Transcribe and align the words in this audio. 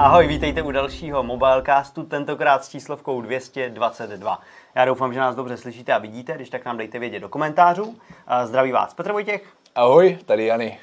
Ahoj, 0.00 0.26
vítejte 0.26 0.62
u 0.62 0.70
dalšího 0.70 1.22
Mobilecastu, 1.22 2.02
tentokrát 2.02 2.64
s 2.64 2.68
číslovkou 2.68 3.20
222. 3.20 4.40
Já 4.74 4.84
doufám, 4.84 5.14
že 5.14 5.20
nás 5.20 5.36
dobře 5.36 5.56
slyšíte 5.56 5.92
a 5.92 5.98
vidíte, 5.98 6.32
když 6.32 6.50
tak 6.50 6.64
nám 6.64 6.76
dejte 6.76 6.98
vědět 6.98 7.20
do 7.20 7.28
komentářů. 7.28 7.96
Zdraví 8.44 8.72
vás 8.72 8.94
Petr 8.94 9.12
Vojtěch. 9.12 9.42
Ahoj, 9.74 10.18
tady 10.26 10.46
Jany. 10.46 10.78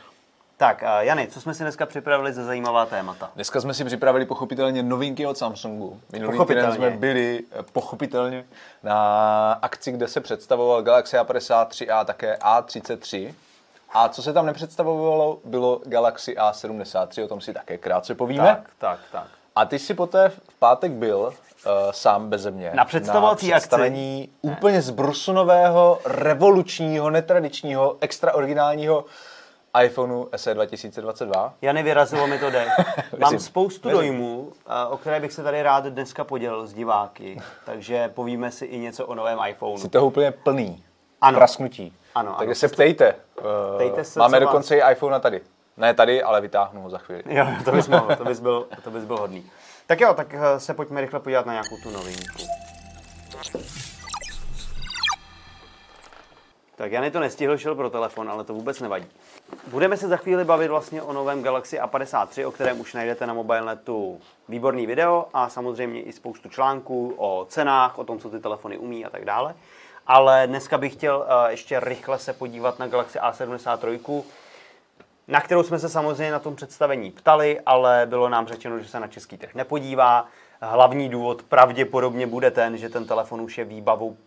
Tak, 0.57 0.83
Jany, 0.99 1.27
co 1.27 1.41
jsme 1.41 1.53
si 1.53 1.63
dneska 1.63 1.85
připravili 1.85 2.33
za 2.33 2.43
zajímavá 2.43 2.85
témata? 2.85 3.31
Dneska 3.35 3.61
jsme 3.61 3.73
si 3.73 3.85
připravili 3.85 4.25
pochopitelně 4.25 4.83
novinky 4.83 5.25
od 5.25 5.37
Samsungu. 5.37 5.99
Minulý 6.11 6.45
týden 6.45 6.73
jsme 6.73 6.89
byli 6.89 7.43
eh, 7.51 7.63
pochopitelně 7.63 8.45
na 8.83 9.59
akci, 9.61 9.91
kde 9.91 10.07
se 10.07 10.21
představoval 10.21 10.81
Galaxy 10.81 11.17
A53 11.17 11.95
a 11.95 12.03
také 12.03 12.35
A33. 12.35 13.33
A 13.93 14.09
co 14.09 14.23
se 14.23 14.33
tam 14.33 14.45
nepředstavovalo, 14.45 15.39
bylo 15.45 15.81
Galaxy 15.85 16.35
A73, 16.35 17.25
o 17.25 17.27
tom 17.27 17.41
si 17.41 17.53
také 17.53 17.77
krátce 17.77 18.15
povíme. 18.15 18.43
Tak, 18.43 18.69
tak, 18.77 18.99
tak. 19.11 19.27
A 19.55 19.65
ty 19.65 19.79
si 19.79 19.93
poté 19.93 20.29
v 20.29 20.39
pátek 20.59 20.91
byl 20.91 21.19
uh, 21.19 21.31
sám 21.91 22.29
beze 22.29 22.51
mě. 22.51 22.71
Na 22.73 22.85
představovací 22.85 23.49
na 23.49 23.57
představení 23.57 24.21
akci. 24.23 24.57
úplně 24.57 24.81
zbrusunového, 24.81 25.99
revolučního, 26.05 27.09
netradičního, 27.09 27.97
extraoriginálního 28.01 29.05
iPhoneu 29.83 30.29
SE 30.35 30.53
2022. 30.53 31.53
Jany, 31.61 31.83
vyrazilo 31.83 32.27
mi 32.27 32.39
to 32.39 32.49
jde. 32.49 32.67
Mám 33.17 33.39
spoustu 33.39 33.89
dojmů, 33.89 34.51
o 34.89 34.97
které 34.97 35.19
bych 35.19 35.33
se 35.33 35.43
tady 35.43 35.63
rád 35.63 35.85
dneska 35.85 36.23
podělil 36.23 36.67
s 36.67 36.73
diváky, 36.73 37.41
takže 37.65 38.07
povíme 38.07 38.51
si 38.51 38.65
i 38.65 38.79
něco 38.79 39.05
o 39.05 39.15
novém 39.15 39.39
iPhoneu. 39.49 39.77
Jsi 39.77 39.89
toho 39.89 40.07
úplně 40.07 40.31
plný. 40.31 40.83
Ano. 41.21 41.37
Prasknutí. 41.37 41.93
Ano, 42.17 42.35
Takže 42.37 42.51
ano. 42.51 42.55
se 42.55 42.67
ptejte. 42.67 43.15
ptejte 43.75 44.03
se, 44.03 44.19
Máme 44.19 44.39
dokonce 44.39 44.75
vás... 44.79 44.89
i 44.89 44.93
iPhone 44.93 45.19
tady. 45.19 45.41
Ne 45.77 45.93
tady, 45.93 46.23
ale 46.23 46.41
vytáhnu 46.41 46.81
ho 46.81 46.89
za 46.89 46.97
chvíli. 46.97 47.23
Jo, 47.25 47.47
to 47.65 47.71
bys 47.71 47.87
mohl, 47.87 48.15
to 48.15 48.25
bys 48.25 48.39
byl, 48.39 48.67
to 48.83 48.91
bys 48.91 49.03
byl 49.03 49.17
hodný. 49.17 49.51
Tak 49.87 50.01
jo, 50.01 50.13
tak 50.13 50.33
eh, 50.33 50.59
se 50.59 50.73
pojďme 50.73 51.01
rychle 51.01 51.19
podívat 51.19 51.45
na 51.45 51.53
nějakou 51.53 51.77
tu 51.83 51.89
novinku. 51.89 52.43
Tak 56.75 56.91
Jany 56.91 57.11
to 57.11 57.19
nestihl, 57.19 57.57
šel 57.57 57.75
pro 57.75 57.89
telefon, 57.89 58.29
ale 58.29 58.43
to 58.43 58.53
vůbec 58.53 58.79
nevadí. 58.79 59.07
Budeme 59.67 59.97
se 59.97 60.07
za 60.07 60.17
chvíli 60.17 60.43
bavit 60.45 60.67
vlastně 60.67 61.01
o 61.01 61.13
novém 61.13 61.43
Galaxy 61.43 61.79
A53, 61.79 62.47
o 62.47 62.51
kterém 62.51 62.79
už 62.79 62.93
najdete 62.93 63.27
na 63.27 63.33
mobilnetu 63.33 64.19
výborný 64.49 64.85
video 64.85 65.25
a 65.33 65.49
samozřejmě 65.49 66.01
i 66.01 66.13
spoustu 66.13 66.49
článků 66.49 67.13
o 67.17 67.45
cenách, 67.49 67.97
o 67.97 68.03
tom, 68.03 68.19
co 68.19 68.29
ty 68.29 68.39
telefony 68.39 68.77
umí 68.77 69.05
a 69.05 69.09
tak 69.09 69.25
dále. 69.25 69.53
Ale 70.07 70.47
dneska 70.47 70.77
bych 70.77 70.93
chtěl 70.93 71.17
uh, 71.17 71.49
ještě 71.49 71.79
rychle 71.79 72.19
se 72.19 72.33
podívat 72.33 72.79
na 72.79 72.87
Galaxy 72.87 73.19
A73, 73.19 74.23
na 75.27 75.41
kterou 75.41 75.63
jsme 75.63 75.79
se 75.79 75.89
samozřejmě 75.89 76.31
na 76.31 76.39
tom 76.39 76.55
představení 76.55 77.11
ptali, 77.11 77.59
ale 77.65 78.05
bylo 78.05 78.29
nám 78.29 78.47
řečeno, 78.47 78.79
že 78.79 78.87
se 78.87 78.99
na 78.99 79.07
český 79.07 79.37
trh 79.37 79.55
nepodívá. 79.55 80.27
Hlavní 80.61 81.09
důvod 81.09 81.43
pravděpodobně 81.43 82.27
bude 82.27 82.51
ten, 82.51 82.77
že 82.77 82.89
ten 82.89 83.05
telefon 83.05 83.41
už 83.41 83.57
je 83.57 83.65
výbavou 83.65 84.17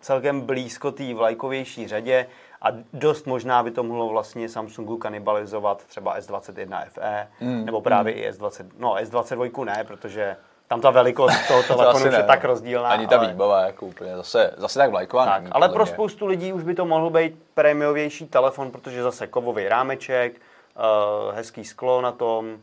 celkem 0.00 0.40
blízko 0.40 0.92
té 0.92 1.14
vlajkovější 1.14 1.88
řadě 1.88 2.26
a 2.62 2.68
dost 2.92 3.26
možná 3.26 3.62
by 3.62 3.70
to 3.70 3.82
mohlo 3.82 4.08
vlastně 4.08 4.48
Samsungu 4.48 4.96
kanibalizovat 4.96 5.84
třeba 5.84 6.18
S21 6.18 6.86
FE, 6.88 7.28
mm, 7.40 7.64
nebo 7.64 7.80
právě 7.80 8.14
mm. 8.14 8.20
i 8.20 8.30
S20, 8.30 8.66
no 8.78 8.94
S22 8.94 9.64
ne, 9.64 9.84
protože 9.84 10.36
tam 10.72 10.80
ta 10.80 10.90
velikost 10.90 11.48
toho 11.48 11.62
telefonu 11.76 12.12
je 12.12 12.22
tak 12.22 12.44
rozdílná. 12.44 12.88
Ani 12.88 13.06
ta 13.06 13.18
ale... 13.18 13.28
výbava 13.28 13.60
jako 13.60 13.86
úplně 13.86 14.16
zase, 14.16 14.54
zase 14.56 14.78
tak 14.78 14.90
vlajková 14.90 15.26
tak, 15.26 15.42
Ale 15.50 15.68
pro 15.68 15.86
spoustu 15.86 16.26
lidí 16.26 16.52
už 16.52 16.64
by 16.64 16.74
to 16.74 16.84
mohl 16.84 17.10
být 17.10 17.42
prémiovější 17.54 18.26
telefon, 18.26 18.70
protože 18.70 19.02
zase 19.02 19.26
kovový 19.26 19.68
rámeček, 19.68 20.32
uh, 20.32 21.34
hezký 21.34 21.64
sklo 21.64 22.00
na 22.00 22.12
tom, 22.12 22.58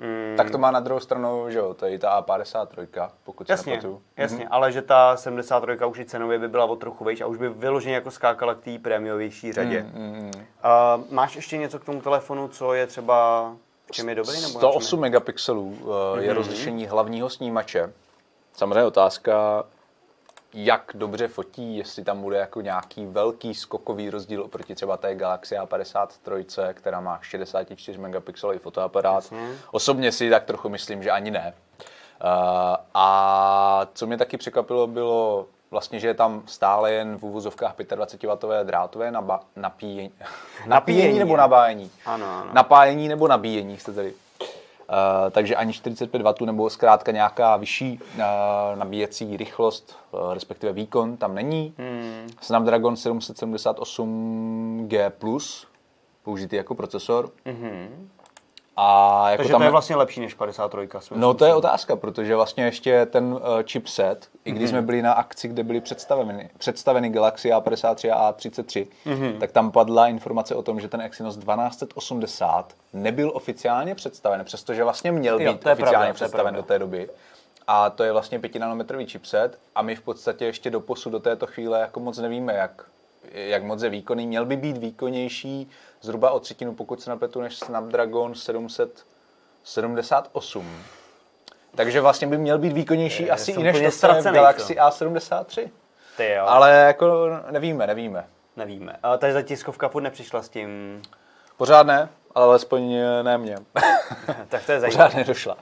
Mm. 0.00 0.36
Tak 0.36 0.50
to 0.50 0.58
má 0.58 0.70
na 0.70 0.80
druhou 0.80 1.00
stranu, 1.00 1.50
že 1.50 1.58
jo, 1.58 1.74
to 1.74 1.86
je 1.86 1.92
i 1.92 1.98
ta 1.98 2.22
A53, 2.22 3.10
pokud 3.24 3.50
jasně, 3.50 3.64
se 3.64 3.70
nepletu. 3.70 4.02
Jasně, 4.16 4.44
mm-hmm. 4.44 4.48
ale 4.50 4.72
že 4.72 4.82
ta 4.82 5.16
73 5.16 5.84
už 5.84 5.98
i 5.98 6.04
cenově 6.04 6.38
by 6.38 6.48
byla 6.48 6.64
o 6.64 6.76
trochu 6.76 7.04
vejš 7.04 7.20
a 7.20 7.26
už 7.26 7.38
by 7.38 7.48
vyloženě 7.48 7.94
jako 7.94 8.10
skákala 8.10 8.54
k 8.54 8.60
té 8.60 8.78
prémiovější 8.78 9.52
řadě. 9.52 9.86
Mm-hmm. 9.94 10.26
Uh, 10.28 11.04
máš 11.10 11.36
ještě 11.36 11.56
něco 11.56 11.78
k 11.78 11.84
tomu 11.84 12.00
telefonu, 12.00 12.48
co 12.48 12.74
je 12.74 12.86
třeba, 12.86 13.52
čem 13.90 14.08
je 14.08 14.14
dobrý? 14.14 14.40
Nebo 14.40 14.58
108 14.58 15.00
megapixelů 15.00 15.78
mm-hmm. 15.80 16.18
je 16.18 16.34
rozlišení 16.34 16.86
hlavního 16.86 17.30
snímače. 17.30 17.92
Samozřejmě 18.52 18.84
otázka, 18.84 19.64
jak 20.54 20.90
dobře 20.94 21.28
fotí, 21.28 21.76
jestli 21.76 22.04
tam 22.04 22.22
bude 22.22 22.36
jako 22.36 22.60
nějaký 22.60 23.06
velký 23.06 23.54
skokový 23.54 24.10
rozdíl 24.10 24.42
oproti 24.42 24.74
třeba 24.74 24.96
té 24.96 25.14
Galaxy 25.14 25.54
A53, 25.54 26.74
která 26.74 27.00
má 27.00 27.18
64 27.22 27.98
megapixelový 27.98 28.58
fotoaparát. 28.58 29.14
Jasně. 29.14 29.50
Osobně 29.70 30.12
si 30.12 30.30
tak 30.30 30.44
trochu 30.44 30.68
myslím, 30.68 31.02
že 31.02 31.10
ani 31.10 31.30
ne. 31.30 31.54
Uh, 32.24 32.76
a 32.94 33.86
co 33.94 34.06
mě 34.06 34.16
taky 34.16 34.36
překvapilo, 34.36 34.86
bylo 34.86 35.46
vlastně, 35.70 36.00
že 36.00 36.08
je 36.08 36.14
tam 36.14 36.42
stále 36.46 36.92
jen 36.92 37.18
v 37.18 37.22
úvozovkách 37.22 37.78
25W 37.78 38.64
drátové 38.64 39.10
naba- 39.10 39.40
napíjení. 39.56 40.12
napíjení 40.66 41.18
nebo 41.18 41.36
nabájení? 41.36 41.90
Ano, 42.06 42.26
ano. 42.26 42.50
Napájení 42.52 43.08
nebo 43.08 43.28
nabíjení, 43.28 43.78
jste 43.78 43.92
tady. 43.92 44.14
Uh, 44.90 44.94
takže 45.30 45.56
ani 45.56 45.72
45 45.72 46.22
W 46.22 46.46
nebo 46.46 46.70
zkrátka 46.70 47.12
nějaká 47.12 47.56
vyšší 47.56 48.00
uh, 48.14 48.20
nabíjecí 48.74 49.36
rychlost, 49.36 49.96
uh, 50.10 50.34
respektive 50.34 50.72
výkon 50.72 51.16
tam 51.16 51.34
není. 51.34 51.74
Hmm. 51.78 52.28
Snapdragon 52.40 52.94
778G+, 52.94 55.12
použitý 56.22 56.56
jako 56.56 56.74
procesor. 56.74 57.30
Mm-hmm. 57.46 57.88
A 58.80 59.30
jako 59.30 59.36
Takže 59.36 59.52
tam, 59.52 59.60
to 59.60 59.64
je 59.64 59.70
vlastně 59.70 59.96
lepší 59.96 60.20
než 60.20 60.34
53. 60.34 60.88
No 61.14 61.34
to 61.34 61.44
je 61.44 61.54
otázka, 61.54 61.96
protože 61.96 62.36
vlastně 62.36 62.64
ještě 62.64 63.06
ten 63.06 63.24
uh, 63.24 63.40
chipset, 63.62 64.28
i 64.44 64.52
když 64.52 64.64
mm-hmm. 64.64 64.70
jsme 64.70 64.82
byli 64.82 65.02
na 65.02 65.12
akci, 65.12 65.48
kde 65.48 65.62
byly 65.62 65.80
představeny, 65.80 66.50
představeny 66.58 67.10
Galaxy 67.10 67.50
A53 67.50 68.12
a 68.12 68.32
A33, 68.32 68.86
mm-hmm. 69.06 69.38
tak 69.38 69.52
tam 69.52 69.70
padla 69.70 70.08
informace 70.08 70.54
o 70.54 70.62
tom, 70.62 70.80
že 70.80 70.88
ten 70.88 71.00
Exynos 71.00 71.36
1280 71.36 72.74
nebyl 72.92 73.30
oficiálně 73.34 73.94
představen, 73.94 74.44
přestože 74.44 74.84
vlastně 74.84 75.12
měl 75.12 75.40
jo, 75.40 75.52
být 75.52 75.66
oficiálně 75.66 75.92
pravda, 75.92 76.12
představen 76.12 76.54
do 76.54 76.62
té 76.62 76.78
doby. 76.78 77.08
A 77.66 77.90
to 77.90 78.04
je 78.04 78.12
vlastně 78.12 78.38
5 78.38 78.54
nanometrový 78.54 79.06
chipset 79.06 79.58
a 79.74 79.82
my 79.82 79.96
v 79.96 80.02
podstatě 80.02 80.44
ještě 80.44 80.70
do 80.70 80.80
posu 80.80 81.10
do 81.10 81.20
této 81.20 81.46
chvíle 81.46 81.80
jako 81.80 82.00
moc 82.00 82.18
nevíme, 82.18 82.54
jak, 82.54 82.84
jak 83.32 83.62
moc 83.62 83.82
je 83.82 83.90
výkonný. 83.90 84.26
Měl 84.26 84.46
by 84.46 84.56
být 84.56 84.76
výkonnější 84.76 85.70
zhruba 86.00 86.30
o 86.30 86.40
třetinu, 86.40 86.74
pokud 86.74 87.02
se 87.02 87.10
napletu, 87.10 87.40
než 87.40 87.58
Snapdragon 87.58 88.34
778. 88.34 90.82
Takže 91.74 92.00
vlastně 92.00 92.26
by 92.26 92.38
měl 92.38 92.58
být 92.58 92.72
výkonnější 92.72 93.22
je, 93.22 93.30
asi 93.30 93.52
i 93.52 93.62
než 93.62 94.00
to 94.00 94.08
v 94.08 94.24
Galaxy 94.24 94.74
to. 94.74 94.80
A73. 94.80 95.70
Ty 96.16 96.30
jo. 96.30 96.44
Ale 96.46 96.72
jako 96.72 97.28
nevíme, 97.50 97.86
nevíme. 97.86 98.26
Nevíme. 98.56 98.96
Ale 99.02 99.18
ta 99.18 99.42
tiskovka 99.42 99.88
furt 99.88 100.02
nepřišla 100.02 100.42
s 100.42 100.48
tím... 100.48 101.02
Pořád 101.56 101.86
ne, 101.86 102.08
ale 102.34 102.44
alespoň 102.44 102.96
ne 103.22 103.38
mě. 103.38 103.56
tak 104.48 104.66
to 104.66 104.72
je 104.72 104.80
zajímavé. 104.80 105.08
Pořád 105.08 105.18
nedošla. 105.18 105.56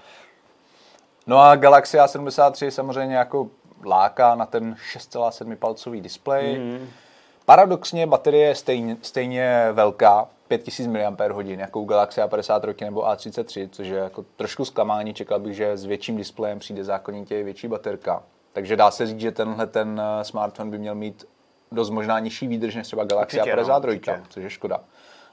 No 1.26 1.40
a 1.40 1.56
Galaxy 1.56 1.98
A73 1.98 2.68
samozřejmě 2.68 3.16
jako 3.16 3.48
láká 3.84 4.34
na 4.34 4.46
ten 4.46 4.76
6,7 4.92 5.56
palcový 5.56 6.00
displej. 6.00 6.58
Mm. 6.58 6.88
Paradoxně 7.46 8.06
baterie 8.06 8.48
je 8.48 8.54
stejně, 8.54 8.96
stejně 9.02 9.68
velká, 9.72 10.28
5000 10.48 10.86
mAh, 10.86 11.46
jako 11.46 11.80
u 11.80 11.84
Galaxy 11.84 12.20
A53 12.20 12.84
nebo 12.84 13.02
A33, 13.02 13.68
což 13.72 13.86
je 13.86 13.98
jako 13.98 14.24
trošku 14.36 14.64
zklamání. 14.64 15.14
Čekal 15.14 15.40
bych, 15.40 15.54
že 15.54 15.76
s 15.76 15.84
větším 15.84 16.16
displejem 16.16 16.58
přijde 16.58 16.84
zákonitě 16.84 17.42
větší 17.42 17.68
baterka. 17.68 18.22
Takže 18.52 18.76
dá 18.76 18.90
se 18.90 19.06
říct, 19.06 19.20
že 19.20 19.32
tenhle 19.32 19.66
ten 19.66 20.02
eh, 20.04 20.24
smartphone 20.24 20.70
by 20.70 20.78
měl 20.78 20.94
mít 20.94 21.24
dost 21.72 21.90
možná 21.90 22.18
nižší 22.18 22.46
výdrž 22.46 22.74
než 22.74 22.86
třeba 22.86 23.04
Galaxy 23.04 23.40
určitě, 23.40 23.56
A53, 23.56 24.18
no, 24.18 24.24
což 24.28 24.44
je 24.44 24.50
škoda. 24.50 24.80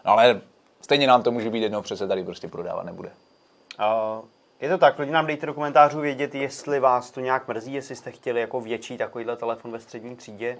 No 0.06 0.12
ale 0.12 0.42
stejně 0.82 1.08
nám 1.08 1.24
to 1.24 1.32
může 1.32 1.50
být 1.50 1.62
jednou 1.62 1.82
přece 1.82 2.08
tady 2.08 2.24
prostě 2.24 2.48
prodávat 2.48 2.86
nebude. 2.86 3.12
Uh, 3.80 4.26
je 4.62 4.70
to 4.70 4.78
tak, 4.78 5.00
lidi 5.00 5.12
nám 5.12 5.28
dejte 5.28 5.46
do 5.46 5.54
komentářů 5.54 6.00
vědět, 6.00 6.36
jestli 6.36 6.80
vás 6.80 7.12
to 7.12 7.20
nějak 7.20 7.48
mrzí, 7.48 7.74
jestli 7.74 7.96
jste 7.96 8.12
chtěli 8.12 8.42
jako 8.42 8.62
větší 8.62 8.98
takovýhle 8.98 9.36
telefon 9.36 9.72
ve 9.72 9.80
střední 9.80 10.16
třídě 10.16 10.58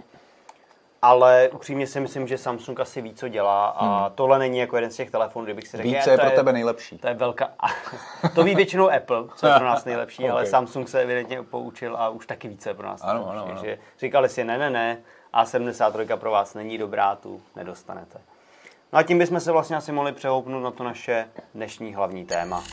ale 1.04 1.50
upřímně 1.54 1.88
si 1.88 2.00
myslím, 2.00 2.28
že 2.28 2.38
Samsung 2.38 2.80
asi 2.80 3.02
ví, 3.02 3.14
co 3.14 3.28
dělá 3.28 3.68
a 3.68 3.86
hmm. 3.86 4.16
tohle 4.16 4.40
není 4.40 4.58
jako 4.58 4.76
jeden 4.76 4.92
z 4.92 4.96
těch 4.96 5.12
telefonů, 5.12 5.46
kdybych 5.46 5.68
si 5.68 5.78
řekl, 5.78 5.90
Více 5.90 6.12
je 6.12 6.18
pro 6.18 6.32
tebe 6.32 6.54
nejlepší. 6.54 6.98
To 6.98 7.08
je 7.08 7.14
velká... 7.14 7.50
to 8.36 8.44
ví 8.44 8.56
většinou 8.56 8.90
Apple, 8.90 9.24
co 9.36 9.48
je 9.48 9.54
pro 9.54 9.66
nás 9.66 9.86
nejlepší, 9.86 10.24
okay. 10.24 10.32
ale 10.32 10.46
Samsung 10.46 10.90
se 10.90 11.02
evidentně 11.02 11.44
poučil 11.44 11.98
a 11.98 12.10
už 12.10 12.28
taky 12.28 12.48
více 12.48 12.70
je 12.70 12.74
pro 12.74 12.88
nás 12.88 13.02
ano, 13.04 13.14
nejlepší. 13.14 13.32
Ano, 13.32 13.44
ano. 13.44 13.54
Takže 13.54 13.78
říkali 14.00 14.30
si, 14.30 14.44
ne, 14.44 14.58
ne, 14.58 14.70
ne, 14.70 14.98
A73 15.34 16.18
pro 16.18 16.32
vás 16.32 16.54
není 16.54 16.78
dobrá, 16.78 17.16
tu 17.16 17.42
nedostanete. 17.56 18.22
No 18.94 19.00
a 19.00 19.04
tím 19.04 19.18
bychom 19.18 19.40
se 19.40 19.52
vlastně 19.52 19.76
asi 19.76 19.92
mohli 19.92 20.12
přehoupnout 20.12 20.64
na 20.64 20.72
to 20.72 20.84
naše 20.84 21.28
dnešní 21.56 21.96
hlavní 21.96 22.26
téma. 22.26 22.64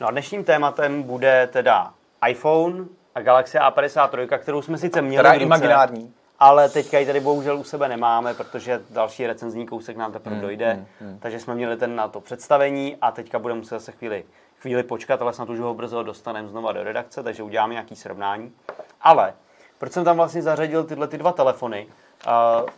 No 0.00 0.06
a 0.06 0.10
dnešním 0.10 0.44
tématem 0.44 1.02
bude 1.02 1.48
teda 1.52 1.94
iPhone, 2.28 2.84
a 3.14 3.20
Galaxy 3.20 3.58
A53, 3.58 4.38
kterou 4.38 4.62
jsme 4.62 4.78
sice 4.78 5.02
měli 5.02 5.22
Která 5.22 5.34
je 5.34 5.40
imaginární. 5.40 6.14
ale 6.38 6.68
teďka 6.68 6.98
ji 6.98 7.06
tady 7.06 7.20
bohužel 7.20 7.58
u 7.58 7.64
sebe 7.64 7.88
nemáme, 7.88 8.34
protože 8.34 8.80
další 8.90 9.26
recenzní 9.26 9.66
kousek 9.66 9.96
nám 9.96 10.12
teprve 10.12 10.34
Hmm, 10.34 10.42
dojde, 10.42 10.86
takže 11.20 11.40
jsme 11.40 11.54
měli 11.54 11.76
ten 11.76 11.96
na 11.96 12.08
to 12.08 12.20
představení 12.20 12.96
a 13.00 13.10
teďka 13.10 13.38
budeme 13.38 13.58
muset 13.58 13.74
zase 13.74 13.92
chvíli, 13.92 14.24
chvíli 14.60 14.82
počkat, 14.82 15.22
ale 15.22 15.32
snad 15.32 15.48
už 15.50 15.58
ho 15.58 15.74
brzo 15.74 16.02
dostaneme 16.02 16.48
znova 16.48 16.72
do 16.72 16.82
redakce, 16.84 17.22
takže 17.22 17.42
uděláme 17.42 17.72
nějaký 17.74 17.96
srovnání. 17.96 18.52
Ale 19.00 19.34
proč 19.78 19.92
jsem 19.92 20.04
tam 20.04 20.16
vlastně 20.16 20.42
zařadil 20.42 20.84
tyhle 20.84 21.08
ty 21.08 21.18
dva 21.18 21.32
telefony? 21.32 21.86
Uh, 22.26 22.68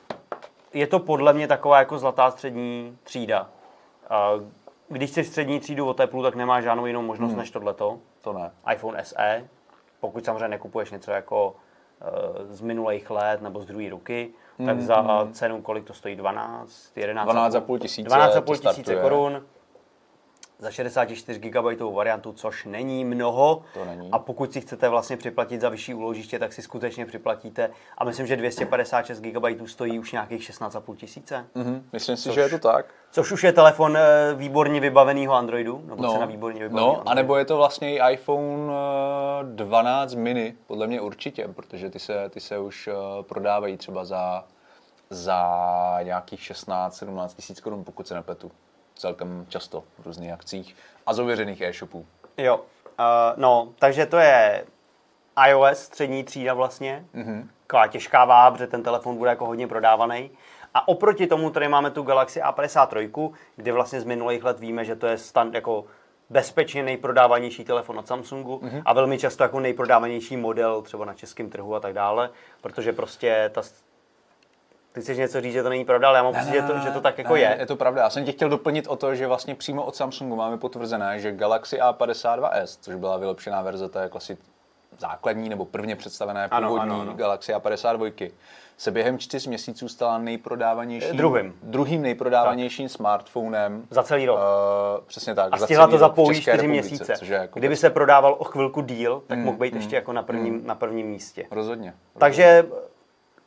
je 0.75 0.87
to 0.87 0.99
podle 0.99 1.33
mě 1.33 1.49
taková 1.49 1.79
jako 1.79 1.99
zlatá 1.99 2.31
střední 2.31 2.99
třída. 3.05 3.49
Uh, 4.37 4.43
když 4.91 5.11
chceš 5.11 5.27
střední 5.27 5.61
třídu 5.61 5.87
o 5.87 5.95
teplu, 5.95 6.23
tak 6.23 6.35
nemáš 6.35 6.65
žádnou 6.65 6.87
jinou 6.87 7.03
možnost 7.03 7.35
než 7.35 7.51
tohleto. 7.51 7.99
To 8.21 8.33
ne. 8.33 8.51
iPhone 8.73 9.05
SE, 9.05 9.49
pokud 10.01 10.25
samozřejmě 10.25 10.49
nekupuješ 10.49 10.91
něco 10.91 11.11
jako 11.11 11.49
uh, 11.49 12.53
z 12.53 12.61
minulých 12.61 13.11
let 13.11 13.43
nebo 13.43 13.61
z 13.61 13.67
druhé 13.67 13.91
ruky, 13.91 14.31
tak 14.67 14.81
za 14.81 15.29
cenu, 15.33 15.63
kolik 15.63 15.85
to 15.85 15.95
stojí, 15.95 16.17
12, 16.17 16.97
11, 16.97 17.29
12,5 17.29 17.79
tisíce 17.79 18.11
12,5 18.11 18.43
to 18.43 18.69
tisíce 18.69 18.97
korun 18.97 19.43
za 20.61 20.71
64 20.71 21.41
GB 21.41 21.81
variantu, 21.95 22.33
což 22.33 22.65
není 22.65 23.05
mnoho. 23.05 23.63
To 23.75 23.85
není. 23.85 24.09
A 24.13 24.19
pokud 24.19 24.53
si 24.53 24.61
chcete 24.61 24.89
vlastně 24.89 25.17
připlatit 25.17 25.61
za 25.61 25.69
vyšší 25.69 25.95
úložiště, 25.95 26.39
tak 26.39 26.53
si 26.53 26.63
skutečně 26.63 27.07
připlatíte. 27.07 27.71
A 27.99 28.05
myslím, 28.05 28.27
že 28.27 28.37
256 28.37 29.21
GB 29.21 29.69
stojí 29.69 29.99
už 29.99 30.13
nějakých 30.13 30.41
16,5 30.51 30.97
tisíce. 30.97 31.47
Mhm. 31.55 31.89
Myslím 31.93 32.17
si, 32.17 32.33
že 32.33 32.41
je 32.41 32.49
to 32.49 32.59
tak. 32.59 32.87
Což 33.13 33.33
už 33.33 33.45
je 33.45 33.53
telefon 33.53 33.97
eh, 33.97 34.35
výborně 34.35 34.81
vybaveného 34.81 35.35
Androidu, 35.35 35.83
nebo 35.87 36.03
No, 36.03 36.13
cena 36.13 36.27
výborně 36.27 36.61
vybaveného 36.61 36.87
no 36.87 36.93
Androidu. 36.99 37.11
anebo 37.11 37.37
je 37.37 37.45
to 37.45 37.57
vlastně 37.57 37.97
i 37.97 38.13
iPhone 38.13 38.73
eh, 38.73 39.45
12 39.45 40.15
mini, 40.15 40.55
podle 40.67 40.87
mě 40.87 41.01
určitě, 41.01 41.49
protože 41.49 41.91
ty 41.91 41.99
se, 41.99 42.29
ty 42.29 42.41
se 42.41 42.59
už 42.59 42.89
eh, 42.89 42.93
prodávají 43.23 43.77
třeba 43.77 44.05
za, 44.05 44.45
za 45.11 45.47
nějakých 46.03 46.41
16-17 46.41 47.29
tisíc 47.37 47.61
korun, 47.61 47.85
pokud 47.85 48.09
se 48.09 48.15
nepletu. 48.15 48.51
Celkem 49.01 49.47
často 49.49 49.85
v 49.99 50.07
různých 50.07 50.33
akcích 50.33 50.77
a 51.07 51.15
z 51.15 51.19
ověřených 51.19 51.61
e-shopů. 51.61 52.07
Jo, 52.37 52.57
uh, 52.57 52.63
no, 53.37 53.69
takže 53.79 54.07
to 54.07 54.17
je 54.17 54.65
iOS 55.49 55.79
střední 55.79 56.25
třída 56.25 56.55
vlastně. 56.55 57.05
Mhm. 57.13 57.25
Mm-hmm. 57.25 57.49
Taková 57.67 57.87
těžká 57.87 58.25
váha, 58.25 58.51
protože 58.51 58.67
ten 58.67 58.83
telefon 58.83 59.17
bude 59.17 59.31
jako 59.31 59.47
hodně 59.47 59.67
prodávaný. 59.67 60.31
A 60.75 60.89
oproti 60.89 61.27
tomu 61.27 61.51
tady 61.51 61.69
máme 61.69 61.91
tu 61.91 62.03
Galaxy 62.03 62.41
A53, 62.41 63.33
kde 63.57 63.73
vlastně 63.73 64.01
z 64.01 64.05
minulých 64.05 64.45
let 64.45 64.61
víme, 64.61 64.85
že 64.85 64.97
to 64.97 65.07
je 65.07 65.19
stand, 65.19 65.55
jako 65.55 65.85
bezpečně 66.31 66.83
nejprodávanější 66.83 67.65
telefon 67.65 67.99
od 67.99 68.07
Samsungu 68.07 68.61
mm-hmm. 68.63 68.83
a 68.85 68.93
velmi 68.93 69.19
často 69.19 69.43
jako 69.43 69.61
nejprodávanější 69.61 70.37
model 70.37 70.83
třeba 70.83 71.05
na 71.05 71.15
českém 71.15 71.51
trhu 71.51 71.75
a 71.75 71.81
tak 71.81 71.93
dále, 71.93 72.31
protože 72.61 72.93
prostě 72.93 73.51
ta 73.55 73.63
ty 74.93 75.01
chceš 75.01 75.19
něco 75.19 75.41
říct, 75.41 75.53
že 75.53 75.63
to 75.63 75.69
není 75.69 75.85
pravda, 75.85 76.09
ale 76.09 76.17
já 76.19 76.23
mám 76.23 76.35
pocit, 76.35 76.53
že 76.53 76.63
to, 76.63 76.79
že 76.79 76.91
to 76.91 77.01
tak 77.01 77.19
jako 77.19 77.35
ne, 77.35 77.41
je. 77.41 77.57
Je 77.61 77.67
to 77.67 77.77
pravda. 77.77 78.03
Já 78.03 78.11
jsem 78.11 78.25
tě 78.25 78.33
chtěl 78.33 78.49
doplnit 78.49 78.87
o 78.87 78.97
to, 78.97 79.15
že 79.15 79.27
vlastně 79.27 79.55
přímo 79.55 79.83
od 79.85 79.97
Samsungu 79.97 80.37
máme 80.37 80.57
potvrzené, 80.59 81.21
že 81.21 81.33
Galaxy 81.33 81.79
A52s, 81.81 82.79
což 82.81 82.95
byla 82.95 83.17
vylepšená 83.17 83.63
verze 83.63 83.89
té 83.89 84.09
klasy 84.09 84.39
základní 84.99 85.49
nebo 85.49 85.65
prvně 85.65 85.97
představené 85.97 86.49
Ano, 86.51 86.69
původní 86.69 86.91
ano, 86.91 87.01
ano. 87.01 87.15
Galaxy 87.15 87.53
A52, 87.55 88.31
se 88.79 88.91
během 88.91 89.19
čtyř 89.19 89.47
měsíců 89.47 89.89
stala 89.89 90.19
nejprodávanějším, 90.19 91.17
Druhým. 91.17 91.55
druhým 91.63 92.03
nejprodávanějším 92.03 92.89
smartphonem. 92.89 93.83
Za 93.91 94.03
celý 94.03 94.27
rok. 94.27 94.39
Uh, 94.39 95.05
přesně 95.07 95.35
tak. 95.35 95.49
A 95.53 95.59
za 95.59 95.67
stihla 95.67 95.87
to 95.87 95.99
za 95.99 96.09
pouhý 96.09 96.41
čtyři 96.41 96.69
měsíce. 96.69 97.17
Což 97.19 97.29
je 97.29 97.37
jako 97.37 97.59
Kdyby 97.59 97.77
se 97.77 97.91
prodával 97.91 98.37
o 98.39 98.45
chvilku 98.45 98.81
díl, 98.81 99.23
tak 99.27 99.39
Mm, 99.39 99.45
mohl 99.45 99.59
být 99.59 99.75
ještě 99.75 99.97
jako 99.97 100.13
na 100.13 100.23
prvním, 100.23 100.67
na 100.67 100.75
prvním 100.75 101.07
místě. 101.07 101.47
Rozhodně. 101.51 101.95
Takže 102.19 102.65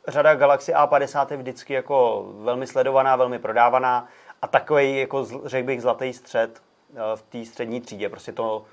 řada 0.08 0.34
Galaxy 0.34 0.72
A50 0.72 1.26
je 1.30 1.36
vždycky 1.36 1.74
jako 1.74 2.26
velmi 2.38 2.66
sledovaná, 2.66 3.16
velmi 3.16 3.38
prodávaná 3.38 4.08
a 4.42 4.46
takový, 4.46 4.98
jako 4.98 5.26
řekl 5.44 5.66
bych, 5.66 5.82
zlatý 5.82 6.12
střed 6.12 6.62
eh, 6.94 7.00
v 7.14 7.22
té 7.22 7.44
střední 7.44 7.80
třídě. 7.80 8.08
Prostě 8.08 8.32
to 8.32 8.64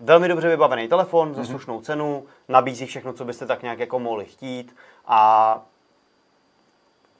velmi 0.00 0.28
dobře 0.28 0.48
vybavený 0.48 0.88
telefon 0.88 1.34
za 1.34 1.44
slušnou 1.44 1.80
cenu, 1.80 2.24
nabízí 2.48 2.86
všechno, 2.86 3.12
co 3.12 3.24
byste 3.24 3.46
tak 3.46 3.62
nějak 3.62 3.78
jako 3.78 3.98
mohli 3.98 4.24
chtít 4.24 4.76
a 5.06 5.62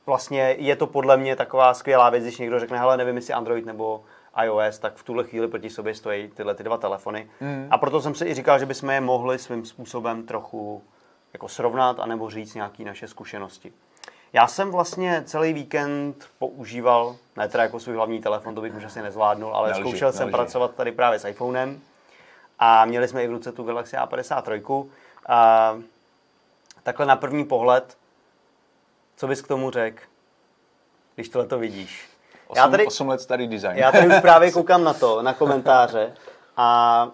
vlastně 0.06 0.56
je 0.58 0.76
to 0.76 0.86
podle 0.86 1.16
mě 1.16 1.36
taková 1.36 1.74
skvělá 1.74 2.10
věc, 2.10 2.22
když 2.22 2.38
někdo 2.38 2.60
řekne, 2.60 2.78
hele, 2.78 2.96
nevím, 2.96 3.16
jestli 3.16 3.34
Android 3.34 3.66
nebo 3.66 4.04
iOS, 4.44 4.78
tak 4.78 4.94
v 4.94 5.02
tuhle 5.02 5.24
chvíli 5.24 5.48
proti 5.48 5.70
sobě 5.70 5.94
stojí 5.94 6.28
tyhle 6.28 6.54
ty 6.54 6.62
dva 6.62 6.76
telefony. 6.76 7.30
Mm. 7.40 7.68
A 7.70 7.78
proto 7.78 8.00
jsem 8.00 8.14
si 8.14 8.26
i 8.26 8.34
říkal, 8.34 8.58
že 8.58 8.66
bychom 8.66 8.90
je 8.90 9.00
mohli 9.00 9.38
svým 9.38 9.64
způsobem 9.64 10.26
trochu 10.26 10.82
jako 11.32 11.48
srovnat, 11.48 12.00
anebo 12.00 12.30
říct 12.30 12.54
nějaké 12.54 12.84
naše 12.84 13.08
zkušenosti. 13.08 13.72
Já 14.32 14.46
jsem 14.46 14.70
vlastně 14.70 15.22
celý 15.26 15.52
víkend 15.52 16.28
používal, 16.38 17.16
ne 17.36 17.48
teda 17.48 17.62
jako 17.62 17.80
svůj 17.80 17.96
hlavní 17.96 18.20
telefon, 18.20 18.54
to 18.54 18.60
bych 18.60 18.74
už 18.74 18.84
asi 18.84 19.02
nezvládnul, 19.02 19.56
ale 19.56 19.68
Nelži, 19.68 19.82
zkoušel 19.82 20.12
jsem 20.12 20.20
nelži. 20.20 20.32
pracovat 20.32 20.74
tady 20.74 20.92
právě 20.92 21.18
s 21.18 21.28
iPhonem 21.28 21.80
a 22.58 22.84
měli 22.84 23.08
jsme 23.08 23.24
i 23.24 23.28
v 23.28 23.30
ruce 23.30 23.52
tu 23.52 23.64
Galaxy 23.64 23.96
A53. 23.96 24.86
A 25.28 25.76
takhle 26.82 27.06
na 27.06 27.16
první 27.16 27.44
pohled, 27.44 27.96
co 29.16 29.26
bys 29.26 29.42
k 29.42 29.48
tomu 29.48 29.70
řekl, 29.70 30.02
když 31.14 31.28
tohle 31.28 31.48
to 31.48 31.58
vidíš? 31.58 32.08
8, 32.46 32.74
8 32.86 33.08
let 33.08 33.20
starý 33.20 33.48
design. 33.48 33.78
Já 33.78 33.92
tady 33.92 34.06
už 34.08 34.20
právě 34.20 34.52
koukám 34.52 34.84
na 34.84 34.94
to, 34.94 35.22
na 35.22 35.34
komentáře 35.34 36.14
a 36.56 37.08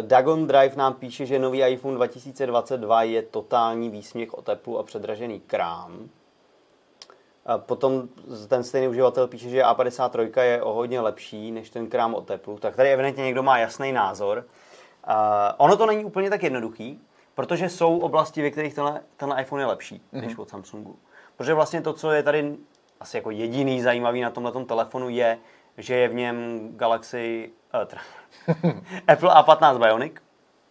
Dagon 0.00 0.46
Drive 0.46 0.76
nám 0.76 0.94
píše, 0.94 1.26
že 1.26 1.38
nový 1.38 1.62
iPhone 1.62 1.96
2022 1.96 3.02
je 3.02 3.22
totální 3.22 3.90
výsměch 3.90 4.34
o 4.34 4.42
teplu 4.42 4.78
a 4.78 4.82
předražený 4.82 5.40
krám. 5.40 6.08
A 7.46 7.58
potom 7.58 8.08
ten 8.48 8.64
stejný 8.64 8.88
uživatel 8.88 9.28
píše, 9.28 9.48
že 9.48 9.62
A53 9.62 10.42
je 10.42 10.62
o 10.62 10.72
hodně 10.72 11.00
lepší 11.00 11.52
než 11.52 11.70
ten 11.70 11.86
krám 11.86 12.14
o 12.14 12.20
teplu. 12.20 12.58
Tak 12.58 12.76
tady 12.76 12.92
evidentně 12.92 13.24
někdo 13.24 13.42
má 13.42 13.58
jasný 13.58 13.92
názor. 13.92 14.44
Uh, 15.08 15.14
ono 15.56 15.76
to 15.76 15.86
není 15.86 16.04
úplně 16.04 16.30
tak 16.30 16.42
jednoduchý, 16.42 17.00
protože 17.34 17.68
jsou 17.68 17.98
oblasti, 17.98 18.42
ve 18.42 18.50
kterých 18.50 18.74
tenhle, 18.74 19.00
tenhle 19.16 19.42
iPhone 19.42 19.62
je 19.62 19.66
lepší 19.66 20.02
mm-hmm. 20.12 20.20
než 20.20 20.38
od 20.38 20.48
Samsungu. 20.48 20.98
Protože 21.36 21.54
vlastně 21.54 21.82
to, 21.82 21.92
co 21.92 22.10
je 22.10 22.22
tady 22.22 22.56
asi 23.00 23.16
jako 23.16 23.30
jediný 23.30 23.82
zajímavý 23.82 24.20
na 24.20 24.30
tomhle 24.30 24.64
telefonu 24.64 25.08
je, 25.08 25.38
že 25.78 25.94
je 25.94 26.08
v 26.08 26.14
něm 26.14 26.68
Galaxy, 26.76 27.50
Apple 29.08 29.30
A15 29.30 29.78
Bionic. 29.78 30.12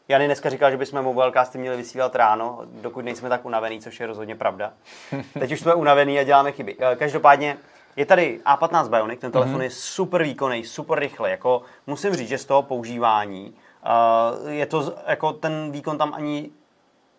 Jany 0.08 0.26
dneska 0.26 0.50
říkal, 0.50 0.72
že 0.72 0.78
bychom 0.78 1.02
mobilecasty 1.02 1.58
měli 1.58 1.78
vysílat 1.78 2.16
ráno, 2.16 2.62
dokud 2.66 3.06
nejsme 3.06 3.30
tak 3.30 3.46
unavený, 3.46 3.82
což 3.82 4.00
je 4.00 4.08
rozhodně 4.08 4.36
pravda. 4.36 4.74
Teď 5.40 5.52
už 5.52 5.60
jsme 5.60 5.74
unavený 5.74 6.20
a 6.20 6.24
děláme 6.24 6.52
chyby. 6.52 6.76
Eh, 6.80 6.96
Každopádně 6.96 7.58
je 7.96 8.06
tady 8.06 8.42
A15 8.46 8.90
Bionic, 8.90 9.20
ten 9.20 9.32
telefon 9.32 9.56
mm-hmm. 9.56 9.64
je 9.64 9.70
super 9.70 10.24
výkonný, 10.24 10.64
super 10.66 11.00
rychlý. 11.00 11.32
Jako, 11.32 11.62
musím 11.88 12.14
říct, 12.14 12.30
že 12.30 12.38
z 12.38 12.46
toho 12.46 12.62
používání 12.62 13.54
uh, 14.44 14.50
je 14.52 14.66
to 14.66 14.94
jako 15.08 15.34
ten 15.34 15.72
výkon 15.72 15.98
tam 15.98 16.14
ani 16.14 16.52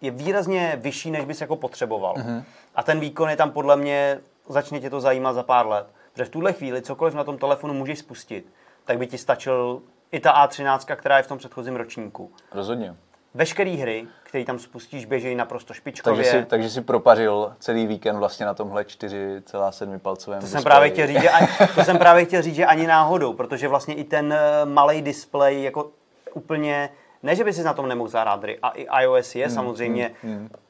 je 0.01 0.11
výrazně 0.11 0.79
vyšší, 0.81 1.11
než 1.11 1.25
bys 1.25 1.41
jako 1.41 1.57
potřeboval. 1.57 2.15
Mm-hmm. 2.15 2.45
A 2.75 2.83
ten 2.83 3.01
výkon 3.01 3.31
je 3.31 3.37
tam 3.37 3.51
podle 3.51 3.77
mě, 3.77 4.21
začne 4.49 4.81
tě 4.81 4.91
to 4.91 5.01
zajímat 5.01 5.33
za 5.33 5.43
pár 5.43 5.67
let. 5.67 5.87
Protože 6.13 6.25
v 6.25 6.29
tuhle 6.29 6.53
chvíli 6.53 6.83
cokoliv 6.83 7.15
na 7.15 7.25
tom 7.25 7.39
telefonu 7.39 7.75
můžeš 7.75 7.99
spustit, 7.99 8.53
tak 8.85 8.99
by 8.99 9.07
ti 9.07 9.19
stačil 9.19 9.83
i 10.13 10.21
ta 10.21 10.47
A13, 10.47 10.97
která 10.97 11.17
je 11.17 11.23
v 11.23 11.27
tom 11.27 11.39
předchozím 11.39 11.77
ročníku. 11.77 12.33
Rozhodně. 12.53 12.97
Veškeré 13.35 13.71
hry, 13.71 14.07
které 14.23 14.45
tam 14.45 14.59
spustíš, 14.59 15.05
běžejí 15.05 15.35
naprosto 15.35 15.75
špičkově. 15.75 16.25
Takže 16.25 16.31
si, 16.31 16.47
takže 16.47 16.71
si 16.71 16.81
propařil 16.81 17.53
celý 17.59 17.87
víkend 17.87 18.17
vlastně 18.17 18.47
na 18.47 18.55
tomhle 18.55 18.83
4,7 18.83 19.99
palcovém 19.99 20.41
To 20.41 20.47
jsem 20.47 20.63
právě 20.63 20.91
chtěl 20.91 21.07
říct, 21.07 21.23
že 21.23 21.31
ani, 21.31 21.47
to 21.75 21.85
jsem 21.85 21.99
právě 21.99 22.25
chtěl 22.25 22.43
říct, 22.43 22.55
že 22.55 22.67
ani 22.67 22.87
náhodou, 22.87 23.33
protože 23.33 23.69
vlastně 23.69 23.95
i 23.95 24.05
ten 24.05 24.35
malý 24.65 25.03
displej 25.03 25.63
jako 25.63 25.91
úplně, 26.35 26.91
ne, 27.23 27.37
že 27.37 27.45
by 27.45 27.53
si 27.53 27.63
na 27.63 27.75
tom 27.75 27.89
nemohl 27.89 28.09
zahrát 28.09 28.43
hry, 28.43 28.59
a 28.63 28.71
i 28.71 28.87
iOS 29.03 29.35
je 29.35 29.51
samozřejmě 29.51 30.11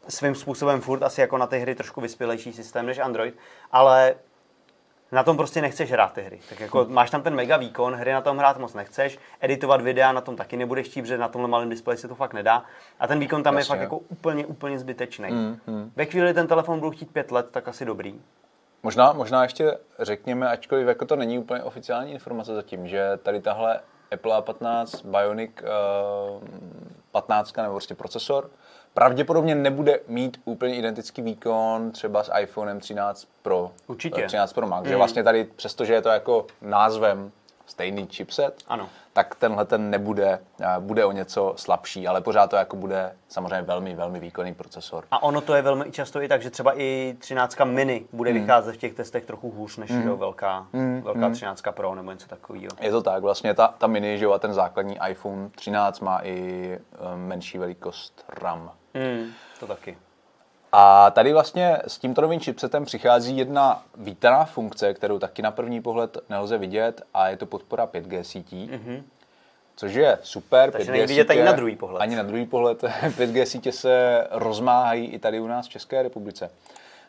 svým 0.09 0.35
způsobem 0.35 0.81
furt 0.81 1.03
asi 1.03 1.21
jako 1.21 1.39
na 1.39 1.47
ty 1.47 1.59
hry 1.59 1.75
trošku 1.75 2.01
vyspělejší 2.01 2.53
systém 2.53 2.87
než 2.87 2.99
Android, 2.99 3.35
ale 3.73 4.15
na 5.13 5.23
tom 5.23 5.37
prostě 5.37 5.63
nechceš 5.63 5.93
hrát 5.93 6.13
ty 6.13 6.23
hry. 6.23 6.41
Tak 6.49 6.61
jako 6.61 6.87
máš 6.89 7.11
tam 7.11 7.23
ten 7.23 7.35
mega 7.35 7.57
výkon, 7.57 7.95
hry 7.95 8.13
na 8.13 8.21
tom 8.21 8.39
hrát 8.39 8.59
moc 8.59 8.75
nechceš, 8.75 9.19
editovat 9.41 9.81
videa 9.81 10.13
na 10.13 10.21
tom 10.21 10.37
taky 10.37 10.57
nebudeš 10.57 10.87
chtít, 10.87 11.03
protože 11.03 11.19
na 11.19 11.29
tomhle 11.29 11.51
malém 11.51 11.69
displeji 11.69 11.99
se 11.99 12.09
to 12.09 12.15
fakt 12.15 12.33
nedá. 12.33 12.65
A 13.01 13.07
ten 13.07 13.19
výkon 13.19 13.43
tam 13.43 13.55
Jasně. 13.55 13.75
je 13.75 13.77
fakt 13.77 13.83
jako 13.83 13.99
úplně, 13.99 14.47
úplně 14.47 14.79
zbytečný. 14.79 15.31
Mm, 15.31 15.61
mm. 15.67 15.93
Ve 15.97 16.05
chvíli, 16.05 16.27
kdy 16.27 16.35
ten 16.35 16.47
telefon 16.47 16.81
budu 16.81 16.91
chtít 16.91 17.13
pět 17.13 17.31
let, 17.31 17.47
tak 17.51 17.69
asi 17.69 17.85
dobrý. 17.85 18.21
Možná, 18.83 19.13
možná 19.13 19.43
ještě 19.43 19.79
řekněme, 19.99 20.49
ačkoliv 20.49 20.89
jako 20.89 21.05
to 21.05 21.17
není 21.17 21.39
úplně 21.39 21.63
oficiální 21.63 22.13
informace 22.13 22.55
zatím, 22.55 22.89
že 22.89 23.19
tady 23.23 23.41
tahle 23.41 23.81
Apple 24.13 24.39
A15 24.41 25.11
Bionic 25.11 25.51
uh, 25.63 26.49
15 27.13 27.57
nebo 27.57 27.73
prostě 27.73 27.95
procesor 27.95 28.51
pravděpodobně 28.95 29.55
nebude 29.55 30.01
mít 30.09 30.41
úplně 30.45 30.75
identický 30.77 31.23
výkon 31.23 31.91
třeba 31.91 32.23
s 32.25 32.31
iPhonem 32.41 32.81
13 32.81 33.29
Pro. 33.43 33.71
Určitě. 33.87 34.25
eh, 34.25 34.27
13 34.27 34.53
Pro 34.53 34.67
Max. 34.67 34.83
Mm. 34.85 34.89
Že 34.89 34.97
vlastně 34.97 35.23
tady, 35.25 35.45
přestože 35.57 35.95
je 35.95 36.03
to 36.03 36.09
jako 36.09 36.47
názvem 36.63 37.33
stejný 37.67 38.07
chipset, 38.07 38.63
Ano. 38.69 38.89
tak 39.13 39.35
tenhle 39.35 39.65
ten 39.65 39.91
nebude, 39.91 40.39
eh, 40.61 40.67
bude 40.79 41.05
o 41.05 41.13
něco 41.13 41.53
slabší, 41.57 42.09
ale 42.09 42.21
pořád 42.21 42.51
to 42.51 42.57
jako 42.57 42.77
bude 42.77 43.13
samozřejmě 43.29 43.63
velmi, 43.63 43.95
velmi 43.95 44.21
výkonný 44.21 44.55
procesor. 44.55 45.05
A 45.11 45.23
ono 45.23 45.41
to 45.41 45.55
je 45.55 45.63
velmi 45.63 45.93
často 45.93 46.23
i 46.23 46.29
tak, 46.29 46.43
že 46.43 46.51
třeba 46.51 46.79
i 46.81 47.17
13 47.19 47.65
mini 47.65 48.07
bude 48.13 48.31
Hmm. 48.31 48.41
vycházet 48.41 48.73
v 48.73 48.77
těch 48.77 48.95
testech 48.95 49.25
trochu 49.25 49.51
hůř 49.51 49.77
než 49.77 49.91
mm. 49.91 50.19
velká, 50.19 50.67
velká 51.03 51.31
13 51.31 51.63
Pro 51.71 51.95
nebo 51.95 52.11
něco 52.13 52.29
takového. 52.29 52.69
Je 52.81 52.91
to 52.91 53.03
tak, 53.03 53.23
vlastně 53.23 53.55
ta, 53.55 53.75
ta 53.79 53.87
mini, 53.87 54.19
že 54.19 54.25
jo, 54.25 54.33
a 54.33 54.39
ten 54.39 54.55
základní 54.55 54.99
iPhone 55.09 55.51
13 55.55 56.01
má 56.01 56.21
i 56.23 56.69
eh, 56.73 57.17
menší 57.17 57.59
velikost 57.59 58.25
RAM. 58.29 58.71
Mm, 58.95 59.33
to 59.61 59.67
taky. 59.67 59.99
A 60.73 61.11
tady 61.11 61.33
vlastně 61.33 61.79
s 61.87 61.99
tímto 61.99 62.21
novým 62.21 62.41
chipsetem 62.41 62.85
přichází 62.85 63.39
jedna 63.39 63.85
vítaná 63.97 64.45
funkce, 64.45 64.95
kterou 64.95 65.19
taky 65.19 65.43
na 65.43 65.51
první 65.51 65.83
pohled 65.83 66.19
nelze 66.29 66.59
vidět 66.59 67.03
a 67.15 67.29
je 67.29 67.37
to 67.37 67.47
podpora 67.47 67.87
5G 67.87 68.21
sítí. 68.21 68.71
Mm-hmm. 68.73 69.03
Což 69.77 69.95
je 69.95 70.19
super. 70.23 70.71
Takže 70.71 70.93
5G 70.93 70.93
není 70.93 71.07
vidět 71.07 71.23
sítě, 71.23 71.33
ani 71.33 71.45
na 71.45 71.53
druhý 71.53 71.77
pohled. 71.77 72.03
Ani 72.03 72.17
na 72.17 72.23
druhý 72.23 72.47
pohled. 72.47 72.83
5G 73.03 73.45
sítě 73.45 73.73
se 73.73 74.27
rozmáhají 74.31 75.07
i 75.07 75.19
tady 75.19 75.41
u 75.41 75.47
nás 75.47 75.67
v 75.67 75.71
České 75.71 76.03
republice. 76.03 76.51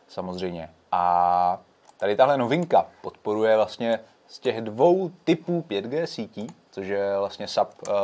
Samozřejmě. 0.08 0.70
A 0.92 1.60
tady 1.96 2.16
tahle 2.16 2.38
novinka 2.38 2.86
podporuje 3.02 3.56
vlastně 3.56 4.00
z 4.28 4.38
těch 4.38 4.60
dvou 4.60 5.10
typů 5.24 5.64
5G 5.68 6.04
sítí, 6.04 6.46
což 6.70 6.86
je 6.86 7.18
vlastně 7.18 7.48
sub 7.48 7.68
uh, 7.88 7.94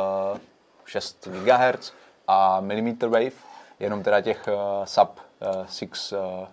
6 0.85 1.27
GHz 1.27 1.93
a 2.27 2.59
millimeter 2.59 3.09
wave, 3.09 3.31
jenom 3.79 4.03
teda 4.03 4.21
těch 4.21 4.47
uh, 4.47 4.85
sub 4.85 5.09
uh, 5.57 5.65
6 5.67 6.11
uh, 6.11 6.47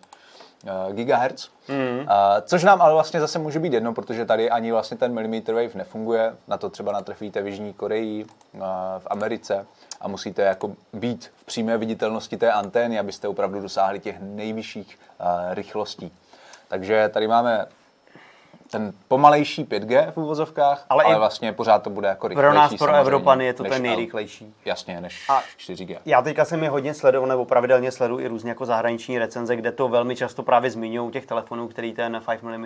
GHz. 0.93 1.49
Mm. 1.69 1.99
Uh, 1.99 2.07
což 2.43 2.65
nám 2.65 2.83
ale 2.83 2.93
vlastně 2.93 3.21
zase 3.21 3.39
může 3.39 3.59
být 3.59 3.73
jedno, 3.73 3.95
protože 3.95 4.25
tady 4.25 4.51
ani 4.51 4.73
vlastně 4.73 4.97
ten 4.97 5.15
millimeter 5.15 5.55
wave 5.55 5.75
nefunguje. 5.75 6.37
Na 6.49 6.57
to 6.57 6.71
třeba 6.71 6.93
natrefíte 6.93 7.43
v 7.43 7.47
Jižní 7.47 7.73
Koreji, 7.73 8.25
uh, 8.25 8.61
v 8.99 9.07
Americe 9.07 9.67
a 10.01 10.09
musíte 10.09 10.43
jako 10.43 10.73
být 10.93 11.33
v 11.37 11.45
přímé 11.45 11.79
viditelnosti 11.79 12.37
té 12.37 12.53
antény, 12.53 12.99
abyste 12.99 13.29
opravdu 13.29 13.61
dosáhli 13.61 14.01
těch 14.01 14.17
nejvyšších 14.21 14.99
uh, 15.21 15.55
rychlostí. 15.55 16.13
Takže 16.69 17.11
tady 17.13 17.29
máme 17.29 17.67
ten 18.71 18.93
pomalejší 19.09 19.65
5G 19.65 20.11
v 20.11 20.17
uvozovkách, 20.17 20.87
ale, 20.89 21.05
Ale 21.05 21.19
vlastně 21.19 21.53
pořád 21.53 21.83
to 21.83 21.91
bude 21.91 22.09
jako 22.09 22.29
Pro 22.29 22.29
rychlejší. 22.29 22.55
nás, 22.55 22.75
pro 22.79 22.95
Evropany, 22.95 23.47
je 23.47 23.55
to 23.55 23.65
ten 23.65 23.83
nejrychlejší. 23.83 24.55
Jasně, 24.65 25.01
než 25.01 25.29
A 25.29 25.43
4G. 25.59 25.99
Já 26.05 26.23
teďka 26.23 26.45
jsem 26.45 26.63
je 26.63 26.71
hodně 26.71 26.95
sledoval, 26.95 27.29
nebo 27.29 27.45
pravidelně 27.45 27.93
sleduji 27.93 28.25
i 28.25 28.29
různě 28.29 28.51
jako 28.51 28.67
zahraniční 28.67 29.19
recenze, 29.19 29.57
kde 29.57 29.73
to 29.73 29.89
velmi 29.89 30.17
často 30.17 30.43
právě 30.43 30.71
zmiňují 30.71 31.11
těch 31.11 31.27
telefonů, 31.27 31.69
který 31.69 31.93
ten 31.93 32.23
5 32.31 32.43
mm 32.43 32.65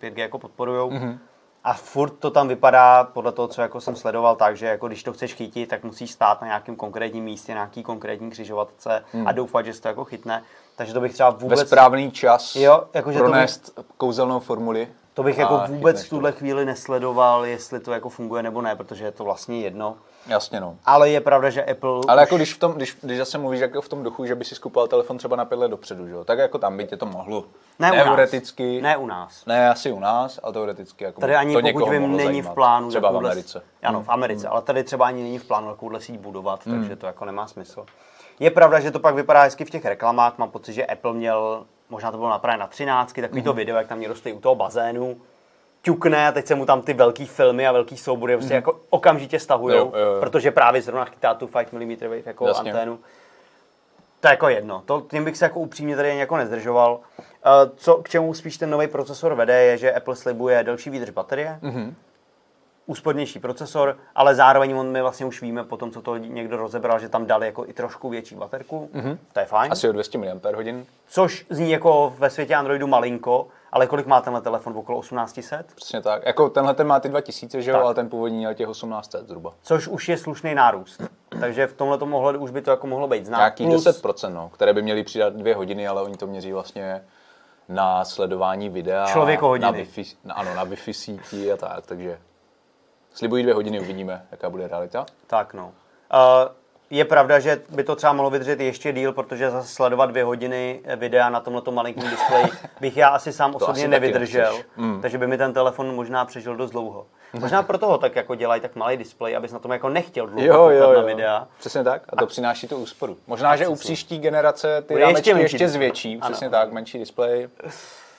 5G 0.00 0.18
jako 0.18 0.38
podporují. 0.38 0.90
Mm-hmm. 0.90 1.18
A 1.64 1.72
furt 1.72 2.10
to 2.10 2.30
tam 2.30 2.48
vypadá, 2.48 3.04
podle 3.04 3.32
toho, 3.32 3.48
co 3.48 3.62
jako 3.62 3.80
jsem 3.80 3.96
sledoval, 3.96 4.36
tak, 4.36 4.56
že 4.56 4.66
jako 4.66 4.88
když 4.88 5.02
to 5.02 5.12
chceš 5.12 5.34
chytit, 5.34 5.68
tak 5.68 5.84
musíš 5.84 6.10
stát 6.10 6.40
na 6.40 6.46
nějakém 6.46 6.76
konkrétním 6.76 7.24
místě, 7.24 7.52
na 7.52 7.58
nějaký 7.58 7.82
konkrétní 7.82 8.30
křižovatce 8.30 9.04
a 9.26 9.32
doufat, 9.32 9.66
že 9.66 9.72
se 9.74 9.82
to 9.82 9.88
jako 9.88 10.04
chytne. 10.04 10.42
Takže 10.76 10.92
to 10.92 11.00
bych 11.00 11.12
třeba 11.12 11.30
Ve 11.30 11.38
vůbec, 11.38 11.66
správný 11.66 12.10
čas 12.10 12.56
Jo, 12.56 12.84
jakože 12.94 13.18
to 13.18 13.24
pronést 13.24 13.78
kouzelnou 13.96 14.40
formuli. 14.40 14.88
To 15.18 15.22
bych 15.24 15.38
jako 15.38 15.60
vůbec 15.68 16.04
v 16.04 16.08
tuhle 16.10 16.32
chvíli 16.32 16.64
nesledoval, 16.64 17.44
jestli 17.46 17.80
to 17.80 17.92
jako 17.92 18.08
funguje 18.08 18.42
nebo 18.42 18.62
ne, 18.62 18.76
protože 18.76 19.04
je 19.04 19.10
to 19.10 19.24
vlastně 19.24 19.60
jedno. 19.60 19.96
Jasně, 20.26 20.60
no. 20.60 20.76
Ale 20.86 21.10
je 21.10 21.20
pravda, 21.20 21.50
že 21.50 21.64
Apple 21.64 21.90
Ale 22.08 22.16
už- 22.16 22.20
jako 22.20 22.36
když, 22.36 22.54
v 22.54 22.58
tom, 22.58 22.72
když, 22.72 22.96
když 23.02 23.18
zase 23.18 23.38
mluvíš 23.38 23.60
jako 23.60 23.80
v 23.80 23.88
tom 23.88 24.02
duchu, 24.02 24.26
že 24.26 24.34
by 24.34 24.44
si 24.44 24.54
skupoval 24.54 24.88
telefon 24.88 25.18
třeba 25.18 25.36
na 25.36 25.44
pět 25.44 25.56
let 25.58 25.68
dopředu, 25.68 26.06
že 26.06 26.12
jo? 26.12 26.24
tak 26.24 26.38
jako 26.38 26.58
tam 26.58 26.76
by 26.76 26.86
tě 26.86 26.96
to 26.96 27.06
mohlo. 27.06 27.44
ne 27.78 27.92
u 27.92 27.96
nás. 27.96 28.04
Teoreticky. 28.04 28.82
Ne 28.82 28.96
u 28.96 29.06
nás. 29.06 29.46
Ne, 29.46 29.70
asi 29.70 29.92
u 29.92 30.00
nás, 30.00 30.40
ale 30.42 30.52
teoreticky. 30.52 31.04
Jako 31.04 31.20
Tady 31.20 31.34
ani 31.36 31.54
to 31.54 31.60
pokud 31.72 31.90
vím, 31.90 32.02
není 32.16 32.24
zajímat. 32.24 32.50
v 32.50 32.54
plánu 32.54 32.88
Třeba 32.88 33.10
v 33.10 33.16
Americe. 33.16 33.62
Ano, 33.82 34.02
v 34.02 34.08
Americe, 34.08 34.48
ale 34.48 34.62
tady 34.62 34.84
třeba 34.84 35.06
ani 35.06 35.22
není 35.22 35.38
v 35.38 35.44
plánu 35.44 35.68
takovouhle 35.70 36.00
síť 36.00 36.18
budovat, 36.18 36.66
Hmm. 36.66 36.78
takže 36.78 36.96
to 36.96 37.06
jako 37.06 37.24
nemá 37.24 37.46
smysl. 37.46 37.86
Je 38.40 38.50
pravda, 38.50 38.80
že 38.80 38.90
to 38.90 38.98
pak 38.98 39.14
vypadá 39.14 39.42
hezky 39.42 39.64
v 39.64 39.70
těch 39.70 39.84
reklamách, 39.84 40.38
mám 40.38 40.50
pocit, 40.50 40.72
že 40.72 40.86
Apple 40.86 41.12
měl, 41.14 41.64
možná 41.90 42.10
to 42.10 42.16
bylo 42.16 42.30
napraveno 42.30 42.60
na 42.60 42.66
13, 42.66 43.12
takový 43.12 43.40
Hmm. 43.40 43.44
to 43.44 43.52
video, 43.52 43.76
jak 43.76 43.86
tam 43.86 44.00
někdo 44.00 44.14
stojí 44.14 44.34
u 44.34 44.40
toho 44.40 44.54
bazénu, 44.54 45.20
ťukne 45.82 46.28
a 46.28 46.32
teď 46.32 46.46
se 46.46 46.54
mu 46.54 46.66
tam 46.66 46.82
ty 46.82 46.94
velký 46.94 47.26
filmy 47.26 47.66
a 47.66 47.72
velký 47.72 47.96
soubory 47.96 48.36
prostě 48.36 48.54
jako 48.54 48.80
okamžitě 48.90 49.40
stahujou. 49.40 49.76
Jo, 49.76 49.92
jo, 49.96 50.12
jo. 50.14 50.20
protože 50.20 50.50
právě 50.50 50.82
zrovna 50.82 51.04
chytá 51.04 51.34
tu 51.34 51.46
5 51.46 51.72
mm 51.72 51.96
wave 52.00 52.22
jako 52.26 52.46
Jasně. 52.46 52.72
anténu. 52.72 52.98
To 54.20 54.28
je 54.28 54.30
jako 54.32 54.48
jedno. 54.48 54.82
To, 54.86 55.00
tím 55.10 55.24
bych 55.24 55.36
se 55.36 55.44
jako 55.44 55.60
upřímně 55.60 55.96
tady 55.96 56.16
jako 56.18 56.36
nezdržoval. 56.36 57.00
Eh, 57.20 57.50
Co, 57.76 57.94
k 57.94 58.08
čemu 58.08 58.34
spíš 58.34 58.56
ten 58.58 58.70
nový 58.70 58.86
procesor 58.88 59.34
vede, 59.34 59.62
je, 59.62 59.78
že 59.78 59.92
Apple 59.92 60.16
slibuje 60.16 60.64
delší 60.64 60.90
výdrž 60.90 61.10
baterie, 61.10 61.58
Mhm. 61.62 61.94
Úspornější 62.88 63.38
procesor, 63.38 63.96
ale 64.14 64.34
zároveň 64.34 64.76
on 64.76 64.88
my 64.90 65.02
vlastně 65.02 65.26
už 65.26 65.42
víme 65.42 65.64
po 65.64 65.76
tom, 65.76 65.90
co 65.90 66.02
to 66.02 66.16
někdo 66.16 66.56
rozebral, 66.56 66.98
že 66.98 67.08
tam 67.08 67.26
dali 67.26 67.46
jako 67.46 67.66
i 67.66 67.72
trošku 67.72 68.08
větší 68.08 68.34
baterku. 68.34 68.90
To 69.32 69.40
je 69.40 69.46
fajn. 69.46 69.72
Asi 69.72 69.88
o 69.88 69.92
200 69.92 70.18
mAh. 70.18 70.26
Což 71.08 71.46
zní 71.50 71.70
jako 71.70 72.14
ve 72.18 72.30
světě 72.30 72.54
Androidu 72.54 72.86
malinko, 72.86 73.46
ale 73.72 73.86
kolik 73.86 74.06
má 74.06 74.20
tenhle 74.20 74.40
telefon? 74.42 74.76
Okolo 74.76 75.00
1800? 75.00 75.66
Přesně 75.74 76.00
tak. 76.00 76.26
Jako 76.26 76.48
tenhle 76.50 76.74
ten 76.74 76.86
má 76.86 77.00
ty 77.00 77.08
2000, 77.08 77.62
že 77.62 77.70
jo, 77.70 77.76
ale 77.76 77.94
ten 77.94 78.08
původní 78.08 78.38
měl 78.38 78.54
těch 78.54 78.68
1800 78.68 79.26
zhruba. 79.26 79.52
Což 79.62 79.88
už 79.88 80.08
je 80.08 80.18
slušný 80.18 80.54
nárůst. 80.54 81.02
Takže 81.40 81.66
v 81.66 81.72
tomhle 81.72 81.98
ohledu 81.98 82.38
už 82.40 82.50
by 82.50 82.62
to 82.62 82.70
jako 82.70 82.86
mohlo 82.86 83.08
být 83.08 83.26
znát. 83.26 83.38
Nějakých 83.38 83.66
Plus- 83.68 83.84
10%, 83.86 84.34
no, 84.34 84.48
které 84.48 84.72
by 84.72 84.82
měly 84.82 85.04
přidat 85.04 85.32
dvě 85.32 85.54
hodiny, 85.54 85.88
ale 85.88 86.02
oni 86.02 86.16
to 86.16 86.26
měří 86.26 86.52
vlastně 86.52 87.02
na 87.68 88.04
sledování 88.04 88.68
videa, 88.68 89.06
Člověkohodiny. 89.06 89.64
na 89.64 89.72
Wi-Fi, 89.72 90.16
na, 90.24 90.34
ano, 90.34 90.54
na 90.54 90.66
Wi-Fi 90.66 90.92
síti 90.92 91.52
a 91.52 91.56
tak, 91.56 91.86
takže 91.86 92.18
slibují 93.18 93.42
dvě 93.42 93.54
hodiny, 93.54 93.80
uvidíme, 93.80 94.26
jaká 94.30 94.50
bude 94.50 94.68
realita. 94.68 95.06
Tak 95.26 95.54
no. 95.54 95.64
Uh, 95.64 95.70
je 96.90 97.04
pravda, 97.04 97.38
že 97.40 97.60
by 97.68 97.84
to 97.84 97.96
třeba 97.96 98.12
mohlo 98.12 98.30
vydržet 98.30 98.60
ještě 98.60 98.92
díl, 98.92 99.12
protože 99.12 99.50
zase 99.50 99.68
sledovat 99.68 100.06
dvě 100.06 100.24
hodiny 100.24 100.80
videa 100.96 101.30
na 101.30 101.40
tomhle 101.40 101.62
malinkém 101.70 102.10
displeji 102.10 102.46
bych 102.80 102.96
já 102.96 103.08
asi 103.08 103.32
sám 103.32 103.54
osobně 103.54 103.82
asi 103.82 103.88
nevydržel. 103.88 104.58
Mm. 104.76 105.00
Takže 105.02 105.18
by 105.18 105.26
mi 105.26 105.38
ten 105.38 105.52
telefon 105.52 105.94
možná 105.94 106.24
přežil 106.24 106.56
dost 106.56 106.70
dlouho. 106.70 107.06
Možná 107.32 107.62
proto 107.62 107.86
ho 107.86 107.98
tak 107.98 108.16
jako 108.16 108.34
dělají 108.34 108.60
tak 108.60 108.76
malý 108.76 108.96
displej, 108.96 109.36
abys 109.36 109.52
na 109.52 109.58
tom 109.58 109.70
jako 109.70 109.88
nechtěl 109.88 110.26
dlouho 110.26 110.46
Jo, 110.46 110.54
koukat 110.54 110.88
jo, 110.88 110.92
na 110.92 111.00
jo. 111.00 111.06
videa. 111.06 111.48
Přesně 111.58 111.84
tak. 111.84 112.02
A 112.08 112.16
to 112.16 112.26
přináší 112.26 112.68
tu 112.68 112.76
úsporu. 112.76 113.16
Možná, 113.26 113.56
že 113.56 113.68
u 113.68 113.74
příští 113.74 114.18
generace 114.18 114.82
ty 114.82 114.94
ještě 114.94 115.30
ještě, 115.30 115.68
zvětší. 115.68 116.18
Ano. 116.20 116.30
Přesně 116.30 116.50
tak, 116.50 116.72
menší 116.72 116.98
displej. 116.98 117.48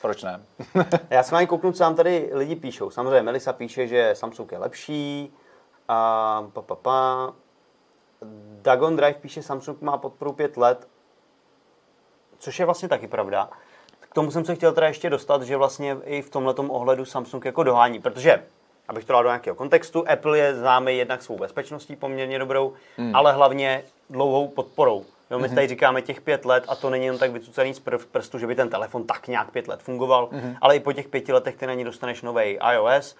Proč 0.02 0.24
ne? 0.24 0.42
Já 1.10 1.24
jsem 1.24 1.38
ani 1.38 1.48
kouknu, 1.48 1.72
co 1.72 1.84
nám 1.84 1.96
tady 1.96 2.30
lidi 2.34 2.56
píšou. 2.56 2.90
Samozřejmě 2.90 3.22
Melisa 3.22 3.54
píše, 3.54 3.88
že 3.88 4.16
Samsung 4.16 4.52
je 4.52 4.58
lepší. 4.58 5.34
A 5.88 6.48
pa, 6.54 6.62
pa, 6.62 6.76
pa. 6.76 7.34
Dagon 8.62 8.96
Drive 8.96 9.14
píše, 9.14 9.44
Samsung 9.44 9.82
má 9.82 9.98
podporu 9.98 10.34
5 10.34 10.58
let, 10.58 10.88
což 12.38 12.60
je 12.60 12.66
vlastně 12.66 12.90
taky 12.90 13.08
pravda. 13.08 13.50
K 14.00 14.14
tomu 14.14 14.32
jsem 14.32 14.46
se 14.46 14.56
chtěl 14.56 14.74
teda 14.74 14.88
ještě 14.88 15.10
dostat, 15.10 15.44
že 15.44 15.58
vlastně 15.58 15.98
i 16.04 16.22
v 16.22 16.30
tomhle 16.30 16.54
ohledu 16.54 17.06
Samsung 17.06 17.46
jako 17.46 17.64
dohání, 17.64 18.00
protože, 18.00 18.44
abych 18.88 19.06
to 19.06 19.14
dal 19.14 19.24
do 19.24 19.30
nějakého 19.30 19.56
kontextu, 19.56 20.10
Apple 20.10 20.38
je 20.38 20.56
známý 20.56 20.98
jednak 20.98 21.22
svou 21.22 21.38
bezpečností 21.38 21.96
poměrně 21.96 22.40
dobrou, 22.40 22.74
hmm. 22.98 23.16
ale 23.16 23.34
hlavně 23.34 23.84
dlouhou 24.10 24.48
podporou. 24.48 25.06
Jo, 25.32 25.40
my 25.40 25.48
hmm. 25.48 25.56
tady 25.56 25.68
říkáme 25.68 26.02
těch 26.02 26.22
pět 26.22 26.46
let 26.46 26.64
a 26.68 26.76
to 26.76 26.90
není 26.90 27.06
jen 27.06 27.18
tak 27.18 27.32
vycucený 27.32 27.74
z 27.74 27.80
prv, 27.80 28.06
prstu, 28.06 28.38
že 28.38 28.48
by 28.48 28.56
ten 28.56 28.70
telefon 28.70 29.04
tak 29.04 29.28
nějak 29.28 29.52
pět 29.52 29.68
let 29.68 29.82
fungoval, 29.82 30.30
hmm. 30.32 30.56
ale 30.62 30.76
i 30.76 30.80
po 30.80 30.94
těch 30.94 31.08
pěti 31.08 31.34
letech 31.34 31.56
ty 31.56 31.68
na 31.68 31.74
ní 31.74 31.84
dostaneš 31.84 32.22
nový 32.22 32.60
iOS, 32.74 33.16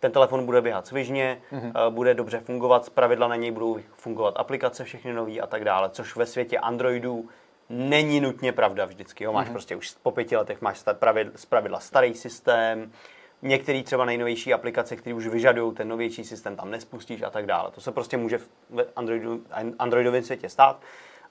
ten 0.00 0.12
telefon 0.12 0.46
bude 0.46 0.60
běhat 0.60 0.86
svižně, 0.86 1.40
mm-hmm. 1.52 1.90
bude 1.90 2.14
dobře 2.14 2.40
fungovat, 2.40 2.84
zpravidla 2.84 3.28
na 3.28 3.36
něj 3.36 3.50
budou 3.50 3.78
fungovat 3.96 4.34
aplikace 4.36 4.84
všechny 4.84 5.12
nové 5.12 5.38
a 5.38 5.46
tak 5.46 5.64
dále, 5.64 5.90
což 5.90 6.16
ve 6.16 6.26
světě 6.26 6.58
Androidů 6.58 7.28
není 7.68 8.20
nutně 8.20 8.52
pravda 8.52 8.84
vždycky. 8.84 9.24
Jo? 9.24 9.32
Máš 9.32 9.48
mm-hmm. 9.48 9.52
prostě 9.52 9.76
už 9.76 9.94
po 10.02 10.10
pěti 10.10 10.36
letech 10.36 10.60
máš 10.60 10.78
sta- 10.78 10.94
pravidla, 10.94 11.32
zpravidla 11.36 11.80
starý 11.80 12.14
systém, 12.14 12.92
některý 13.42 13.82
třeba 13.82 14.04
nejnovější 14.04 14.54
aplikace, 14.54 14.96
které 14.96 15.14
už 15.14 15.26
vyžadují 15.26 15.74
ten 15.74 15.88
novější 15.88 16.24
systém, 16.24 16.56
tam 16.56 16.70
nespustíš 16.70 17.22
a 17.22 17.30
tak 17.30 17.46
dále. 17.46 17.70
To 17.70 17.80
se 17.80 17.92
prostě 17.92 18.16
může 18.16 18.38
v 18.38 18.48
Androidu, 18.96 19.42
Androidovém 19.78 20.22
světě 20.22 20.48
stát 20.48 20.80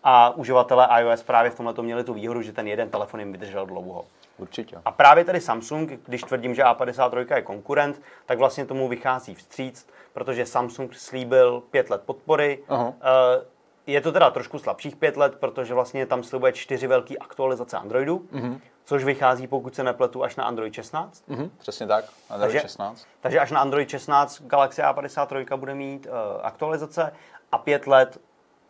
a 0.04 0.30
uživatelé 0.30 0.88
iOS 1.00 1.24
právě 1.24 1.52
v 1.52 1.56
tomhle 1.56 1.74
měli 1.82 2.04
tu 2.04 2.14
výhodu, 2.14 2.42
že 2.42 2.54
ten 2.54 2.68
jeden 2.68 2.90
telefon 2.90 3.20
jim 3.20 3.32
vydržel 3.32 3.66
dlouho. 3.66 4.06
Určitě. 4.38 4.78
A 4.86 4.92
právě 4.92 5.26
tady 5.26 5.42
Samsung, 5.42 5.90
když 6.06 6.22
tvrdím, 6.24 6.56
že 6.56 6.64
A53 6.64 7.36
je 7.36 7.42
konkurent, 7.42 8.02
tak 8.26 8.38
vlastně 8.38 8.66
tomu 8.66 8.88
vychází 8.88 9.36
vstříc, 9.36 9.88
protože 10.14 10.46
Samsung 10.46 10.96
slíbil 10.96 11.64
pět 11.72 11.90
let 11.90 12.02
podpory. 12.06 12.64
Aha. 12.70 12.94
Eh, 13.02 13.46
Je 13.88 14.02
to 14.02 14.12
teda 14.12 14.32
trošku 14.32 14.60
slabších 14.60 14.96
pět 14.96 15.18
let, 15.18 15.36
protože 15.40 15.74
vlastně 15.74 16.06
tam 16.06 16.24
slibuje 16.24 16.54
čtyři 16.54 16.88
velké 16.88 17.18
aktualizace 17.18 17.78
Androidu, 17.78 18.26
mm-hmm. 18.34 18.60
což 18.86 19.04
vychází, 19.04 19.48
pokud 19.48 19.76
se 19.76 19.84
nepletu, 19.84 20.24
až 20.24 20.36
na 20.36 20.44
Android 20.44 20.74
16. 20.74 21.24
Mhm, 21.28 21.52
přesně 21.60 21.88
tak. 21.88 22.06
Android 22.30 22.54
Takže- 22.54 22.60
16. 22.68 23.06
Takže 23.22 23.40
až 23.40 23.52
na 23.52 23.60
Android 23.60 23.90
16 23.90 24.42
Galaxy 24.42 24.82
A53 24.82 25.58
bude 25.58 25.76
mít 25.76 26.06
uh, 26.06 26.12
aktualizace 26.42 27.14
a 27.52 27.58
pět 27.58 27.88
let 27.88 28.18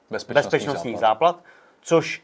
Bezpečnostní, 0.10 0.50
bezpečnostních 0.50 1.00
západ. 1.00 1.36
záplat, 1.36 1.46
což 1.82 2.24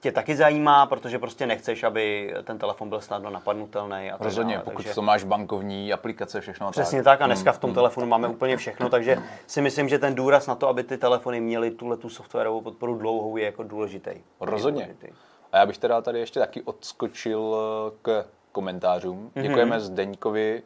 tě 0.00 0.12
taky 0.12 0.36
zajímá, 0.36 0.86
protože 0.86 1.18
prostě 1.18 1.46
nechceš, 1.46 1.82
aby 1.82 2.34
ten 2.44 2.58
telefon 2.58 2.88
byl 2.88 3.00
snadno 3.00 3.30
napadnutelný. 3.30 4.10
A 4.10 4.16
Rozhodně, 4.20 4.54
dále, 4.54 4.64
pokud 4.64 4.82
takže... 4.82 4.94
to 4.94 5.02
máš 5.02 5.24
bankovní 5.24 5.92
aplikace, 5.92 6.40
všechno 6.40 6.70
Přesně 6.70 7.02
tak. 7.02 7.18
tak 7.18 7.24
a 7.24 7.26
dneska 7.26 7.52
v 7.52 7.58
tom 7.58 7.74
telefonu 7.74 8.06
máme 8.06 8.28
úplně 8.28 8.56
všechno, 8.56 8.88
takže 8.88 9.18
si 9.46 9.62
myslím, 9.62 9.88
že 9.88 9.98
ten 9.98 10.14
důraz 10.14 10.46
na 10.46 10.54
to, 10.54 10.68
aby 10.68 10.82
ty 10.82 10.98
telefony 10.98 11.40
měly 11.40 11.70
tuhle 11.70 11.96
tu 11.96 12.08
softwarovou 12.08 12.60
podporu 12.60 12.94
dlouhou, 12.94 13.36
je 13.36 13.44
jako 13.44 13.62
důležitý. 13.62 14.10
Rozhodně. 14.40 14.82
Je 14.82 14.86
důležitý. 14.86 15.18
A 15.52 15.58
já 15.58 15.66
bych 15.66 15.78
teda 15.78 16.00
tady 16.00 16.18
ještě 16.18 16.40
taky 16.40 16.62
odskočil 16.62 17.56
eh, 17.56 17.98
k 18.02 18.24
komentářům. 18.52 19.30
Mhm. 19.34 19.46
Děkujeme 19.46 19.80
Zdeňkovi 19.80 20.62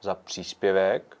za 0.00 0.14
příspěvek. 0.14 1.16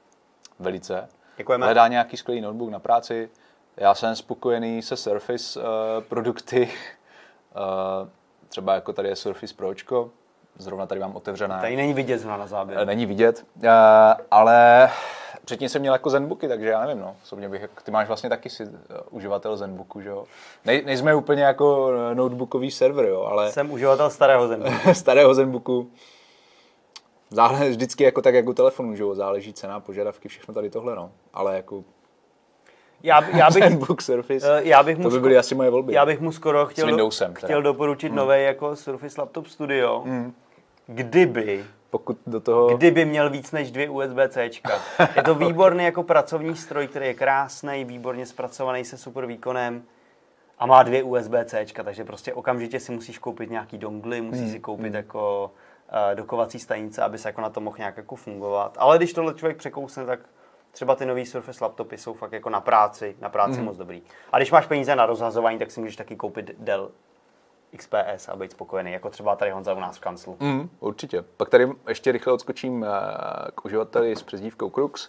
Velice. 0.58 1.08
Děkujeme. 1.36 1.66
Hledá 1.66 1.88
nějaký 1.88 2.16
skvělý 2.16 2.40
notebook 2.40 2.70
na 2.70 2.78
práci. 2.78 3.30
Já 3.76 3.94
jsem 3.94 4.16
spokojený 4.16 4.82
se 4.82 4.96
Surface 4.96 5.60
uh, 5.60 5.64
produkty. 6.08 6.70
Uh, 8.02 8.08
třeba 8.48 8.74
jako 8.74 8.92
tady 8.92 9.08
je 9.08 9.16
Surface 9.16 9.54
Pročko. 9.54 10.10
Zrovna 10.58 10.86
tady 10.86 11.00
mám 11.00 11.16
otevřené. 11.16 11.58
Tady 11.60 11.76
není 11.76 11.94
vidět 11.94 12.18
zrovna 12.18 12.36
na 12.36 12.46
záběr. 12.46 12.78
Eh, 12.80 12.86
Není 12.86 13.06
vidět, 13.06 13.44
uh, 13.56 13.68
ale 14.30 14.90
předtím 15.44 15.68
jsem 15.68 15.80
měl 15.80 15.92
jako 15.92 16.10
Zenbooky, 16.10 16.48
takže 16.48 16.68
já 16.68 16.80
nevím, 16.80 17.02
no. 17.02 17.16
Osobně 17.22 17.48
bych, 17.48 17.68
ty 17.82 17.90
máš 17.90 18.08
vlastně 18.08 18.28
taky 18.30 18.50
si 18.50 18.64
uh, 18.64 18.70
uživatel 19.10 19.56
Zenbooku, 19.56 20.00
že 20.00 20.08
jo. 20.08 20.24
Nej, 20.64 20.82
nejsme 20.86 21.14
úplně 21.14 21.42
jako 21.42 21.92
notebookový 22.14 22.70
server, 22.70 23.04
jo, 23.04 23.22
ale 23.22 23.52
Jsem 23.52 23.70
uživatel 23.70 24.10
starého 24.10 24.48
zemu. 24.48 24.64
starého 24.92 25.34
Zenbooku. 25.34 25.90
Záleží 27.30 27.70
vždycky 27.70 28.04
jako 28.04 28.22
tak, 28.22 28.34
jako 28.34 28.50
u 28.50 28.54
telefonu, 28.54 28.96
že 28.96 29.02
jo, 29.02 29.14
záleží 29.14 29.52
cena, 29.52 29.80
požadavky, 29.80 30.28
všechno 30.28 30.54
tady 30.54 30.70
tohle, 30.70 30.96
no. 30.96 31.10
Ale 31.32 31.56
jako 31.56 31.84
Já, 33.02 33.36
já, 33.36 33.50
bych, 33.54 33.64
Zenbook 33.64 34.02
Surface, 34.02 34.58
eh, 34.58 34.68
já 34.68 34.82
bych 34.82 34.98
mu 34.98 35.02
to 35.04 35.10
by 35.10 35.20
byly 35.20 35.38
asi 35.38 35.54
moje 35.54 35.70
volby. 35.70 35.94
já 35.94 36.06
bych 36.06 36.20
mu 36.20 36.32
skoro 36.32 36.66
chtěl, 36.66 36.86
do, 36.86 36.92
Windowsem 36.92 37.34
teda. 37.34 37.46
chtěl 37.46 37.62
doporučit 37.62 38.08
hmm. 38.08 38.16
nový 38.16 38.44
jako 38.44 38.76
Surface 38.76 39.20
Laptop 39.20 39.46
Studio, 39.46 40.02
hmm. 40.06 40.34
kdyby 40.86 41.64
Pokud 41.90 42.18
do 42.26 42.40
toho... 42.40 42.76
kdyby 42.76 43.04
měl 43.04 43.30
víc 43.30 43.52
než 43.52 43.70
dvě 43.70 43.90
USB-C. 43.90 44.50
Je 45.16 45.22
to 45.22 45.34
výborný 45.34 45.84
jako 45.84 46.02
pracovní 46.02 46.56
stroj, 46.56 46.86
který 46.86 47.06
je 47.06 47.14
krásný, 47.14 47.84
výborně 47.84 48.26
zpracovaný 48.26 48.84
se 48.84 48.96
super 48.96 49.26
výkonem 49.26 49.82
a 50.58 50.66
má 50.66 50.82
dvě 50.82 51.02
USB-C, 51.02 51.66
takže 51.84 52.04
prostě 52.04 52.34
okamžitě 52.34 52.80
si 52.80 52.92
musíš 52.92 53.18
koupit 53.18 53.50
nějaký 53.50 53.78
dongly, 53.78 54.20
musíš 54.20 54.50
si 54.50 54.60
koupit 54.60 54.94
jako 54.94 55.50
uh, 55.92 56.14
dokovací 56.14 56.58
stanice, 56.58 57.02
aby 57.02 57.18
se 57.18 57.28
jako 57.28 57.40
na 57.40 57.50
to 57.50 57.60
mohl 57.60 57.76
nějak 57.78 57.96
jako 57.96 58.16
fungovat. 58.16 58.76
Ale 58.78 58.98
když 58.98 59.12
tohle 59.12 59.34
člověk 59.34 59.56
překousne, 59.56 60.06
tak 60.06 60.20
třeba 60.72 60.94
ty 60.94 61.06
nový 61.06 61.26
Surface 61.26 61.64
laptopy 61.64 61.98
jsou 61.98 62.14
fakt 62.14 62.32
jako 62.32 62.50
na 62.50 62.60
práci, 62.60 63.16
na 63.20 63.28
práci 63.28 63.60
moc 63.62 63.76
dobrý. 63.76 64.02
A 64.32 64.36
když 64.38 64.50
máš 64.50 64.66
peníze 64.66 64.96
na 64.96 65.06
rozhazování, 65.06 65.58
tak 65.58 65.70
si 65.70 65.80
můžeš 65.80 65.96
taky 65.96 66.16
koupit 66.16 66.50
Dell 66.58 66.90
XPS 67.76 68.28
a 68.28 68.36
být 68.36 68.52
spokojený, 68.52 68.92
jako 68.92 69.10
třeba 69.10 69.36
tady 69.36 69.50
Honza 69.50 69.74
u 69.74 69.80
nás 69.80 69.96
v 69.96 70.00
kanclu. 70.00 70.36
Mm, 70.40 70.70
určitě. 70.80 71.24
Pak 71.36 71.48
tady 71.48 71.68
ještě 71.88 72.12
rychle 72.12 72.32
odskočím 72.32 72.84
eh, 72.84 72.88
k 73.54 73.64
uživateli 73.64 74.16
s 74.16 74.22
přezdívkou 74.22 74.70
Krux. 74.70 75.08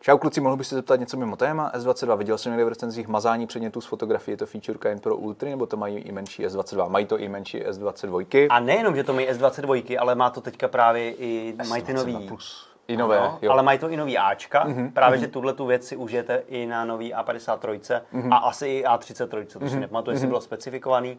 Čau 0.00 0.18
kluci, 0.18 0.40
mohl 0.40 0.56
bych 0.56 0.66
se 0.66 0.74
zeptat 0.74 1.00
něco 1.00 1.16
mimo 1.16 1.36
téma? 1.36 1.72
S22, 1.74 2.16
viděl 2.16 2.38
jsem 2.38 2.52
někde 2.52 2.64
v 2.64 2.68
recenzích 2.68 3.08
mazání 3.08 3.46
předmětů 3.46 3.80
z 3.80 3.86
fotografie, 3.86 4.32
je 4.32 4.36
to 4.36 4.46
featureka 4.46 4.88
jen 4.88 4.98
pro 4.98 5.16
Ultry, 5.16 5.50
nebo 5.50 5.66
to 5.66 5.76
mají 5.76 5.98
i 5.98 6.12
menší 6.12 6.46
S22? 6.46 6.88
Mají 6.88 7.06
to 7.06 7.18
i 7.18 7.28
menší 7.28 7.64
S22? 7.64 8.46
A 8.50 8.60
nejenom, 8.60 8.96
že 8.96 9.04
to 9.04 9.12
mají 9.12 9.28
S22, 9.28 9.96
ale 10.00 10.14
má 10.14 10.30
to 10.30 10.40
teďka 10.40 10.68
právě 10.68 11.12
i, 11.12 11.54
mají 11.68 11.82
ty 11.82 11.92
nový. 11.92 12.28
Plus. 12.28 12.71
I 12.92 12.96
nové, 12.96 13.16
No, 13.20 13.38
jo. 13.42 13.52
ale 13.52 13.62
mají 13.62 13.78
to 13.78 13.88
i 13.90 13.96
nový 13.96 14.18
Ačka. 14.18 14.66
Mm-hmm, 14.66 14.92
právě, 14.92 15.18
že 15.18 15.28
tuhle 15.28 15.52
tu 15.52 15.66
věc 15.66 15.86
si 15.86 15.96
užijete 15.96 16.42
i 16.48 16.66
na 16.66 16.84
nový 16.84 17.14
A53 17.14 17.80
mm-hmm. 18.14 18.34
a 18.34 18.36
asi 18.36 18.68
i 18.68 18.84
A33, 18.84 19.26
to 19.26 19.58
mm-hmm, 19.58 19.66
si 19.68 19.80
nepamatuju, 19.80 20.14
jestli 20.14 20.26
bylo 20.28 20.40
specifikovaný. 20.40 21.18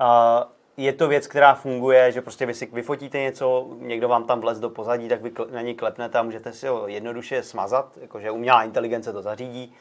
Uh, 0.00 0.06
je 0.76 0.92
to 0.92 1.08
věc, 1.08 1.26
která 1.26 1.54
funguje, 1.54 2.12
že 2.12 2.22
prostě 2.22 2.46
vy 2.46 2.54
si 2.54 2.66
vyfotíte 2.72 3.18
něco, 3.18 3.68
někdo 3.78 4.08
vám 4.08 4.24
tam 4.24 4.40
vlez 4.40 4.60
do 4.60 4.70
pozadí, 4.70 5.08
tak 5.08 5.22
vy 5.22 5.32
na 5.52 5.62
něj 5.62 5.74
klepnete 5.74 6.18
a 6.18 6.22
můžete 6.22 6.52
si 6.52 6.68
ho 6.68 6.88
jednoduše 6.88 7.42
smazat, 7.42 7.98
jakože 8.00 8.30
umělá 8.30 8.62
inteligence 8.62 9.12
to 9.12 9.22
zařídí. 9.22 9.74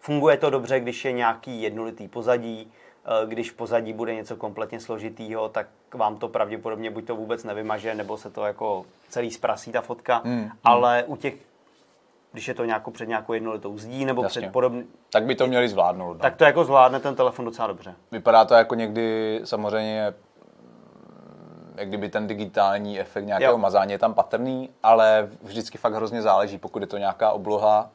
Funguje 0.00 0.36
to 0.36 0.50
dobře, 0.50 0.80
když 0.80 1.04
je 1.04 1.12
nějaký 1.12 1.62
jednolitý 1.62 2.08
pozadí, 2.08 2.72
Eh, 3.08 3.26
když 3.26 3.50
v 3.50 3.54
pozadí 3.54 3.92
bude 3.92 4.14
něco 4.14 4.36
kompletně 4.36 4.80
složitýho, 4.80 5.48
tak 5.48 5.66
vám 5.94 6.16
to 6.16 6.28
pravděpodobně 6.28 6.90
buď 6.90 7.06
to 7.06 7.16
vůbec 7.16 7.44
nevymaže, 7.44 7.94
nebo 7.94 8.16
se 8.16 8.30
to 8.30 8.44
jako 8.46 8.84
celý 9.08 9.30
zprasí 9.30 9.72
ta 9.72 9.80
fotka, 9.80 10.20
mm, 10.24 10.50
ale 10.64 11.04
u 11.06 11.16
těch, 11.16 11.34
když 12.32 12.48
je 12.48 12.54
to 12.54 12.64
nějakou 12.64 12.90
před 12.90 13.08
nějakou 13.08 13.32
jednolitou 13.32 13.78
zdí, 13.78 14.04
nebo 14.04 14.22
Jasně. 14.22 14.42
před 14.42 14.52
podobný, 14.52 14.84
Tak 15.12 15.24
by 15.24 15.34
to 15.34 15.46
měli 15.46 15.68
zvládnout. 15.68 16.12
No. 16.14 16.18
tak 16.20 16.36
to 16.36 16.44
jako 16.44 16.64
zvládne 16.64 17.00
ten 17.00 17.14
telefon 17.14 17.44
docela 17.44 17.68
dobře. 17.68 17.94
Vypadá 18.12 18.44
to 18.44 18.54
jako 18.54 18.74
někdy 18.74 19.40
samozřejmě, 19.44 20.14
mm, 20.62 21.74
jak 21.76 21.88
kdyby 21.88 22.08
ten 22.08 22.26
digitální 22.26 23.00
efekt 23.00 23.24
nějakého 23.24 23.52
Jo. 23.52 23.58
mazání 23.58 23.92
je 23.92 23.98
tam 23.98 24.14
patrný, 24.14 24.70
ale 24.82 25.28
vždycky 25.42 25.78
fakt 25.78 25.94
hrozně 25.94 26.22
záleží, 26.22 26.58
pokud 26.58 26.82
je 26.82 26.88
to 26.88 26.98
nějaká 26.98 27.30
obloha 27.30 27.90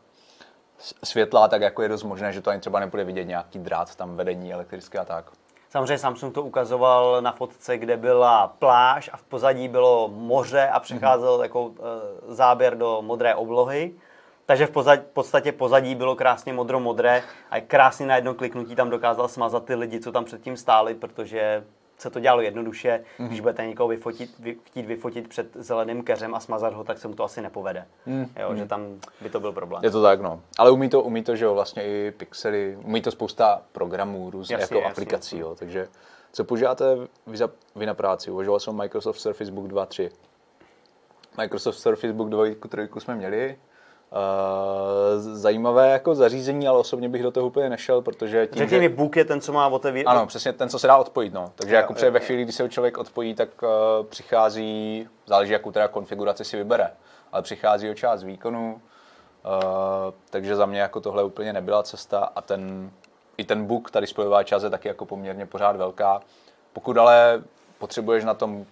s- 0.79 0.95
světlá, 1.03 1.47
tak 1.47 1.61
jako 1.61 1.81
je 1.81 1.89
dost 1.89 2.03
možné, 2.03 2.33
že 2.33 2.41
to 2.41 2.49
ani 2.49 2.59
třeba 2.59 2.79
nebude 2.79 3.03
vidět 3.03 3.23
nějaký 3.25 3.59
drát 3.59 3.95
tam 3.95 4.15
vedení 4.15 4.53
elektrické 4.53 4.99
a 4.99 5.05
tak. 5.05 5.25
Samozřejmě 5.73 5.97
Samsung 5.97 6.33
to 6.33 6.43
ukazoval 6.43 7.21
na 7.21 7.31
fotce, 7.31 7.77
kde 7.77 7.97
byla 7.97 8.47
pláž 8.47 9.09
a 9.13 9.17
v 9.17 9.23
pozadí 9.23 9.67
bylo 9.67 10.09
moře 10.13 10.69
a 10.69 10.79
přecházel 10.79 11.33
Mhm. 11.33 11.41
jako 11.43 11.71
záběr 12.27 12.77
do 12.77 13.01
modré 13.01 13.35
oblohy. 13.35 13.93
Takže 14.45 14.65
v 14.65 14.71
pozadí, 14.71 15.01
podstatě 15.13 15.51
pozadí 15.51 15.95
bylo 15.95 16.15
krásně 16.15 16.53
modro-modré 16.53 17.23
a 17.51 17.61
krásně 17.61 18.05
na 18.05 18.15
jedno 18.15 18.33
kliknutí 18.33 18.75
tam 18.75 18.89
dokázal 18.89 19.27
smazat 19.27 19.65
ty 19.65 19.75
lidi, 19.75 19.99
co 19.99 20.11
tam 20.11 20.25
předtím 20.25 20.57
stáli, 20.57 20.95
protože 20.95 21.63
se 22.03 22.09
to 22.09 22.19
dělalo 22.19 22.41
jednoduše. 22.41 23.03
Mhm. 23.19 23.27
Když 23.27 23.39
budete 23.39 23.67
někoho 23.67 23.87
vyfotit, 23.87 24.39
vy, 24.39 24.57
chtít 24.63 24.85
vyfotit 24.85 25.27
před 25.27 25.47
zeleným 25.53 26.03
keřem 26.03 26.35
a 26.35 26.39
smazat 26.39 26.73
ho, 26.73 26.83
tak 26.83 26.97
se 26.97 27.07
mu 27.07 27.13
to 27.13 27.23
asi 27.23 27.41
nepovede. 27.41 27.85
Jo, 28.39 28.55
že 28.55 28.65
tam 28.65 28.99
by 29.21 29.29
to 29.29 29.39
byl 29.39 29.51
problém. 29.51 29.79
Mhm. 29.79 29.85
Je 29.85 29.91
to 29.91 30.01
tak, 30.01 30.21
no. 30.21 30.41
Ale 30.57 30.71
umí 30.71 30.89
to, 30.89 31.01
umí 31.01 31.23
to, 31.23 31.35
že 31.35 31.45
jo, 31.45 31.53
vlastně 31.53 31.83
i 31.83 32.11
pixely, 32.11 32.77
umí 32.83 33.01
to 33.01 33.11
spousta 33.11 33.61
programů, 33.71 34.29
různých 34.29 34.59
Jasně, 34.59 34.75
jako 34.75 34.87
jasně, 34.87 34.91
aplikací, 34.91 35.37
jo. 35.37 35.55
Takže 35.55 35.87
co 36.31 36.43
používáte 36.43 36.85
vy, 37.27 37.37
za, 37.37 37.49
vy 37.75 37.85
na 37.85 37.93
práci? 37.93 38.31
Uvažoval 38.31 38.59
jsem 38.59 38.73
o 38.73 38.77
Microsoft 38.77 39.19
Surface 39.19 39.51
Book 39.51 39.67
2, 39.67 39.85
3. 39.85 40.11
Microsoft 41.37 41.77
Surface 41.77 42.13
Book 42.13 42.29
2, 42.29 42.45
3 42.69 42.89
jsme 42.99 43.15
měli. 43.15 43.57
Uh, 44.13 45.19
zajímavé 45.19 45.89
jako 45.89 46.15
zařízení, 46.15 46.67
ale 46.67 46.79
osobně 46.79 47.09
bych 47.09 47.23
do 47.23 47.31
toho 47.31 47.47
úplně 47.47 47.69
nešel, 47.69 48.01
protože 48.01 48.47
tím, 48.47 48.57
Řekni 48.57 48.79
mi, 48.79 48.89
Book 48.89 49.15
je 49.15 49.25
ten, 49.25 49.41
co 49.41 49.53
má 49.53 49.67
otevírat. 49.67 50.15
Ano, 50.15 50.27
přesně 50.27 50.53
ten, 50.53 50.69
co 50.69 50.79
se 50.79 50.87
dá 50.87 50.97
odpojit. 50.97 51.33
No. 51.33 51.51
Takže 51.55 51.75
Jo, 51.75 51.81
jako 51.81 51.93
jo, 52.05 52.11
ve 52.11 52.19
chvíli, 52.19 52.43
kdy 52.43 52.51
se 52.51 52.69
člověk 52.69 52.97
odpojí, 52.97 53.35
tak 53.35 53.49
uh, 53.61 53.69
přichází, 54.05 55.07
záleží, 55.25 55.51
jakou 55.53 55.71
teda 55.71 55.87
konfiguraci 55.87 56.45
si 56.45 56.57
vybere, 56.57 56.91
ale 57.31 57.41
přichází 57.41 57.89
o 57.89 57.93
část 57.93 58.23
výkonu, 58.23 58.73
uh, 58.73 60.13
takže 60.29 60.55
za 60.55 60.65
mě 60.65 60.81
jako 60.81 61.01
tohle 61.01 61.23
úplně 61.23 61.53
nebyla 61.53 61.83
cesta 61.83 62.31
a 62.35 62.41
ten, 62.41 62.91
i 63.37 63.43
ten 63.43 63.65
book, 63.65 63.91
ta 63.91 63.99
displejová 63.99 64.43
část 64.43 64.63
je 64.63 64.69
taky 64.69 64.87
jako 64.87 65.05
poměrně 65.05 65.45
pořád 65.45 65.75
velká. 65.75 66.21
Pokud 66.73 66.97
ale 66.97 67.43
potřebuješ 67.77 68.23
na 68.23 68.33
tom, 68.33 68.65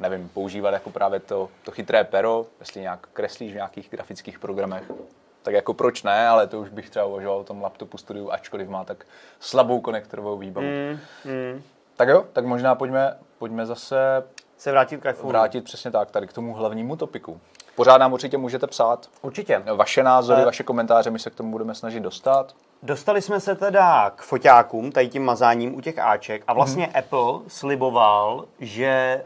nevím, 0.00 0.28
používat 0.28 0.70
jako 0.70 0.90
právě 0.90 1.20
to, 1.20 1.48
to 1.64 1.70
chytré 1.70 2.04
pero, 2.04 2.46
jestli 2.60 2.80
nějak 2.80 3.08
kreslíš 3.12 3.52
v 3.52 3.54
nějakých 3.54 3.90
grafických 3.90 4.38
programech, 4.38 4.90
tak 5.42 5.54
jako 5.54 5.74
proč 5.74 6.02
ne, 6.02 6.28
ale 6.28 6.46
to 6.46 6.60
už 6.60 6.68
bych 6.68 6.90
třeba 6.90 7.04
uvažoval 7.04 7.38
o 7.38 7.44
tom 7.44 7.62
laptopu 7.62 7.98
studiu, 7.98 8.30
ačkoliv 8.32 8.68
má 8.68 8.84
tak 8.84 9.04
slabou 9.40 9.80
konektorovou 9.80 10.38
výbavu. 10.38 10.66
Mm, 10.66 10.98
mm. 11.32 11.62
Tak 11.96 12.08
jo, 12.08 12.24
tak 12.32 12.44
možná 12.44 12.74
pojďme, 12.74 13.16
pojďme 13.38 13.66
zase 13.66 13.96
Se 14.56 14.70
vrátit 14.70 15.00
k 15.02 15.10
iPhone. 15.10 15.28
vrátit 15.32 15.64
přesně 15.64 15.90
tak, 15.90 16.10
tady 16.10 16.26
k 16.26 16.32
tomu 16.32 16.54
hlavnímu 16.54 16.96
topiku. 16.96 17.40
Pořád 17.76 17.98
nám 17.98 18.12
určitě 18.12 18.38
můžete 18.38 18.66
psát 18.66 19.08
Určitě. 19.22 19.62
vaše 19.74 20.02
názory, 20.02 20.42
Eh. 20.42 20.44
vaše 20.44 20.62
komentáře, 20.62 21.10
my 21.10 21.18
se 21.18 21.30
k 21.30 21.34
tomu 21.34 21.50
budeme 21.50 21.74
snažit 21.74 22.00
dostat. 22.00 22.54
Dostali 22.82 23.22
jsme 23.22 23.40
se 23.40 23.54
teda 23.54 24.10
k 24.10 24.22
foťákům, 24.22 24.92
tady 24.92 25.08
tím 25.08 25.24
mazáním 25.24 25.74
u 25.74 25.80
těch 25.80 25.98
Aček 25.98 26.42
a 26.46 26.52
vlastně 26.52 26.86
mm. 26.86 26.92
Apple 26.98 27.40
sliboval, 27.48 28.44
že 28.60 29.22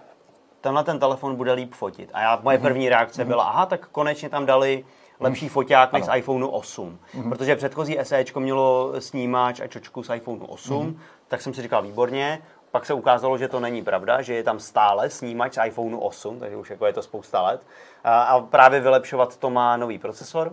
tenhle 0.63 0.85
ten 0.85 0.99
telefon 0.99 1.37
bude 1.37 1.53
líp 1.53 1.75
fotit. 1.75 2.11
A 2.15 2.21
já, 2.21 2.35
Mhm. 2.35 2.45
moje 2.45 2.59
první 2.59 2.89
reakce 2.89 3.25
byla, 3.25 3.45
aha, 3.45 3.67
tak 3.67 3.89
konečně 3.93 4.29
tam 4.29 4.47
dali 4.47 4.85
lepší 5.21 5.49
foťák 5.49 5.93
než 5.93 6.05
z 6.05 6.17
iPhoneu 6.17 6.49
8. 6.49 6.99
Mhm. 7.15 7.29
Protože 7.31 7.57
předchozí 7.57 7.99
SEčko 8.03 8.41
mělo 8.41 8.93
snímač 8.99 9.61
a 9.61 9.67
čočku 9.67 10.03
z 10.03 10.15
iPhoneu 10.15 10.45
8, 10.47 10.87
Mhm. 10.87 10.99
tak 11.29 11.41
jsem 11.43 11.55
si 11.55 11.63
říkal, 11.63 11.83
výborně. 11.83 12.43
Pak 12.71 12.87
se 12.87 12.95
ukázalo, 12.95 13.39
že 13.39 13.49
to 13.49 13.61
není 13.61 13.83
pravda, 13.85 14.23
že 14.23 14.35
je 14.35 14.43
tam 14.43 14.61
stále 14.61 15.11
snímač 15.11 15.55
z 15.55 15.67
iPhoneu 15.67 15.99
8, 15.99 16.39
takže 16.41 16.57
už 16.57 16.71
jako 16.71 16.87
je 16.87 16.93
to 16.93 17.03
spousta 17.03 17.43
let. 17.43 17.61
A, 18.05 18.23
a 18.23 18.41
právě 18.41 18.81
vylepšovat 18.81 19.37
to 19.37 19.51
má 19.51 19.77
nový 19.77 19.99
procesor, 19.99 20.53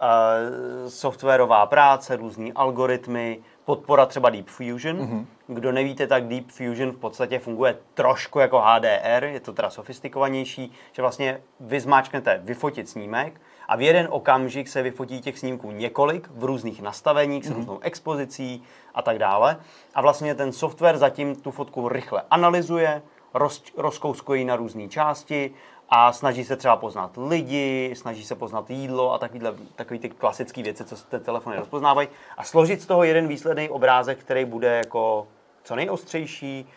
eh, 0.00 0.90
softwarová 0.90 1.66
práce, 1.66 2.16
různý 2.16 2.52
algoritmy, 2.52 3.38
podpora 3.64 4.06
třeba 4.06 4.30
Deep 4.30 4.46
Fusion. 4.48 4.96
Mm-hmm. 4.98 5.26
Kdo 5.54 5.72
nevíte, 5.72 6.06
tak 6.06 6.28
Deep 6.28 6.50
Fusion 6.50 6.92
v 6.92 6.96
podstatě 6.96 7.38
funguje 7.38 7.78
trošku 7.94 8.38
jako 8.38 8.60
HDR, 8.60 9.24
je 9.24 9.40
to 9.40 9.52
teda 9.52 9.70
sofistikovanější, 9.70 10.72
že 10.92 11.02
vlastně 11.02 11.42
vy 11.60 11.80
zmáčknete 11.80 12.40
vyfotit 12.44 12.88
snímek 12.88 13.40
a 13.68 13.76
v 13.76 13.80
jeden 13.80 14.08
okamžik 14.10 14.68
se 14.68 14.82
vyfotí 14.82 15.20
těch 15.20 15.38
snímků 15.38 15.70
několik 15.70 16.28
v 16.34 16.44
různých 16.44 16.82
nastaveních, 16.82 17.44
s 17.44 17.50
mm-hmm. 17.50 17.54
různou 17.54 17.78
expozicí 17.80 18.62
a 18.94 19.02
tak 19.02 19.18
dále. 19.18 19.56
A 19.94 20.02
vlastně 20.02 20.34
ten 20.34 20.52
software 20.52 20.98
zatím 20.98 21.36
tu 21.36 21.50
fotku 21.50 21.88
rychle 21.88 22.22
analyzuje, 22.30 23.02
roz, 23.34 23.62
rozkouskuje 23.76 24.44
na 24.44 24.56
různé 24.56 24.88
části 24.88 25.54
a 25.88 26.12
snaží 26.12 26.44
se 26.44 26.56
třeba 26.56 26.76
poznat 26.76 27.10
lidi, 27.28 27.92
snaží 27.96 28.24
se 28.24 28.34
poznat 28.34 28.70
jídlo 28.70 29.12
a 29.12 29.18
takovýhle, 29.18 29.54
takový 29.76 29.98
ty 29.98 30.08
klasické 30.08 30.62
věci, 30.62 30.84
co 30.84 30.96
ty 30.96 31.18
telefony 31.18 31.56
rozpoznávají 31.56 32.08
a 32.36 32.44
složit 32.44 32.82
z 32.82 32.86
toho 32.86 33.04
jeden 33.04 33.28
výsledný 33.28 33.68
obrázek, 33.68 34.18
který 34.18 34.44
bude 34.44 34.76
jako 34.76 35.26
co 35.64 35.76
nejostřejší, 35.76 36.68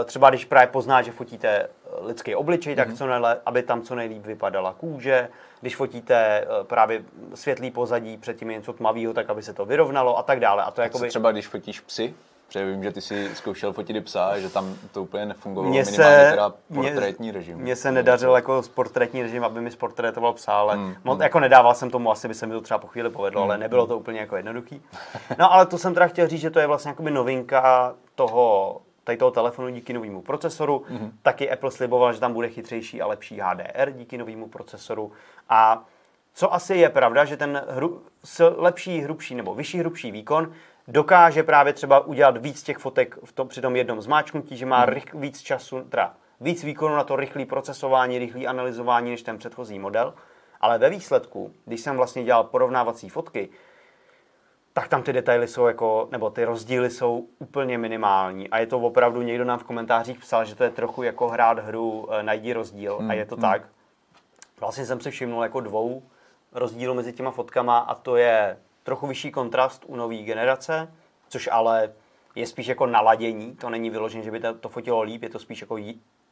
eh, 0.00 0.04
třeba 0.04 0.30
když 0.30 0.44
právě 0.44 0.66
pozná, 0.66 1.02
že 1.02 1.12
fotíte 1.12 1.48
eh, 1.48 1.68
lidský 2.00 2.34
obličej, 2.34 2.76
tak 2.76 2.88
mm-hmm. 2.88 2.96
co 2.96 3.06
nejle, 3.06 3.40
aby 3.46 3.62
tam 3.62 3.82
co 3.82 3.94
nejlíp 3.94 4.26
vypadala 4.26 4.72
kůže. 4.72 5.28
Když 5.60 5.76
fotíte 5.76 6.16
eh, 6.16 6.64
právě 6.64 7.02
světlý 7.34 7.70
pozadí, 7.70 8.16
předtím 8.16 8.48
něco 8.48 8.72
tmavého, 8.72 9.12
tak 9.12 9.30
aby 9.30 9.42
se 9.42 9.52
to 9.52 9.64
vyrovnalo 9.64 10.18
a 10.18 10.22
tak 10.22 10.40
dále. 10.40 10.62
A 10.62 10.70
to 10.70 10.80
a 10.80 10.84
jakoby... 10.84 11.08
třeba 11.08 11.32
když 11.32 11.46
fotíš 11.46 11.80
psy? 11.80 12.14
Protože 12.52 12.64
vím, 12.66 12.82
že 12.82 12.92
ty 12.92 13.00
si 13.00 13.30
zkoušel 13.34 13.72
fotit 13.72 13.96
i 13.96 14.00
psa, 14.00 14.38
že 14.38 14.48
tam 14.48 14.74
to 14.92 15.02
úplně 15.02 15.26
nefungovalo, 15.26 15.70
Mně 15.70 15.82
minimálně 15.84 16.16
se- 16.24 16.30
teda 16.30 16.52
mně- 16.70 16.90
portrétní 16.90 17.30
režim. 17.30 17.58
Mně 17.58 17.76
se 17.76 17.92
nedařil 17.92 18.34
jako 18.34 18.62
portrétní 18.74 19.22
režim, 19.22 19.44
aby 19.44 19.60
mi 19.60 19.70
sportrétoval 19.70 20.32
psa, 20.32 20.52
ale 20.52 20.74
Hmm, 20.74 20.94
mm, 21.04 21.20
jako 21.22 21.40
nedával 21.40 21.74
jsem 21.74 21.90
tomu, 21.90 22.10
asi 22.10 22.28
by 22.28 22.34
se 22.34 22.46
mi 22.46 22.52
to 22.52 22.60
třeba 22.60 22.78
po 22.78 22.86
chvíli 22.86 23.10
povedlo, 23.10 23.42
ale 23.42 23.58
nebylo 23.58 23.86
to 23.86 23.98
úplně 23.98 24.20
jako 24.20 24.36
jednoduchý. 24.36 24.82
No 25.38 25.52
ale 25.52 25.66
to 25.66 25.78
jsem 25.78 25.94
teda 25.94 26.06
chtěl 26.06 26.28
říct, 26.28 26.40
že 26.40 26.50
to 26.50 26.58
je 26.60 26.66
vlastně 26.66 26.88
jakoby 26.88 27.10
novinka 27.10 27.94
toho, 28.14 28.80
tady 29.04 29.18
toho 29.18 29.30
telefonu 29.30 29.68
díky 29.68 29.92
novému 29.92 30.22
procesoru. 30.22 30.84
Mhm. 30.88 30.98
Mm. 31.02 31.12
Taky 31.22 31.50
Apple 31.50 31.70
sliboval, 31.70 32.12
že 32.12 32.20
tam 32.20 32.32
bude 32.32 32.48
chytřejší 32.48 33.02
a 33.02 33.06
lepší 33.06 33.40
HDR 33.40 33.90
díky 33.90 34.18
novému 34.18 34.48
procesoru. 34.48 35.12
A 35.48 35.84
co 36.34 36.54
asi 36.54 36.74
je 36.74 36.88
pravda, 36.88 37.24
že 37.24 37.36
ten 37.36 37.62
hru, 37.68 38.02
s 38.24 38.54
lepší, 38.56 39.00
hrubší 39.00 39.34
nebo 39.34 39.54
vyšší, 39.54 39.78
hrubší 39.78 40.10
výkon 40.12 40.52
dokáže 40.88 41.42
právě 41.42 41.72
třeba 41.72 42.00
udělat 42.00 42.36
víc 42.36 42.62
těch 42.62 42.78
fotek 42.78 43.18
v 43.24 43.32
tom, 43.32 43.48
při 43.48 43.60
tom 43.60 43.76
jednom 43.76 44.02
zmáčknutí, 44.02 44.56
že 44.56 44.66
má 44.66 44.84
rych, 44.84 45.14
víc 45.14 45.40
času, 45.40 45.80
teda 45.80 46.14
víc 46.40 46.64
výkonu 46.64 46.96
na 46.96 47.04
to 47.04 47.16
rychlé 47.16 47.44
procesování, 47.44 48.18
rychlé 48.18 48.46
analyzování 48.46 49.10
než 49.10 49.22
ten 49.22 49.38
předchozí 49.38 49.78
model. 49.78 50.14
Ale 50.60 50.78
ve 50.78 50.90
výsledku, 50.90 51.52
když 51.64 51.80
jsem 51.80 51.96
vlastně 51.96 52.24
dělal 52.24 52.44
porovnávací 52.44 53.08
fotky, 53.08 53.48
tak 54.72 54.88
tam 54.88 55.02
ty 55.02 55.12
detaily 55.12 55.48
jsou 55.48 55.66
jako, 55.66 56.08
nebo 56.12 56.30
ty 56.30 56.44
rozdíly 56.44 56.90
jsou 56.90 57.26
úplně 57.38 57.78
minimální. 57.78 58.50
A 58.50 58.58
je 58.58 58.66
to 58.66 58.78
opravdu, 58.78 59.22
někdo 59.22 59.44
nám 59.44 59.58
v 59.58 59.64
komentářích 59.64 60.18
psal, 60.18 60.44
že 60.44 60.54
to 60.54 60.64
je 60.64 60.70
trochu 60.70 61.02
jako 61.02 61.28
hrát 61.28 61.58
hru 61.58 62.08
eh, 62.12 62.22
Najdi 62.22 62.52
rozdíl. 62.52 62.98
a 63.08 63.12
je 63.12 63.24
to 63.26 63.36
tak. 63.36 63.62
Vlastně 64.60 64.86
jsem 64.86 65.00
si 65.00 65.10
všimnul 65.10 65.42
jako 65.42 65.60
dvou 65.60 66.02
rozdílů 66.52 66.94
mezi 66.94 67.12
těma 67.12 67.30
fotkama 67.30 67.78
a 67.78 67.94
to 67.94 68.16
je 68.16 68.56
trochu 68.82 69.06
vyšší 69.06 69.30
kontrast 69.30 69.84
u 69.86 69.96
nové 69.96 70.16
generace, 70.16 70.94
což 71.28 71.48
ale 71.52 71.92
je 72.34 72.46
spíš 72.46 72.66
jako 72.66 72.86
naladění. 72.86 73.56
To 73.56 73.70
není 73.70 73.90
vyložené, 73.90 74.24
že 74.24 74.30
by 74.30 74.40
to, 74.60 74.68
fotilo 74.68 75.02
líp, 75.02 75.22
je 75.22 75.28
to 75.28 75.38
spíš 75.38 75.60
jako 75.60 75.78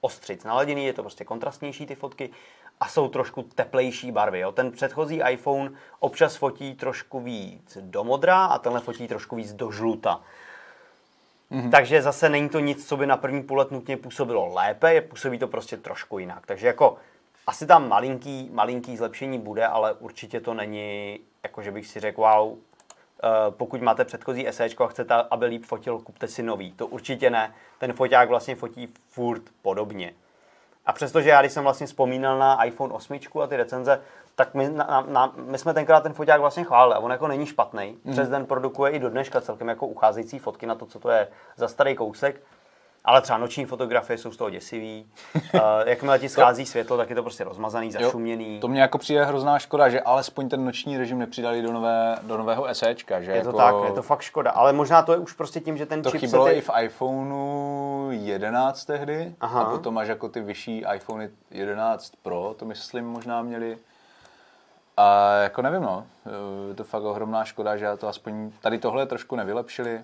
ostřic 0.01 0.45
naladěný, 0.45 0.87
je 0.87 0.93
to 0.93 1.03
prostě 1.03 1.25
kontrastnější 1.25 1.87
ty 1.87 1.95
fotky 1.95 2.31
a 2.81 2.89
jsou 2.89 3.09
trošku 3.09 3.43
teplejší 3.43 4.13
barvy. 4.13 4.41
Jo. 4.41 4.53
Ten 4.53 4.71
předchozí 4.71 5.21
iPhone 5.31 5.71
občas 5.99 6.37
fotí 6.37 6.75
trošku 6.75 7.21
víc 7.21 7.79
do 7.81 8.05
modra 8.05 8.45
a 8.45 8.59
tenhle 8.59 8.81
fotí 8.81 9.09
trošku 9.09 9.37
víc 9.37 9.53
do 9.53 9.71
žluta. 9.71 10.21
Mm-hmm. 11.53 11.71
Takže 11.71 12.03
zase 12.03 12.29
není 12.29 12.49
to 12.49 12.61
nic, 12.61 12.89
co 12.89 12.97
by 12.97 13.07
na 13.07 13.17
první 13.17 13.43
pohled 13.43 13.71
nutně 13.71 13.97
působilo 13.97 14.55
lépe, 14.55 14.95
je 14.95 15.01
působí 15.01 15.39
to 15.39 15.49
prostě 15.49 15.77
trošku 15.77 16.19
jinak. 16.19 16.47
Takže 16.47 16.67
jako 16.67 16.97
asi 17.47 17.67
tam 17.67 17.89
malinký, 17.89 18.51
malinký 18.53 18.97
zlepšení 18.97 19.39
bude, 19.39 19.67
ale 19.67 19.93
určitě 19.93 20.41
to 20.41 20.55
není, 20.55 21.21
jako 21.42 21.62
že 21.62 21.70
bych 21.70 21.87
si 21.87 22.00
řekl, 22.00 22.20
wow, 22.20 22.57
eh, 22.57 23.29
pokud 23.50 23.83
máte 23.83 24.05
předchozí 24.05 24.46
SEčko 24.50 24.85
a 24.85 24.88
chcete, 24.88 25.14
aby 25.31 25.46
líp 25.46 25.64
fotil, 25.64 25.98
kupte 25.98 26.29
si 26.29 26.42
nový. 26.42 26.72
To 26.72 26.87
určitě 26.87 27.31
ne. 27.31 27.55
Ten 27.79 27.92
foťák 27.92 28.29
vlastně 28.29 28.57
fotí 28.57 28.88
furt 29.09 29.42
podobně. 29.62 30.14
A 30.87 30.92
přestože 30.92 31.29
já, 31.29 31.40
když 31.40 31.53
jsem 31.53 31.62
vlastně 31.62 31.87
vzpomínal 31.87 32.38
na 32.38 32.64
iPhone 32.64 32.92
8 32.92 33.18
a 33.42 33.46
ty 33.46 33.57
recenze, 33.57 34.00
tak 34.35 34.55
my, 34.55 34.68
na, 34.68 34.85
na, 34.85 35.00
na, 35.00 35.33
my 35.37 35.59
jsme 35.59 35.74
tenkrát 35.74 36.00
ten 36.00 36.12
foťák 36.12 36.40
vlastně 36.40 36.64
chválili 36.64 36.94
a 36.94 36.98
on 36.98 37.11
jako 37.11 37.29
není 37.29 37.46
špatný. 37.46 37.96
Mm. 38.05 38.12
Přes 38.12 38.29
den 38.29 38.46
produkuje 38.46 38.92
i 38.92 38.98
do 38.98 39.11
dneška 39.11 39.40
celkem 39.40 39.68
jako 39.68 39.87
ucházející 39.87 40.38
fotky 40.38 40.66
na 40.66 40.74
to, 40.74 40.87
co 40.87 40.98
to 40.98 41.11
je 41.11 41.29
za 41.57 41.68
starý 41.68 41.96
kousek. 41.96 42.42
Ale 43.05 43.21
třeba 43.21 43.39
noční 43.39 43.65
fotografie 43.65 44.19
jsou 44.19 44.33
z 44.33 44.37
toho 44.37 44.51
děsivý. 44.51 45.07
uh, 45.35 45.61
jakmile 45.87 46.19
ti 46.19 46.29
schází 46.29 46.67
světlo, 46.67 46.97
tak 46.97 47.11
je 47.11 47.17
to 47.17 47.23
prostě 47.23 47.45
rozmazaný, 47.45 47.93
zašuměný. 47.93 48.61
To 48.61 48.69
mě 48.69 48.81
jako 48.81 48.99
přijde 48.99 49.25
hrozná 49.25 49.59
škoda, 49.59 49.89
že 49.89 50.01
alespoň 50.01 50.49
ten 50.49 50.65
noční 50.65 50.99
režim 50.99 51.19
nepřidali 51.19 51.63
do, 51.63 51.73
nové, 51.73 52.17
do 52.23 52.39
nového 52.39 52.75
SEčka. 52.75 53.23
Že 53.23 53.33
je 53.33 53.43
to 53.43 53.49
jako 53.49 53.59
tak, 53.59 53.75
je 53.85 53.93
to 53.93 54.03
fakt 54.03 54.21
škoda. 54.21 54.51
Ale 54.51 54.73
možná 54.73 55.03
to 55.03 55.13
je 55.13 55.19
už 55.19 55.33
prostě 55.33 55.61
tím, 55.61 55.77
že 55.77 55.87
ten 55.87 56.03
To 56.03 56.11
chipset 56.11 56.29
chybělo 56.29 56.49
je... 56.49 56.55
i 56.55 56.61
v 56.61 56.71
iPhoneu 56.83 58.11
11 58.11 58.85
tehdy. 58.85 59.35
Aha. 59.41 59.63
A 59.63 59.71
potom 59.71 59.95
máš 59.95 60.09
jako 60.09 60.29
ty 60.29 60.41
vyšší 60.41 60.85
iPhony 60.95 61.31
11 61.51 62.13
Pro, 62.23 62.55
to 62.59 62.65
myslím 62.65 63.07
možná 63.07 63.43
měli. 63.43 63.79
A 64.97 65.33
jako 65.33 65.63
nevím, 65.63 65.83
no. 65.83 66.07
Je 66.69 66.75
to 66.75 66.85
fakt 66.85 67.03
ohromná 67.03 67.45
škoda, 67.45 67.77
že 67.77 67.97
to 67.97 68.09
aspoň 68.09 68.51
tady 68.61 68.79
tohle 68.79 69.07
trošku 69.07 69.37
nevylepšili. 69.37 70.03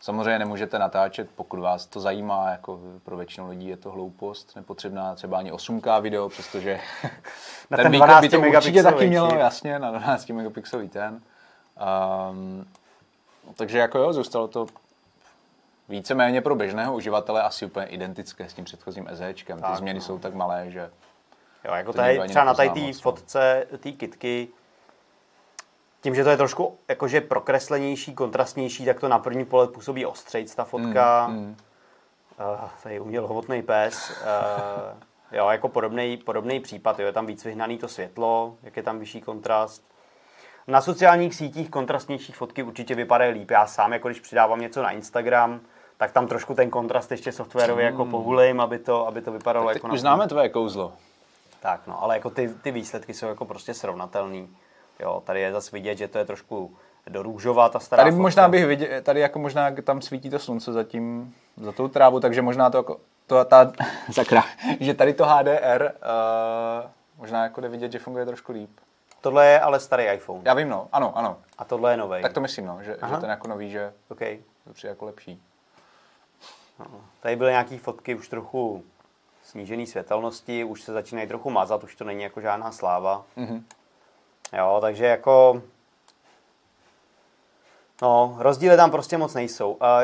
Samozřejmě 0.00 0.38
nemůžete 0.38 0.78
natáčet, 0.78 1.28
pokud 1.36 1.60
vás 1.60 1.86
to 1.86 2.00
zajímá, 2.00 2.50
jako 2.50 2.80
pro 3.04 3.16
většinu 3.16 3.48
lidí 3.48 3.68
je 3.68 3.76
to 3.76 3.90
hloupost, 3.90 4.56
nepotřebná 4.56 5.14
třeba 5.14 5.38
ani 5.38 5.52
8K 5.52 6.00
video, 6.02 6.28
přestože 6.28 6.80
Na 7.70 7.76
ten 7.76 7.84
ten 7.84 7.92
výkon 7.92 8.08
by 8.20 8.28
12 8.28 8.30
to 8.30 8.56
určitě 8.56 8.82
taky 8.82 9.06
mělo, 9.06 9.34
jasně, 9.34 9.78
na 9.78 9.90
12 9.90 10.28
megapixelový 10.28 10.88
ten. 10.88 11.20
Um, 12.30 12.66
takže 13.56 13.78
jako 13.78 13.98
jo, 13.98 14.12
zůstalo 14.12 14.48
to 14.48 14.66
víceméně 15.88 16.40
pro 16.40 16.54
běžného 16.54 16.94
uživatele 16.94 17.42
asi 17.42 17.66
úplně 17.66 17.86
identické 17.86 18.48
s 18.48 18.54
tím 18.54 18.64
předchozím 18.64 19.08
SEčkem. 19.14 19.56
Ty 19.58 19.62
Tak, 19.62 19.76
změny 19.76 19.98
no. 19.98 20.04
jsou 20.04 20.18
tak 20.18 20.34
malé, 20.34 20.70
že 20.70 20.90
Jo, 21.64 21.74
jako 21.74 21.92
tady 21.92 22.20
třeba 22.28 22.44
na 22.44 22.54
tady 22.54 22.70
té 22.70 22.80
no. 22.80 22.92
fotce 22.92 23.66
té 23.80 23.92
kitky, 23.92 24.48
tím, 26.00 26.14
že 26.14 26.24
to 26.24 26.30
je 26.30 26.36
trošku 26.36 26.78
jakože 26.88 27.20
prokreslenější, 27.20 28.14
kontrastnější, 28.14 28.84
tak 28.84 29.00
to 29.00 29.08
na 29.08 29.18
první 29.18 29.44
pohled 29.44 29.70
působí 29.70 30.06
ostřejc 30.06 30.54
ta 30.54 30.64
fotka. 30.64 31.28
Mm, 31.28 31.36
mm. 31.36 31.56
Uh, 32.40 32.68
tady 32.82 33.00
uměl 33.00 33.26
hovotný 33.26 33.62
pes. 33.62 34.10
Uh, 34.10 35.38
jo, 35.38 35.48
jako 35.48 35.68
podobný, 35.68 36.16
podobný 36.16 36.60
případ. 36.60 36.98
Jo, 36.98 37.06
je 37.06 37.12
tam 37.12 37.26
víc 37.26 37.44
vyhnaný 37.44 37.78
to 37.78 37.88
světlo, 37.88 38.54
jak 38.62 38.76
je 38.76 38.82
tam 38.82 38.98
vyšší 38.98 39.20
kontrast. 39.20 39.84
Na 40.66 40.80
sociálních 40.80 41.34
sítích 41.34 41.70
kontrastnější 41.70 42.32
fotky 42.32 42.62
určitě 42.62 42.94
vypadají 42.94 43.32
líp. 43.32 43.50
Já 43.50 43.66
sám, 43.66 43.92
jako 43.92 44.08
když 44.08 44.20
přidávám 44.20 44.60
něco 44.60 44.82
na 44.82 44.90
Instagram, 44.90 45.60
tak 45.96 46.12
tam 46.12 46.26
trošku 46.26 46.54
ten 46.54 46.70
kontrast 46.70 47.10
ještě 47.10 47.32
softwarově 47.32 47.84
jako 47.84 48.04
pohulím, 48.04 48.60
aby 48.60 48.78
to, 48.78 49.06
aby 49.06 49.22
to 49.22 49.32
vypadalo 49.32 49.66
Teď 49.66 49.76
jako 49.76 49.88
na 49.88 49.94
už 49.94 50.00
známe 50.00 50.28
tvoje 50.28 50.48
kouzlo. 50.48 50.92
tak, 51.60 51.86
no, 51.86 52.02
ale 52.02 52.14
jako 52.14 52.30
ty, 52.30 52.48
ty 52.62 52.70
výsledky 52.70 53.14
jsou 53.14 53.26
jako 53.26 53.44
prostě 53.44 53.74
srovnatelný. 53.74 54.48
Jo, 55.00 55.22
tady 55.26 55.40
je 55.40 55.52
zase 55.52 55.70
vidět, 55.76 55.98
že 55.98 56.08
to 56.08 56.18
je 56.18 56.24
trošku 56.24 56.76
do 57.08 57.22
růžova 57.22 57.68
ta 57.68 57.80
stará 57.80 58.02
Tady 58.02 58.10
fotka. 58.10 58.22
možná 58.22 58.48
bych 58.48 58.66
viděl, 58.66 58.88
tady 59.02 59.20
jako 59.20 59.38
možná 59.38 59.70
tam 59.84 60.02
svítí 60.02 60.30
to 60.30 60.38
slunce 60.38 60.72
za 60.72 60.84
tím, 60.84 61.34
za 61.56 61.72
tou 61.72 61.88
trávu, 61.88 62.20
takže 62.20 62.42
možná 62.42 62.70
to 62.70 62.76
jako, 62.76 62.96
to 63.26 63.44
ta, 63.44 63.72
sakra, 64.12 64.44
že 64.80 64.94
tady 64.94 65.14
to 65.14 65.24
HDR 65.26 65.82
uh, 66.82 66.90
možná 67.18 67.42
jako 67.42 67.60
jde 67.60 67.68
vidět, 67.68 67.92
že 67.92 67.98
funguje 67.98 68.26
trošku 68.26 68.52
líp. 68.52 68.70
Tohle 69.20 69.46
je 69.46 69.60
ale 69.60 69.80
starý 69.80 70.04
iPhone. 70.04 70.40
Já 70.44 70.54
vím, 70.54 70.68
no, 70.68 70.88
ano, 70.92 71.18
ano, 71.18 71.36
A 71.58 71.64
tohle 71.64 71.92
je 71.92 71.96
nový. 71.96 72.22
tak 72.22 72.32
to 72.32 72.40
myslím, 72.40 72.66
no, 72.66 72.78
že, 72.82 72.90
že 72.92 72.96
Aha. 73.00 73.20
ten 73.20 73.30
jako 73.30 73.48
nový, 73.48 73.70
že 73.70 73.92
Okay. 74.08 74.38
to 74.64 74.72
přijde 74.72 74.88
jako 74.90 75.04
lepší. 75.04 75.42
No. 76.78 76.86
Tady 77.20 77.36
byly 77.36 77.50
nějaké 77.50 77.78
fotky 77.78 78.14
už 78.14 78.28
trochu 78.28 78.84
snížené 79.44 79.86
světelnosti, 79.86 80.64
už 80.64 80.82
se 80.82 80.92
začínají 80.92 81.28
trochu 81.28 81.50
mazat, 81.50 81.84
už 81.84 81.96
to 81.96 82.04
není 82.04 82.22
jako 82.22 82.40
žádná 82.40 82.72
sláva. 82.72 83.24
Mhm. 83.36 83.64
Jo, 84.52 84.78
takže 84.80 85.06
jako... 85.06 85.62
No, 88.02 88.36
rozdíly 88.38 88.76
tam 88.76 88.90
prostě 88.90 89.18
moc 89.18 89.34
nejsou. 89.34 89.76
A 89.80 90.00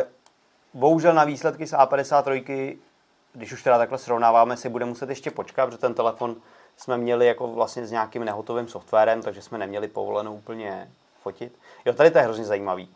bohužel 0.74 1.14
na 1.14 1.24
výsledky 1.24 1.66
z 1.66 1.72
A53, 1.72 2.76
když 3.32 3.52
už 3.52 3.62
teda 3.62 3.78
takhle 3.78 3.98
srovnáváme, 3.98 4.56
si 4.56 4.68
bude 4.68 4.84
muset 4.84 5.08
ještě 5.08 5.30
počkat, 5.30 5.66
protože 5.66 5.78
ten 5.78 5.94
telefon 5.94 6.36
jsme 6.76 6.96
měli 6.98 7.26
jako 7.26 7.48
vlastně 7.48 7.86
s 7.86 7.90
nějakým 7.90 8.24
nehotovým 8.24 8.68
softwarem, 8.68 9.22
takže 9.22 9.42
jsme 9.42 9.58
neměli 9.58 9.88
povoleno 9.88 10.34
úplně 10.34 10.88
fotit. 11.22 11.52
Jo, 11.84 11.92
tady 11.92 12.10
to 12.10 12.18
je 12.18 12.24
hrozně 12.24 12.44
zajímavý. 12.44 12.88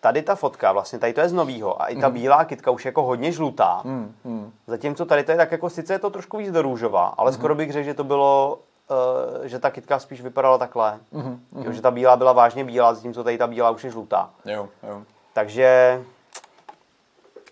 Tady 0.00 0.22
ta 0.22 0.34
fotka, 0.34 0.72
vlastně 0.72 0.98
tady 0.98 1.12
to 1.12 1.20
je 1.20 1.28
z 1.28 1.32
novýho 1.32 1.82
a 1.82 1.86
i 1.86 1.96
ta 1.96 2.10
bílá 2.10 2.44
kytka 2.44 2.70
už 2.70 2.84
je 2.84 2.88
jako 2.88 3.02
hodně 3.02 3.32
žlutá. 3.32 3.80
Mm, 3.84 4.14
mm. 4.24 4.52
Zatímco 4.66 5.06
tady 5.06 5.24
to 5.24 5.30
je 5.30 5.36
tak 5.36 5.52
jako, 5.52 5.70
sice 5.70 5.92
je 5.92 5.98
to 5.98 6.10
trošku 6.10 6.36
víc 6.36 6.50
do 6.52 6.62
růžová, 6.62 7.06
ale 7.06 7.30
Mhm. 7.30 7.38
skoro 7.38 7.54
bych 7.54 7.72
řekl, 7.72 7.84
že 7.84 7.94
to 7.94 8.04
bylo, 8.04 8.58
uh, 8.90 9.44
že 9.46 9.58
ta 9.58 9.70
kytka 9.70 9.98
spíš 9.98 10.20
vypadala 10.20 10.58
takhle. 10.58 11.00
Mhm, 11.12 11.40
Jo, 11.64 11.72
že 11.72 11.82
ta 11.82 11.90
bílá 11.90 12.16
byla 12.16 12.32
vážně 12.32 12.64
bílá, 12.64 12.94
zatímco 12.94 13.24
tady 13.24 13.38
ta 13.38 13.46
bílá 13.46 13.70
už 13.70 13.84
je 13.84 13.90
žlutá. 13.90 14.30
Jo, 14.44 14.68
jo. 14.88 15.02
Takže, 15.32 16.00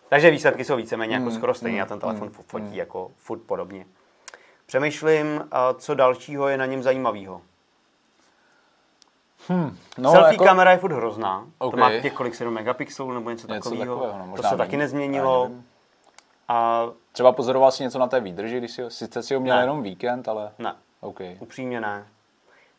takže 0.08 0.30
výsledky 0.30 0.64
jsou 0.64 0.76
víceméně 0.76 1.16
Hmm, 1.16 1.26
jako 1.26 1.36
skoro 1.38 1.54
stejně 1.54 1.82
a 1.82 1.86
ten 1.86 2.00
telefon 2.00 2.30
fotí 2.30 2.76
jako 2.76 3.10
furt 3.16 3.38
podobně. 3.38 3.86
Přemýšlím, 4.66 5.48
a 5.52 5.72
co 5.74 5.94
dalšího 5.94 6.48
je 6.48 6.56
na 6.58 6.66
něm 6.66 6.82
zajímavého. 6.82 7.40
No, 9.98 10.10
Selfie 10.12 10.38
kamera 10.38 10.70
je 10.72 10.78
furt 10.78 10.92
hrozná. 10.92 11.46
OK. 11.58 11.70
To 11.70 11.76
má 11.76 11.90
několik 11.92 12.34
7 12.34 12.54
megapixelů 12.54 13.12
nebo 13.12 13.30
něco, 13.30 13.46
Něco 13.52 13.70
takového. 13.70 13.96
takového, 13.96 14.26
no, 14.26 14.36
to 14.36 14.42
se 14.42 14.56
taky 14.56 14.70
méně, 14.70 14.78
nezměnilo. 14.78 15.42
nevím. 15.48 15.66
A 16.48 16.82
Třeba 17.12 17.32
pozoroval 17.32 17.70
si 17.70 17.82
něco 17.82 17.98
na 17.98 18.06
té 18.06 18.20
výdrži, 18.20 18.58
když 18.58 18.70
si 18.72 18.82
ho, 18.82 18.90
sice 18.90 19.22
si 19.22 19.34
ho 19.34 19.40
měl 19.40 19.56
Ne. 19.56 19.62
jenom 19.62 19.82
víkend, 19.82 20.28
ale 20.28 20.50
ne, 20.58 20.74
OK. 21.02 21.20
upřímně 21.40 21.80
ne. 21.80 22.06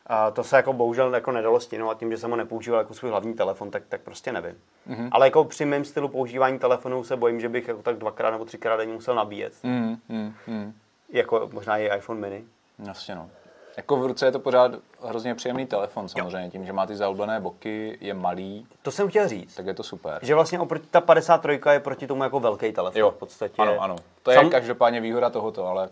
A 0.06 0.30
to 0.30 0.44
se 0.44 0.56
jako 0.56 0.72
bohužel 0.72 1.14
jako 1.14 1.32
nedalo 1.32 1.58
a 1.90 1.94
tím, 1.94 2.10
že 2.10 2.18
jsem 2.18 2.30
ho 2.30 2.36
nepoužíval 2.36 2.80
jako 2.80 2.94
svůj 2.94 3.10
hlavní 3.10 3.34
telefon, 3.34 3.70
tak, 3.70 3.82
tak 3.88 4.00
prostě 4.00 4.32
nevím. 4.32 4.54
Mhm. 4.86 5.04
Mm-hmm. 5.04 5.08
Ale 5.12 5.26
jako 5.26 5.44
při 5.44 5.64
mém 5.64 5.84
stylu 5.84 6.08
používání 6.08 6.58
telefonu 6.58 7.04
se 7.04 7.16
bojím, 7.16 7.40
že 7.40 7.48
bych 7.48 7.68
jako 7.68 7.82
tak 7.82 7.96
dvakrát 7.96 8.30
nebo 8.30 8.44
třikrát 8.44 8.76
denně 8.76 8.92
musel 8.94 9.14
nabíjet. 9.14 9.52
Mm, 9.62 9.96
mm, 10.08 10.34
mm. 10.46 10.74
Jako 11.08 11.48
možná 11.52 11.78
i 11.78 11.96
iPhone 11.96 12.20
mini. 12.20 12.44
Jasně 12.86 13.14
no. 13.14 13.30
Jako 13.76 13.96
v 13.96 14.06
ruce 14.06 14.26
je 14.26 14.32
to 14.32 14.38
pořád 14.38 14.72
hrozně 15.02 15.34
příjemný 15.34 15.66
telefon 15.66 16.08
samozřejmě, 16.08 16.50
tím, 16.50 16.66
že 16.66 16.72
má 16.72 16.86
ty 16.86 16.96
zaoblbené 16.96 17.40
boky, 17.40 17.98
je 18.00 18.14
malý, 18.14 18.66
To 18.82 18.90
jsem 18.90 19.08
chtěl 19.08 19.28
říct. 19.28 19.54
tak 19.54 19.66
je 19.66 19.74
to 19.74 19.82
super. 19.82 20.18
Že 20.22 20.34
vlastně 20.34 20.58
oproti 20.58 20.86
ta 20.90 21.00
53 21.00 21.60
je 21.70 21.80
proti 21.80 22.06
tomu 22.06 22.22
jako 22.22 22.40
velký 22.40 22.72
telefon 22.72 23.00
Jo, 23.00 23.10
v 23.10 23.14
podstatě. 23.14 23.62
ano, 23.62 23.80
ano. 23.80 23.96
To 24.22 24.30
je 24.30 24.36
Sam- 24.36 24.50
každopádně 24.50 25.00
výhoda 25.00 25.30
tohoto, 25.30 25.66
ale 25.66 25.88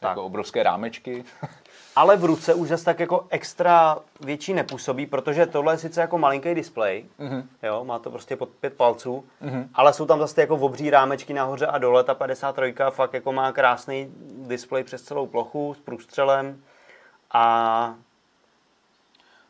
Tak. 0.00 0.08
jako 0.08 0.24
obrovské 0.24 0.62
rámečky. 0.62 1.24
Ale 1.96 2.16
v 2.16 2.24
ruce 2.24 2.54
už 2.54 2.68
zase 2.68 2.84
tak 2.84 3.00
jako 3.00 3.26
extra 3.30 3.98
větší 4.20 4.54
nepůsobí, 4.54 5.06
protože 5.06 5.46
tohle 5.46 5.74
je 5.74 5.78
sice 5.78 6.00
jako 6.00 6.18
malinký 6.18 6.54
displej, 6.54 7.04
Mhm. 7.18 7.30
mm-hmm. 7.40 7.66
jo, 7.66 7.84
má 7.84 7.98
to 7.98 8.10
prostě 8.10 8.36
pod 8.36 8.48
pět 8.48 8.74
palců, 8.76 9.24
mm-hmm. 9.42 9.68
ale 9.74 9.92
jsou 9.92 10.06
tam 10.06 10.18
zase 10.18 10.40
jako 10.40 10.54
obří 10.56 10.90
rámečky 10.90 11.34
nahoře 11.34 11.66
a 11.66 11.78
dole, 11.78 12.04
ta 12.04 12.14
53 12.14 12.74
fakt 12.90 13.14
jako 13.14 13.32
má 13.32 13.52
krásný 13.52 14.12
displej 14.46 14.84
přes 14.84 15.02
celou 15.02 15.26
plochu 15.26 15.74
s 15.74 15.78
průstřelem 15.80 16.62
a 17.32 17.94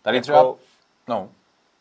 Tady 0.02 0.16
Jako- 0.16 0.22
třeba, 0.22 0.54
no, 1.08 1.28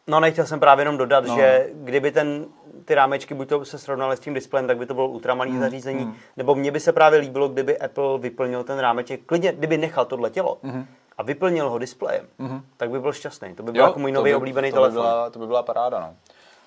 No, 0.08 0.20
nechtěl 0.20 0.46
jsem 0.46 0.60
právě 0.60 0.82
jenom 0.82 0.98
dodat, 0.98 1.26
No. 1.26 1.36
že 1.36 1.70
kdyby 1.74 2.12
ten, 2.12 2.46
ty 2.86 2.96
rámečky 2.96 3.34
buď 3.34 3.50
to 3.50 3.66
se 3.66 3.78
srovnaly 3.78 4.18
s 4.18 4.20
tím 4.20 4.34
displejem, 4.34 4.68
tak 4.68 4.78
by 4.78 4.86
to 4.86 4.94
bylo 4.94 5.08
ultramalý 5.08 5.52
mm, 5.52 5.60
zařízení, 5.60 6.06
mm. 6.06 6.16
nebo 6.38 6.56
mně 6.56 6.72
by 6.72 6.80
se 6.80 6.94
právě 6.94 7.20
líbilo, 7.20 7.48
kdyby 7.50 7.78
Apple 7.80 8.20
vyplnil 8.20 8.64
ten 8.64 8.80
rámeček, 8.80 9.22
klidně, 9.26 9.52
kdyby 9.52 9.78
nechal 9.78 10.06
tohle 10.06 10.30
tělo 10.30 10.58
mm. 10.64 10.86
a 11.18 11.24
vyplnil 11.24 11.70
ho 11.70 11.78
displejem, 11.78 12.28
mm. 12.38 12.62
tak 12.78 12.90
by 12.90 13.00
byl 13.00 13.14
šťastný. 13.14 13.56
To 13.56 13.64
by 13.64 13.72
byl 13.72 13.82
jako 13.84 14.00
můj 14.00 14.12
nový 14.12 14.32
by- 14.32 14.36
oblíbený 14.36 14.72
to 14.72 14.76
telefon. 14.76 14.96
By 14.96 15.02
byla, 15.02 15.30
to 15.30 15.40
by 15.40 15.48
byla 15.48 15.64
paráda, 15.64 16.00
no. 16.00 16.14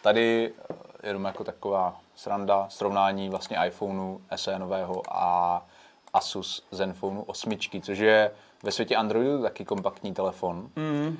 Tady 0.02 0.52
eh, 0.70 1.08
jenom 1.08 1.24
jako 1.24 1.44
taková 1.44 1.96
sranda, 2.14 2.66
srovnání 2.68 3.28
vlastně 3.30 3.56
iPhoneu 3.66 4.18
SE 4.36 4.58
nového 4.58 5.02
a 5.10 5.66
Asus 6.14 6.66
Zenfonu 6.70 7.22
8, 7.22 7.50
což 7.82 7.98
je 7.98 8.30
ve 8.62 8.72
světě 8.72 8.96
Androidu 8.96 9.42
taky 9.42 9.64
kompaktní 9.64 10.14
telefon. 10.14 10.68
Mm. 10.76 11.16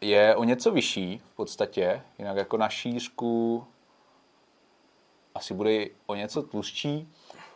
Je 0.00 0.36
o 0.36 0.44
něco 0.44 0.70
vyšší 0.70 1.22
v 1.32 1.36
podstatě, 1.36 2.02
jinak 2.18 2.36
jako 2.36 2.56
na 2.56 2.68
šířku 2.68 3.64
asi 5.34 5.54
bude 5.54 5.74
i 5.74 5.90
o 6.06 6.14
něco 6.14 6.42
tlustší. 6.42 7.08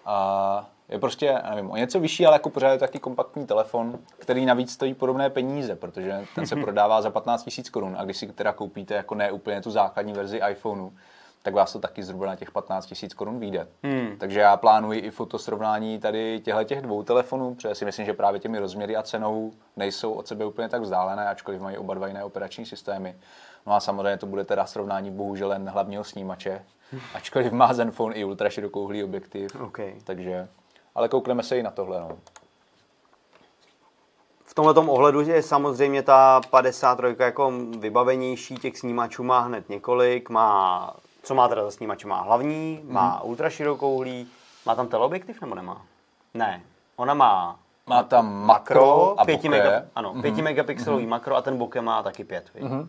A 0.04 0.70
je 0.88 0.98
prostě, 0.98 1.42
nevím, 1.50 1.70
o 1.70 1.76
něco 1.76 2.00
vyšší, 2.00 2.26
ale 2.26 2.34
jako 2.34 2.50
pořád 2.50 2.72
je 2.72 2.78
taky 2.78 2.98
kompaktní 2.98 3.46
telefon, 3.46 3.98
který 4.18 4.46
navíc 4.46 4.72
stojí 4.72 4.94
podobné 4.94 5.30
peníze, 5.30 5.76
protože 5.76 6.26
ten 6.34 6.46
se 6.46 6.56
prodává 6.62 7.02
za 7.02 7.10
15 7.10 7.48
000 7.58 7.70
korun 7.70 7.96
a 7.98 8.04
když 8.04 8.16
si 8.16 8.32
teda 8.32 8.52
koupíte 8.52 8.94
jako 8.94 9.14
ne 9.14 9.32
úplně 9.32 9.60
tu 9.60 9.70
základní 9.70 10.12
verzi 10.12 10.40
iPhoneu, 10.50 10.90
tak 11.42 11.54
vás 11.54 11.72
to 11.72 11.78
taky 11.78 12.02
zhruba 12.02 12.26
na 12.26 12.36
těch 12.36 12.50
15 12.50 12.92
000 13.02 13.08
korun 13.16 13.38
vyjde. 13.38 13.68
Hmm. 13.82 14.16
Takže 14.18 14.40
já 14.40 14.56
plánuji 14.56 15.00
i 15.00 15.10
fotosrovnání 15.10 15.98
tady 15.98 16.40
těchto 16.44 16.64
těch 16.64 16.82
dvou 16.82 17.02
telefonů, 17.02 17.54
protože 17.54 17.74
si 17.74 17.84
myslím, 17.84 18.06
že 18.06 18.14
právě 18.14 18.40
těmi 18.40 18.58
rozměry 18.58 18.96
a 18.96 19.02
cenou 19.02 19.52
nejsou 19.76 20.12
od 20.12 20.28
sebe 20.28 20.44
úplně 20.44 20.68
tak 20.68 20.82
vzdálené, 20.82 21.28
ačkoliv 21.28 21.60
mají 21.60 21.78
oba 21.78 21.94
dva 21.94 22.06
jiné 22.06 22.24
operační 22.24 22.66
systémy. 22.66 23.16
No 23.66 23.72
a 23.72 23.80
samozřejmě 23.80 24.16
to 24.16 24.26
bude 24.26 24.44
teda 24.44 24.66
srovnání 24.66 25.10
bohužel 25.10 25.52
jen 25.52 25.68
hlavního 25.68 26.04
snímače, 26.04 26.64
ačkoliv 27.14 27.52
má 27.52 27.72
Zenfone 27.72 28.14
i 28.14 28.24
ultra 28.24 28.50
širokouhlý 28.50 29.04
objektiv. 29.04 29.56
OK. 29.60 29.78
Takže, 30.04 30.48
ale 30.94 31.08
koukneme 31.08 31.42
se 31.42 31.58
i 31.58 31.62
na 31.62 31.70
tohle. 31.70 32.00
No. 32.00 32.18
V 34.44 34.54
tomhle 34.54 34.74
ohledu 34.74 35.20
je 35.20 35.42
samozřejmě 35.42 36.02
ta 36.02 36.40
53 36.50 37.16
jako 37.18 37.52
vybavenější, 37.78 38.54
těch 38.54 38.78
snímačů 38.78 39.22
má 39.22 39.40
hned 39.40 39.68
několik, 39.68 40.28
má, 40.30 40.94
co 41.22 41.34
má 41.34 41.48
teda 41.48 41.64
za 41.64 41.70
snímač? 41.70 42.04
Má 42.04 42.20
hlavní, 42.22 42.80
má 42.84 43.08
Mhm. 43.10 43.30
ultraširokouhlý, 43.30 44.26
má 44.66 44.74
tam 44.74 44.88
teleobjektiv 44.88 45.40
nebo 45.40 45.54
nemá? 45.54 45.82
Ne, 46.34 46.62
ona 46.96 47.14
má 47.14 47.56
Má 47.86 48.02
tam 48.02 48.44
makro 48.46 49.20
a 49.20 49.24
5 49.24 49.36
bokeh. 49.36 49.50
mega, 49.50 49.82
ano, 49.94 50.12
Mhm. 50.12 50.22
5 50.22 50.42
megapixelový 50.42 51.06
makro 51.06 51.36
a 51.36 51.42
ten 51.42 51.58
bokeh 51.58 51.82
má 51.82 52.02
taky 52.02 52.24
5. 52.24 52.50
Mm-hmm. 52.60 52.88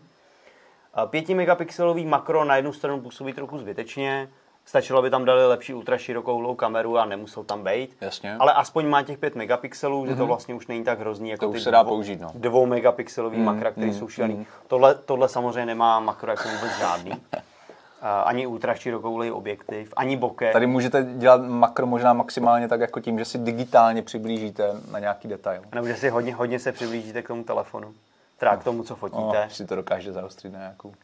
5 1.06 1.34
megapixelový 1.34 2.06
makro 2.06 2.44
na 2.44 2.56
jednu 2.56 2.72
stranu 2.72 3.00
působí 3.00 3.32
trochu 3.32 3.58
zbytečně, 3.58 4.28
stačilo 4.64 5.02
by 5.02 5.10
tam 5.10 5.24
dali 5.24 5.46
lepší 5.46 5.74
ultraširokouhlou 5.74 6.54
kameru 6.54 6.98
a 6.98 7.04
nemusel 7.04 7.44
tam 7.44 7.64
být. 7.64 7.96
Jasně. 8.00 8.36
Ale 8.38 8.52
aspoň 8.52 8.88
má 8.88 9.02
těch 9.02 9.18
5 9.18 9.34
megapixelů, 9.34 10.06
že 10.06 10.16
to 10.16 10.26
vlastně 10.26 10.54
už 10.54 10.66
není 10.66 10.84
tak 10.84 11.00
hrozný 11.00 11.30
jako 11.30 11.44
To 11.44 11.50
už 11.50 11.56
ty 11.58 11.64
se 11.64 11.70
dá 11.70 11.82
dvou- 11.82 11.88
použít, 11.88 12.20
no. 12.20 12.30
dvou 12.34 12.66
megapixelový 12.66 13.38
makra, 13.38 13.70
které 13.70 13.92
jsou 13.92 14.08
šílený. 14.08 14.46
Tohle, 14.66 14.94
tohle 14.94 15.28
samozřejmě 15.28 15.66
nemá 15.66 16.00
makro 16.00 16.30
jako 16.30 16.48
vůbec 16.48 16.78
žádný. 16.78 17.12
Ani 18.24 18.46
ultraširokouhlý 18.46 19.30
objektiv, 19.30 19.92
ani 19.96 20.16
bokeh. 20.16 20.52
Tady 20.52 20.66
můžete 20.66 21.02
dělat 21.02 21.40
makro 21.44 21.86
možná 21.86 22.12
maximálně 22.12 22.68
tak 22.68 22.80
jako 22.80 23.00
tím, 23.00 23.18
že 23.18 23.24
si 23.24 23.38
digitálně 23.38 24.02
přiblížíte 24.02 24.72
na 24.90 24.98
nějaký 24.98 25.28
detail. 25.28 25.62
Nebo 25.74 25.86
že 25.86 25.96
si 25.96 26.08
hodně, 26.08 26.34
hodně 26.34 26.58
se 26.58 26.72
přiblížíte 26.72 27.22
k 27.22 27.28
tomu 27.28 27.44
telefonu. 27.44 27.94
Teda 28.38 28.56
k 28.56 28.64
tomu, 28.64 28.82
co 28.82 28.94
No, 28.94 28.96
fotíte. 28.98 29.48
si 29.50 29.66
to 29.66 29.76
dokáže 29.76 30.12
zaostřit 30.12 30.52
na 30.52 30.58
nějakou. 30.58 30.88
Uh, 30.88 30.94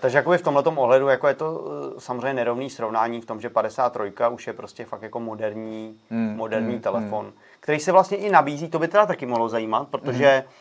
takže 0.00 0.18
jakoby 0.18 0.38
v 0.38 0.42
tomhle 0.42 0.62
ohledu 0.62 1.08
jako 1.08 1.28
je 1.28 1.34
to 1.34 1.52
uh, 1.52 1.98
samozřejmě 1.98 2.34
nerovný 2.34 2.70
srovnání 2.70 3.20
v 3.20 3.26
tom, 3.26 3.40
že 3.40 3.50
53 3.50 4.12
už 4.30 4.46
je 4.46 4.52
prostě 4.52 4.84
fakt 4.84 5.02
jako 5.02 5.20
moderní, 5.20 6.00
Hmm, 6.10 6.36
moderní 6.36 6.80
telefon, 6.80 7.32
který 7.60 7.80
se 7.80 7.92
vlastně 7.92 8.16
i 8.16 8.30
nabízí, 8.30 8.68
to 8.68 8.78
by 8.78 8.88
teda 8.88 9.06
taky 9.06 9.26
mohlo 9.26 9.48
zajímat, 9.48 9.88
protože 9.88 10.44
uh, 10.46 10.52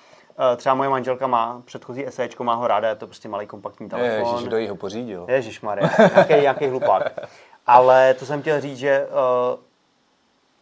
třeba 0.58 0.76
moje 0.76 0.90
manželka 0.90 1.28
má 1.28 1.62
předchozí 1.66 2.06
SEčko, 2.10 2.44
má 2.44 2.54
ho 2.54 2.68
ráda, 2.68 2.90
je 2.90 2.96
to 2.96 3.08
prostě 3.08 3.30
malý 3.30 3.48
kompaktní 3.48 3.90
telefon. 3.90 4.28
Ježiš, 4.34 4.48
kdo 4.48 4.58
jí 4.58 4.68
ho 4.68 4.76
pořídil? 4.76 5.26
Ježíš 5.30 5.62
Maria, 5.62 5.90
nějaký, 6.14 6.34
nějaký 6.34 6.68
hlupák. 6.68 7.20
Ale 7.68 8.14
to 8.14 8.26
jsem 8.26 8.42
chtěl 8.42 8.62
říct, 8.62 8.78
že 8.78 9.08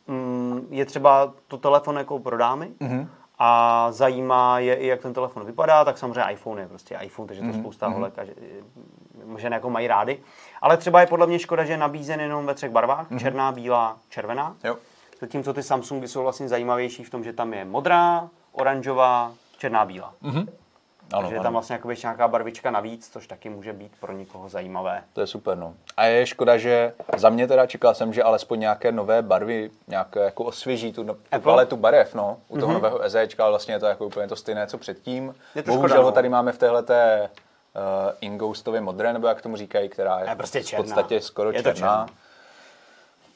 uh, 0.08 0.16
mm, 0.16 0.68
je 0.70 0.86
třeba 0.86 1.34
to 1.48 1.58
telefon 1.58 1.98
jako 1.98 2.20
pro 2.20 2.38
dámy 2.38 2.72
Mhm. 2.80 3.10
a 3.40 3.88
zajímá 3.92 4.60
je 4.60 4.76
i, 4.76 4.88
jak 4.88 5.02
ten 5.02 5.14
telefon 5.14 5.46
vypadá, 5.46 5.86
tak 5.86 5.98
samozřejmě 5.98 6.32
iPhone 6.32 6.62
je 6.62 6.68
prostě 6.68 6.98
iPhone, 7.02 7.28
takže 7.28 7.42
to 7.42 7.48
Mhm, 7.48 7.60
spousta 7.60 7.88
holek 7.88 8.20
a 8.20 8.26
že, 8.26 8.34
jako 9.52 9.70
mají 9.70 9.88
rády. 9.88 10.20
Ale 10.62 10.78
třeba 10.78 11.02
je 11.02 11.08
podle 11.08 11.28
mě 11.28 11.40
škoda, 11.40 11.64
že 11.66 11.74
je 11.74 11.78
nabízen 11.78 12.20
jenom 12.20 12.46
ve 12.46 12.54
třech 12.54 12.72
barvách, 12.72 13.10
Mhm. 13.10 13.20
černá, 13.20 13.52
bílá, 13.52 13.98
červená. 14.10 14.56
Jo. 14.64 14.76
Zatímco 15.22 15.54
ty 15.54 15.64
Samsungy 15.64 16.08
jsou 16.08 16.24
vlastně 16.24 16.48
zajímavější 16.50 17.04
v 17.04 17.10
tom, 17.10 17.24
že 17.24 17.34
tam 17.34 17.54
je 17.54 17.66
modrá, 17.66 18.30
oranžová, 18.52 19.32
černá, 19.62 19.86
bílá. 19.86 20.14
Ano, 20.24 21.22
Takže 21.22 21.36
je 21.36 21.40
ano. 21.40 21.44
tam 21.44 21.54
vlastně 21.54 21.74
jakoby 21.74 21.96
nějaká 22.04 22.28
barvička 22.28 22.72
navíc, 22.72 23.10
což 23.14 23.28
taky 23.28 23.50
může 23.50 23.74
být 23.74 23.92
pro 24.00 24.12
někoho 24.12 24.50
zajímavé. 24.50 25.04
To 25.14 25.22
je 25.22 25.28
super, 25.28 25.58
no. 25.58 25.74
A 25.98 26.06
je 26.06 26.26
škoda, 26.26 26.58
že 26.58 26.94
za 27.18 27.30
mě 27.30 27.48
teda 27.48 27.66
čekal 27.66 27.94
jsem, 27.94 28.14
že 28.14 28.24
alespoň 28.24 28.60
nějaké 28.60 28.92
nové 28.92 29.22
barvy 29.22 29.72
nějaké 29.88 30.20
jako 30.20 30.44
osvěží 30.44 30.94
tu, 30.94 31.04
tu 31.04 31.12
Apple? 31.12 31.40
paletu 31.40 31.78
barev, 31.78 32.16
no, 32.16 32.38
u 32.48 32.60
toho 32.60 32.72
mm-hmm. 32.72 32.74
nového 32.74 33.10
SEčka, 33.10 33.44
ale 33.44 33.52
vlastně 33.52 33.74
je 33.74 33.80
to 33.80 33.86
jako 33.86 34.06
úplně 34.06 34.28
to 34.28 34.36
stejné, 34.36 34.68
co 34.68 34.78
předtím. 34.78 35.36
Je 35.56 35.64
to 35.64 35.72
Bohužel 35.72 35.90
škoda, 35.90 36.04
ho 36.04 36.10
no. 36.10 36.16
tady 36.16 36.30
máme 36.30 36.52
v 36.52 36.58
téhleté 36.58 37.30
uh, 37.30 37.82
ingoustově 38.22 38.82
modré, 38.82 39.14
nebo 39.14 39.28
jak 39.28 39.42
tomu 39.42 39.56
říkají, 39.56 39.90
která 39.90 40.20
je, 40.20 40.30
Je 40.30 40.36
prostě 40.36 40.62
v 40.62 40.66
černá. 40.66 40.84
podstatě 40.84 41.22
skoro 41.22 41.52
Je 41.52 41.64
černá. 41.64 41.74
černá. 41.74 42.08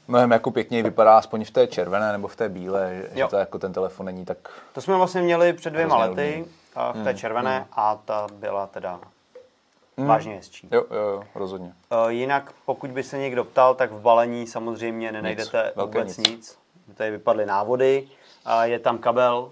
Mnohem 0.07 0.31
jako 0.31 0.51
pěkněji 0.51 0.83
vypadá 0.83 1.17
aspoň 1.17 1.45
v 1.45 1.51
té 1.51 1.67
červené 1.67 2.11
nebo 2.11 2.27
v 2.27 2.35
té 2.35 2.49
bílé, 2.49 2.95
že, 2.95 3.09
Jo. 3.19 3.27
to 3.27 3.35
jako 3.37 3.59
ten 3.59 3.73
telefon 3.73 4.05
není 4.05 4.25
tak... 4.25 4.37
To 4.73 4.81
jsme 4.81 4.95
vlastně 4.95 5.21
měli 5.21 5.53
před 5.53 5.69
dvěma 5.69 5.97
lety 5.97 6.45
v 6.75 6.93
té 7.03 7.09
Hmm, 7.09 7.17
červené 7.17 7.67
a 7.71 7.95
ta 8.05 8.27
byla 8.33 8.67
teda 8.67 8.99
vážně 9.97 10.35
hezčí. 10.35 10.69
Jo, 10.71 10.85
jo, 10.91 10.97
jo, 11.01 11.23
rozhodně. 11.35 11.73
Uh, 12.03 12.09
jinak, 12.09 12.51
pokud 12.65 12.91
by 12.91 13.03
se 13.03 13.17
někdo 13.17 13.43
ptal, 13.43 13.75
tak 13.75 13.91
v 13.91 14.01
balení 14.01 14.47
samozřejmě 14.47 15.11
nenajdete 15.11 15.71
velké 15.75 15.99
vůbec 15.99 16.17
nic. 16.17 16.29
nic. 16.29 16.57
Tady 16.95 17.11
vypadly 17.11 17.45
návody. 17.45 18.07
Uh, 18.45 18.61
je 18.61 18.79
tam 18.79 18.97
kabel 18.97 19.51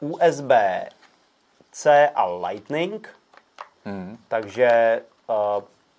USB-C 0.00 2.10
a 2.14 2.26
Lightning, 2.26 3.08
Hmm. 3.84 4.18
takže 4.28 5.00
uh, 5.26 5.34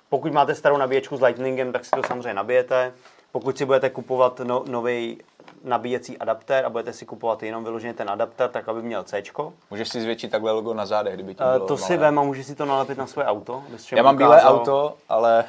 pokud 0.09 0.31
máte 0.31 0.55
starou 0.55 0.77
nabíječku 0.77 1.17
s 1.17 1.21
Lightningem, 1.21 1.71
tak 1.71 1.85
si 1.85 1.91
to 1.91 2.03
samozřejmě 2.07 2.33
nabijete. 2.33 2.93
Pokud 3.33 3.57
si 3.57 3.65
budete 3.65 3.89
kupovat 3.89 4.39
no, 4.39 4.63
nový 4.67 5.17
nabíjecí 5.63 6.17
adaptér 6.17 6.65
a 6.65 6.69
budete 6.69 6.93
si 6.93 7.05
kupovat 7.05 7.43
jenom 7.43 7.63
vyloženě 7.63 7.93
ten 7.93 8.09
adaptér, 8.09 8.49
tak 8.49 8.69
aby 8.69 8.81
měl 8.81 9.03
C. 9.03 9.23
Můžeš 9.71 9.89
si 9.89 10.01
zvětšit 10.01 10.31
takhle 10.31 10.51
logo 10.51 10.73
na 10.73 10.85
zádech, 10.85 11.13
kdyby 11.13 11.35
ti 11.35 11.43
Uh, 11.43 11.49
bylo 11.49 11.67
to 11.67 11.75
malé. 11.75 11.87
si 11.87 11.97
vem 11.97 12.19
a 12.19 12.23
můžeš 12.23 12.45
si 12.45 12.55
to 12.55 12.65
nalepit 12.65 12.97
na 12.97 13.07
své 13.07 13.25
auto. 13.25 13.63
všem 13.77 13.97
Já 13.97 14.03
mám 14.03 14.17
bílé 14.17 14.41
auto, 14.41 14.95
ale... 15.09 15.45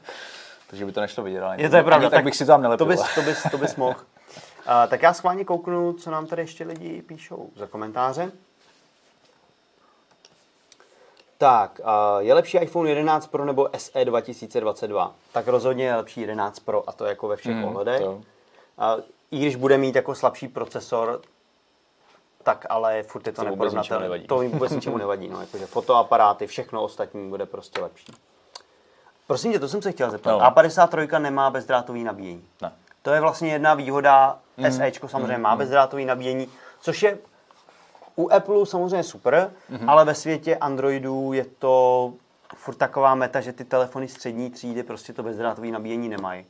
Takže 0.70 0.86
by 0.86 0.92
to 0.92 1.00
nešlo 1.00 1.24
vidět. 1.24 1.42
Ale 1.42 1.56
Je 1.58 1.70
to 1.70 1.76
je 1.76 1.82
pravda. 1.82 2.06
Ani 2.06 2.10
tak 2.10 2.24
bych 2.24 2.36
si 2.36 2.44
to 2.44 2.52
tam 2.52 2.62
nelepil. 2.62 2.86
To 2.86 2.90
bys, 2.90 3.14
to 3.14 3.22
bys, 3.22 3.42
to 3.50 3.58
bys 3.58 3.76
mohl. 3.76 4.00
Uh, 4.00 4.72
tak 4.88 5.02
já 5.02 5.12
schválně 5.12 5.44
kouknu, 5.44 5.92
co 5.92 6.10
nám 6.10 6.26
tady 6.26 6.42
ještě 6.42 6.64
lidi 6.64 7.02
píšou 7.02 7.50
za 7.56 7.66
komentáře. 7.66 8.32
Tak, 11.42 11.80
je 12.18 12.34
lepší 12.34 12.58
iPhone 12.58 12.88
11 12.88 13.26
Pro 13.26 13.44
nebo 13.44 13.68
SE 13.76 14.04
2022? 14.04 15.14
Tak 15.32 15.48
rozhodně 15.48 15.84
je 15.84 15.96
lepší 15.96 16.20
11 16.20 16.58
Pro 16.58 16.88
a 16.88 16.92
to 16.92 17.04
jako 17.04 17.28
ve 17.28 17.36
všech 17.36 17.52
Hmm, 17.52 17.64
ohledech. 17.64 18.00
to. 18.00 18.20
I 19.30 19.38
když 19.38 19.56
bude 19.56 19.78
mít 19.78 19.96
jako 19.96 20.14
slabší 20.14 20.48
procesor, 20.48 21.20
tak 22.42 22.66
ale 22.68 23.02
furt 23.02 23.26
je 23.26 23.32
to, 23.32 23.42
To 23.42 23.50
neporovnatelné. 23.50 24.18
To 24.18 24.42
jim 24.42 24.52
vůbec 24.52 24.72
ničemu 24.72 24.98
nevadí. 24.98 25.28
No, 25.28 25.40
jakože 25.40 25.66
fotoaparáty, 25.66 26.46
všechno 26.46 26.82
ostatní 26.82 27.30
bude 27.30 27.46
prostě 27.46 27.80
lepší. 27.80 28.12
Prosím 29.26 29.52
tě, 29.52 29.58
to 29.58 29.68
jsem 29.68 29.82
se 29.82 29.92
chtěl 29.92 30.10
zeptat. 30.10 30.30
No. 30.32 30.38
A53 30.40 31.20
nemá 31.20 31.50
bezdrátový 31.50 32.04
nabíjení. 32.04 32.44
Ne. 32.62 32.72
To 33.02 33.10
je 33.10 33.20
vlastně 33.20 33.52
jedna 33.52 33.74
výhoda. 33.74 34.38
Mm. 34.56 34.72
SEčko 34.72 35.08
samozřejmě 35.08 35.36
mm. 35.36 35.42
má 35.42 35.56
bezdrátový 35.56 36.04
nabíjení, 36.04 36.48
což 36.80 37.02
je 37.02 37.18
u 38.16 38.28
Apple 38.32 38.66
samozřejmě 38.66 39.02
super, 39.02 39.50
Mhm. 39.68 39.82
mm. 39.82 39.90
ale 39.90 40.04
ve 40.04 40.14
světě 40.14 40.56
Androidů 40.56 41.32
je 41.32 41.44
to 41.58 42.12
furt 42.54 42.74
taková 42.74 43.14
meta, 43.14 43.40
že 43.40 43.52
ty 43.52 43.64
telefony 43.64 44.08
střední 44.08 44.50
třídy 44.50 44.82
prostě 44.82 45.12
to 45.12 45.22
bezdrátový 45.22 45.70
nabíjení 45.70 46.08
nemají. 46.08 46.44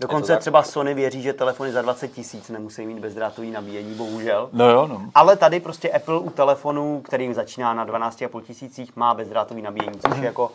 Dokonce 0.00 0.36
třeba 0.36 0.62
Sony 0.62 0.94
věří, 0.94 1.22
že 1.22 1.32
telefony 1.32 1.72
za 1.72 1.82
20 1.82 2.08
tisíc 2.08 2.48
nemusí 2.48 2.86
mít 2.86 2.98
bezdrátový 2.98 3.50
nabíjení, 3.50 3.94
bohužel. 3.94 4.48
No 4.52 4.70
jo, 4.70 4.86
no. 4.86 5.02
Ale 5.14 5.36
tady 5.36 5.60
prostě 5.60 5.90
Apple 5.90 6.18
u 6.18 6.30
telefonu, 6.30 7.00
který 7.04 7.34
začíná 7.34 7.74
na 7.74 7.86
12,5 7.86 8.40
tisících, 8.42 8.96
má 8.96 9.14
bezdrátový 9.14 9.62
nabíjení, 9.62 9.98
což 10.08 10.18
je 10.18 10.24
jako 10.24 10.52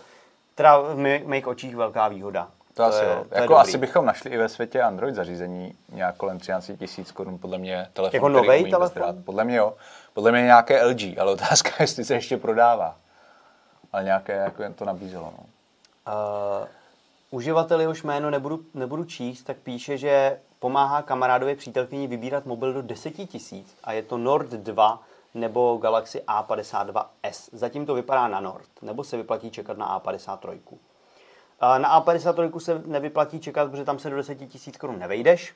teda 0.55 0.77
v 0.79 0.97
mých 1.25 1.47
očích 1.47 1.75
velká 1.75 2.07
výhoda. 2.07 2.41
Mhm. 2.41 2.49
To, 2.73 2.83
asi 2.83 3.03
je, 3.03 3.09
jo. 3.11 3.25
to 3.29 3.35
Jako 3.41 3.57
asi 3.57 3.77
bychom 3.77 4.05
našli 4.05 4.31
i 4.31 4.37
ve 4.37 4.49
světě 4.49 4.81
Android 4.81 5.15
zařízení 5.15 5.73
nějak 5.91 6.15
kolem 6.15 6.39
13 6.39 6.71
tisíc 6.79 7.11
korun, 7.11 7.37
podle 7.37 7.57
mě 7.57 7.87
telefon, 7.93 8.15
Jako 8.15 8.25
který 8.29 8.35
novej 8.47 8.61
umí 8.61 8.71
telefon? 8.71 8.87
bezdrát. 9.01 9.15
Podle 9.25 9.43
mě 9.43 9.55
jo. 9.57 9.73
Podle 10.15 10.31
mě 10.31 10.41
nějaké 10.41 10.85
LG, 10.85 11.17
ale 11.19 11.31
otázka 11.31 11.69
je, 11.69 11.83
jestli 11.83 12.05
se 12.05 12.13
ještě 12.13 12.37
prodává. 12.37 12.95
Ale 13.93 14.03
nějaké 14.03 14.33
jako 14.33 14.63
jen 14.63 14.73
to 14.73 14.85
nabízelo. 14.85 15.33
No. 15.37 15.43
Uh, 16.13 16.67
uživatel 17.31 17.81
jehož 17.81 18.03
jméno 18.03 18.29
nebudu, 18.29 18.59
nebudu 18.73 19.03
číst, 19.03 19.43
tak 19.43 19.57
píše, 19.57 19.97
že 19.97 20.39
pomáhá 20.59 21.01
kamarádově 21.01 21.55
přítelkyni 21.55 22.07
vybírat 22.07 22.45
mobil 22.45 22.73
do 22.73 22.81
10 22.81 23.11
tisíc 23.11 23.77
a 23.83 23.91
je 23.91 24.03
to 24.03 24.17
Nord 24.17 24.49
2 24.49 25.03
nebo 25.33 25.77
Galaxy 25.81 26.21
A52s. 26.27 27.49
Zatím 27.51 27.85
to 27.85 27.93
vypadá 27.93 28.27
na 28.27 28.39
Nord, 28.39 28.69
nebo 28.81 29.03
se 29.03 29.17
vyplatí 29.17 29.51
čekat 29.51 29.77
na 29.77 29.99
A53. 29.99 30.59
A 31.59 31.77
Na 31.77 32.01
A53 32.01 32.59
se 32.59 32.81
nevyplatí 32.85 33.39
čekat, 33.39 33.71
protože 33.71 33.85
tam 33.85 33.99
se 33.99 34.09
do 34.09 34.15
10 34.15 34.35
tisíc 34.35 34.77
korun 34.77 34.99
nevejdeš. 34.99 35.55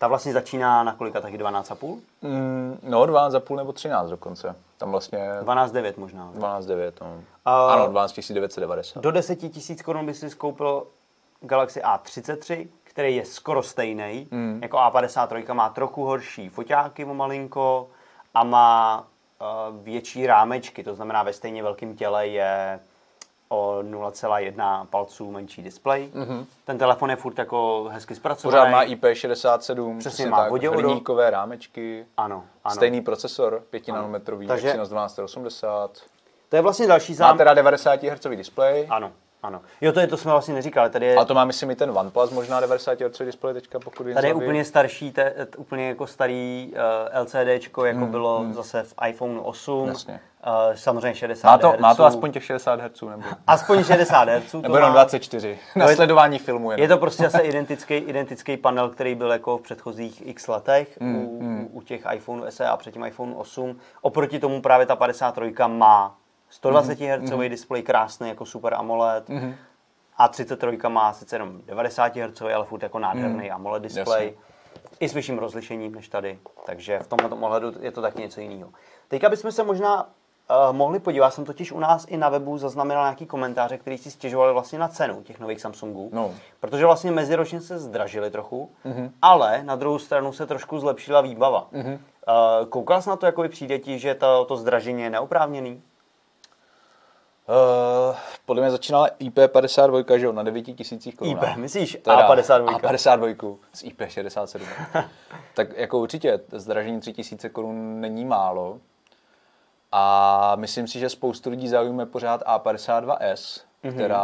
Ta 0.00 0.08
vlastně 0.08 0.32
začíná 0.32 0.82
na 0.82 0.94
kolika 0.94 1.20
taky 1.20 1.38
12,5? 1.38 1.98
Mm, 2.22 2.78
no, 2.82 3.02
12,5 3.06 3.56
nebo 3.56 3.72
13 3.72 4.08
dokonce. 4.10 4.56
Tam 4.78 4.90
vlastně 4.90 5.18
12,9 5.42 5.92
možná. 5.96 6.30
12,9. 6.34 6.92
No. 7.00 7.20
A- 7.44 7.72
Ano, 7.72 7.86
12 7.88 8.32
990. 8.32 9.00
Do 9.00 9.10
10 9.10 9.36
tisíc 9.36 9.82
korun 9.82 10.06
by 10.06 10.14
si 10.14 10.30
skoupil 10.30 10.86
Galaxy 11.40 11.80
A33, 11.80 12.68
který 12.84 13.16
je 13.16 13.24
skoro 13.24 13.62
stejný. 13.62 14.28
Mm. 14.30 14.58
Jako 14.62 14.76
A53 14.76 15.54
má 15.54 15.68
trochu 15.68 16.04
horší 16.04 16.48
foťáky 16.48 17.04
o 17.04 17.14
malinko 17.14 17.88
a 18.34 18.44
má 18.44 19.00
uh, 19.00 19.76
větší 19.84 20.26
rámečky, 20.26 20.84
to 20.84 20.94
znamená 20.94 21.22
ve 21.22 21.32
stejně 21.32 21.62
velkém 21.62 21.96
těle 21.96 22.26
je 22.26 22.80
o 23.52 23.78
0,1 23.82 24.86
palců 24.86 25.30
menší 25.30 25.62
displej. 25.62 26.10
Mm-hmm. 26.14 26.46
Ten 26.64 26.78
telefon 26.78 27.10
je 27.10 27.16
furt 27.16 27.38
jako 27.38 27.88
hezky 27.92 28.14
zpracovaný. 28.14 28.56
Pořád 28.58 28.70
má 28.70 28.84
IP67, 28.84 29.98
Přesně, 29.98 30.26
má 30.26 30.48
tak, 30.50 30.62
hliníkové 30.62 31.30
rámečky, 31.30 32.06
Ano, 32.16 32.44
ano. 32.64 32.74
stejný 32.74 33.00
procesor, 33.00 33.62
5 33.70 33.88
nanometrový, 33.88 34.46
Takže- 34.46 34.68
Takže... 34.68 34.82
1280. 34.82 35.90
To 36.48 36.56
je 36.56 36.62
vlastně 36.62 36.86
další 36.86 37.12
Má 37.12 37.16
zám... 37.16 37.38
teda 37.38 37.54
90 37.54 38.02
Hz 38.02 38.26
displej. 38.36 38.86
Ano, 38.90 39.12
ano. 39.42 39.60
Jo, 39.80 39.92
to 39.92 40.00
je, 40.00 40.06
to 40.06 40.16
jsme 40.16 40.30
vlastně 40.30 40.54
neříkali. 40.54 40.90
Tady 40.90 41.06
je, 41.06 41.16
A 41.16 41.24
to 41.24 41.34
má, 41.34 41.44
myslím, 41.44 41.70
i 41.70 41.76
ten 41.76 41.98
OnePlus 41.98 42.30
možná 42.30 42.60
90 42.60 43.00
Hz 43.00 43.18
displej 43.18 43.54
teďka, 43.54 43.78
pokud 43.78 44.06
Tady 44.14 44.28
je 44.28 44.34
úplně 44.34 44.64
starší, 44.64 45.12
te, 45.12 45.46
úplně 45.56 45.88
jako 45.88 46.06
starý 46.06 46.72
uh, 47.14 47.22
LCDčko, 47.22 47.84
jako 47.84 47.98
Hmm, 48.00 48.10
bylo 48.10 48.44
zase 48.52 48.82
v 48.82 48.94
iPhone 49.08 49.40
8. 49.40 49.88
Jasně. 49.88 50.20
Uh, 50.46 50.74
samozřejmě 50.74 51.14
60 51.14 51.48
Má 51.48 51.58
to, 51.58 51.70
Hz. 51.70 51.80
má 51.80 51.94
to 51.94 52.04
aspoň 52.04 52.32
těch 52.32 52.44
60 52.44 52.80
Hz, 52.80 53.02
nebo, 53.02 53.22
aspoň 53.46 53.84
60 53.84 54.28
Hz. 54.28 54.50
to 54.52 54.60
nebo 54.60 54.76
jenom 54.76 54.90
má. 54.90 54.94
24. 54.94 55.58
Na 55.76 55.88
sledování 55.88 56.38
filmu 56.38 56.70
jenom. 56.70 56.82
Je 56.82 56.88
to 56.88 56.98
prostě 56.98 57.22
zase 57.22 57.40
identický, 57.42 57.94
identický 57.94 58.56
panel, 58.56 58.88
který 58.88 59.14
byl 59.14 59.32
jako 59.32 59.58
v 59.58 59.62
předchozích 59.62 60.26
x 60.26 60.48
letech 60.48 60.98
Hmm, 61.00 61.16
u, 61.16 61.38
u, 61.72 61.78
u 61.78 61.82
těch 61.82 62.06
iPhone 62.14 62.50
SE 62.50 62.66
a 62.68 62.76
předtím 62.76 63.04
iPhone 63.04 63.34
8. 63.36 63.76
Oproti 64.00 64.38
tomu 64.38 64.62
právě 64.62 64.86
ta 64.86 64.96
53 64.96 65.54
má 65.66 66.16
120 66.50 67.00
Hmm, 67.00 67.10
Hz 67.26 67.48
displej, 67.50 67.82
krásný 67.82 68.28
jako 68.28 68.46
Super 68.46 68.74
AMOLED. 68.74 69.30
A 70.16 70.28
33 70.28 70.78
má 70.88 71.12
sice 71.12 71.36
jenom 71.36 71.60
90 71.66 72.16
Hz, 72.16 72.42
ale 72.42 72.64
furt 72.64 72.82
jako 72.82 72.98
nádherný 72.98 73.50
AMOLED 73.50 73.82
displej. 73.82 74.24
Jasně. 74.26 74.50
I 75.00 75.08
s 75.08 75.14
vyšším 75.14 75.38
rozlišením 75.38 75.94
než 75.94 76.08
tady. 76.08 76.38
Takže 76.66 76.98
v 76.98 77.06
tomhle 77.06 77.28
ohledu 77.46 77.72
je 77.80 77.90
to 77.90 78.02
taky 78.02 78.22
něco 78.22 78.40
jiného. 78.40 78.70
Teďka 79.08 79.28
bychom 79.28 79.52
se 79.52 79.62
možná 79.64 80.06
uh, 80.50 80.76
mohli 80.76 80.98
podívat, 80.98 81.26
já 81.26 81.30
jsem 81.30 81.44
totiž 81.44 81.72
u 81.72 81.80
nás 81.80 82.06
i 82.08 82.16
na 82.16 82.28
webu 82.28 82.58
zaznamenal 82.58 83.04
nějaký 83.04 83.26
komentáře, 83.26 83.78
který 83.78 83.98
si 83.98 84.10
stěžovali 84.10 84.52
vlastně 84.52 84.78
na 84.78 84.88
cenu 84.88 85.22
těch 85.22 85.40
nových 85.40 85.60
Samsungů. 85.60 86.10
No. 86.12 86.30
Protože 86.60 86.86
vlastně 86.86 87.10
meziročně 87.10 87.60
se 87.60 87.78
zdražily 87.78 88.30
trochu, 88.30 88.70
mm-hmm. 88.86 89.10
ale 89.22 89.62
na 89.62 89.76
druhou 89.76 89.98
stranu 89.98 90.32
se 90.32 90.46
trošku 90.46 90.78
zlepšila 90.78 91.20
výbava. 91.20 91.68
Mm-hmm. 91.72 91.98
Uh, 92.28 92.66
koukal 92.66 93.02
jsi 93.02 93.08
na 93.08 93.16
to, 93.16 93.26
jako 93.26 93.48
přijde 93.48 93.78
ti, 93.78 93.98
že 93.98 94.14
to, 94.14 94.44
to 94.44 94.56
zdražení 94.56 95.02
je 95.02 95.10
neoprávněný? 95.10 95.82
Uh, 97.50 98.16
podle 98.46 98.62
mě 98.62 98.70
začínala 98.70 99.08
IP52, 99.20 100.18
že 100.18 100.26
jo, 100.26 100.32
na 100.32 100.42
9000 100.42 101.12
korun. 101.12 101.32
IP, 101.32 101.56
myslíš 101.56 101.98
A52? 101.98 102.64
A52 102.64 103.56
z 103.72 103.84
IP67. 103.84 104.60
tak 105.54 105.76
jako 105.76 105.98
určitě, 105.98 106.40
zdražení 106.52 107.00
3000 107.00 107.48
korun 107.48 108.00
není 108.00 108.24
málo. 108.24 108.78
A 109.92 110.52
myslím 110.56 110.88
si, 110.88 110.98
že 110.98 111.08
spoustu 111.08 111.50
lidí 111.50 111.68
zaujme 111.68 112.06
pořád 112.06 112.42
A52s, 112.42 113.60
Mhm. 113.82 113.94
která, 113.94 114.22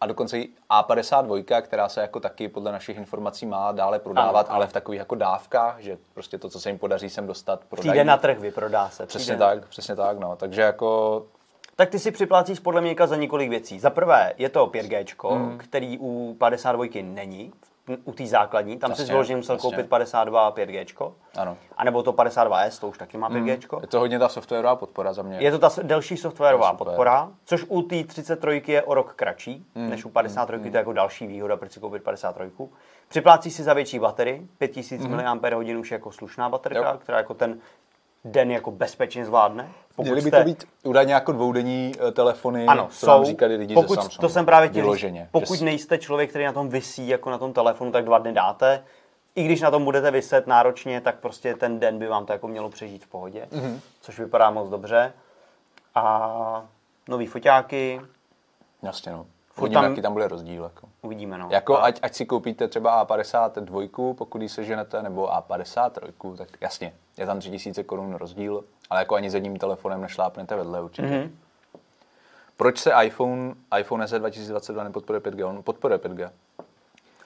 a 0.00 0.06
dokonce 0.06 0.38
i 0.38 0.48
A52, 0.70 1.62
která 1.62 1.88
se 1.88 2.00
jako 2.00 2.20
taky 2.20 2.48
podle 2.48 2.72
našich 2.72 2.96
informací 2.96 3.46
má 3.46 3.72
dále 3.72 3.98
prodávat, 3.98 4.46
Ano, 4.48 4.56
ale 4.56 4.66
v 4.66 4.72
takových 4.72 4.98
jako 4.98 5.14
dávkách, 5.14 5.80
že 5.80 5.98
prostě 6.14 6.38
to, 6.38 6.48
co 6.48 6.60
se 6.60 6.68
jim 6.70 6.78
podaří 6.78 7.10
sem 7.10 7.26
dostat, 7.26 7.60
prodají. 7.68 7.90
Přijde 7.90 8.04
na 8.04 8.16
trh, 8.16 8.38
vyprodá 8.38 8.88
se. 8.88 9.06
Přesně 9.06 9.36
tak, 9.36 9.66
přesně 9.68 9.96
tak, 9.96 10.18
no. 10.18 10.36
Takže 10.36 10.62
jako 10.62 11.22
Tak 11.76 11.88
ty 11.90 11.98
si 11.98 12.10
připlácíš 12.10 12.60
podle 12.60 12.80
mě 12.80 12.96
za 13.04 13.16
několik 13.16 13.50
věcí. 13.50 13.80
Za 13.80 13.90
prvé 13.90 14.32
je 14.38 14.48
to 14.48 14.66
5G, 14.66 15.04
Hmm. 15.34 15.58
který 15.58 15.98
u 16.00 16.36
52 16.38 17.02
není, 17.02 17.52
u 18.04 18.12
té 18.12 18.26
základní. 18.26 18.78
Tam 18.78 18.94
si 18.94 19.02
Jasně, 19.02 19.12
vyloženě 19.12 19.36
musel 19.36 19.54
jasně. 19.54 19.70
koupit 19.70 19.88
52 19.88 20.52
5G. 20.52 21.12
Ano. 21.36 21.56
A 21.76 21.84
nebo 21.84 22.02
to 22.02 22.12
52S, 22.12 22.80
to 22.80 22.88
už 22.88 22.98
taky 22.98 23.18
má 23.18 23.30
5G. 23.30 23.80
je 23.80 23.86
to 23.86 23.98
hodně 23.98 24.18
ta 24.18 24.28
softwarová 24.28 24.76
podpora 24.76 25.12
za 25.12 25.22
mě. 25.22 25.36
Je 25.40 25.50
to 25.50 25.58
ta 25.58 25.70
delší 25.82 26.16
softwarová 26.16 26.74
podpora, 26.74 27.30
což 27.44 27.64
u 27.68 27.82
té 27.82 28.04
33 28.04 28.62
je 28.66 28.82
o 28.82 28.94
rok 28.94 29.12
kratší, 29.14 29.66
Hmm, 29.74 29.90
než 29.90 30.04
u 30.04 30.08
53, 30.08 30.70
to 30.70 30.76
je 30.76 30.78
jako 30.78 30.92
další 30.92 31.26
výhoda, 31.26 31.56
proč 31.56 31.72
si 31.72 31.80
koupit 31.80 32.02
53. 32.02 32.68
Připlácí 33.08 33.50
si 33.50 33.62
za 33.62 33.74
větší 33.74 33.98
baterii, 33.98 34.48
5000 34.58 35.06
mAh 35.06 35.42
už 35.78 35.90
je 35.90 35.94
jako 35.94 36.12
slušná 36.12 36.48
baterka. 36.48 36.90
Jo. 36.92 36.98
která 36.98 37.18
jako 37.18 37.34
ten 37.34 37.58
den 38.24 38.50
jako 38.50 38.70
bezpečně 38.70 39.24
zvládne. 39.24 39.72
Měly 39.98 40.20
by 40.20 40.28
jste- 40.30 40.38
to 40.38 40.44
být 40.44 40.64
údajně 40.82 41.14
jako 41.14 41.32
dvoudenní 41.32 41.92
eh, 42.08 42.12
telefony, 42.12 42.66
ano, 42.66 42.88
co 42.90 43.06
jsou. 43.06 43.06
nám 43.06 43.24
říkali 43.24 43.56
lidi 43.56 43.74
pokud, 43.74 43.88
ze 43.88 43.94
Samsungu. 43.94 44.20
To 44.20 44.28
jsem 44.28 44.46
právě 44.46 44.68
chtěl 44.68 44.82
Vyloženě. 44.82 45.28
Pokud 45.32 45.58
Že 45.58 45.64
nejste 45.64 45.98
člověk, 45.98 46.30
který 46.30 46.44
na 46.44 46.52
tom 46.52 46.68
vysí 46.68 47.08
jako 47.08 47.30
na 47.30 47.38
tom 47.38 47.52
telefonu, 47.52 47.92
tak 47.92 48.04
dva 48.04 48.18
dny 48.18 48.32
dáte. 48.32 48.84
I 49.34 49.44
když 49.44 49.60
na 49.60 49.70
tom 49.70 49.84
budete 49.84 50.10
vyset 50.10 50.46
náročně, 50.46 51.00
tak 51.00 51.14
prostě 51.18 51.54
ten 51.54 51.78
den 51.80 51.98
by 51.98 52.06
vám 52.06 52.26
to 52.26 52.32
jako 52.32 52.48
mělo 52.48 52.68
přežít 52.70 53.04
v 53.04 53.08
pohodě, 53.08 53.48
Mhm. 53.52 53.62
mm-hmm. 53.62 53.80
což 54.00 54.18
vypadá 54.18 54.50
moc 54.50 54.68
dobře. 54.70 55.12
A 55.94 56.64
nový 57.08 57.26
foťáky, 57.26 58.00
Jasně, 58.82 59.12
no. 59.12 59.26
Uvidíme, 59.58 59.82
tam- 59.82 59.90
jaký 59.90 60.02
tam 60.02 60.12
bude 60.12 60.28
rozdíl. 60.28 60.62
Jako, 60.64 60.88
uvidíme. 61.02 61.38
No. 61.38 61.48
jako 61.50 61.78
A- 61.78 61.82
ať, 61.82 61.98
ať 62.02 62.14
si 62.14 62.26
koupíte 62.26 62.68
třeba 62.68 63.04
A52, 63.06 64.14
pokud 64.14 64.42
ji 64.42 64.48
seženete, 64.48 65.02
nebo 65.02 65.26
A53, 65.28 66.36
tak 66.36 66.48
jasně, 66.60 66.92
je 67.16 67.26
tam 67.26 67.40
3000 67.40 67.84
korun 67.84 68.14
rozdíl, 68.14 68.64
ale 68.90 69.00
jako 69.00 69.14
ani 69.14 69.30
s 69.30 69.34
jedním 69.34 69.56
telefonem 69.56 70.00
nešlápnete 70.00 70.56
vedle 70.56 70.82
určitě. 70.82 71.08
Mhm. 71.08 71.16
Mm-hmm. 71.16 71.30
Proč 72.56 72.78
se 72.78 72.92
iPhone, 73.04 73.54
iPhone 73.78 74.08
SE 74.08 74.18
2022 74.18 74.84
nepodporuje 74.84 75.20
5G? 75.20 75.48
On 75.48 75.62
podporuje 75.62 75.98
5G. 75.98 76.30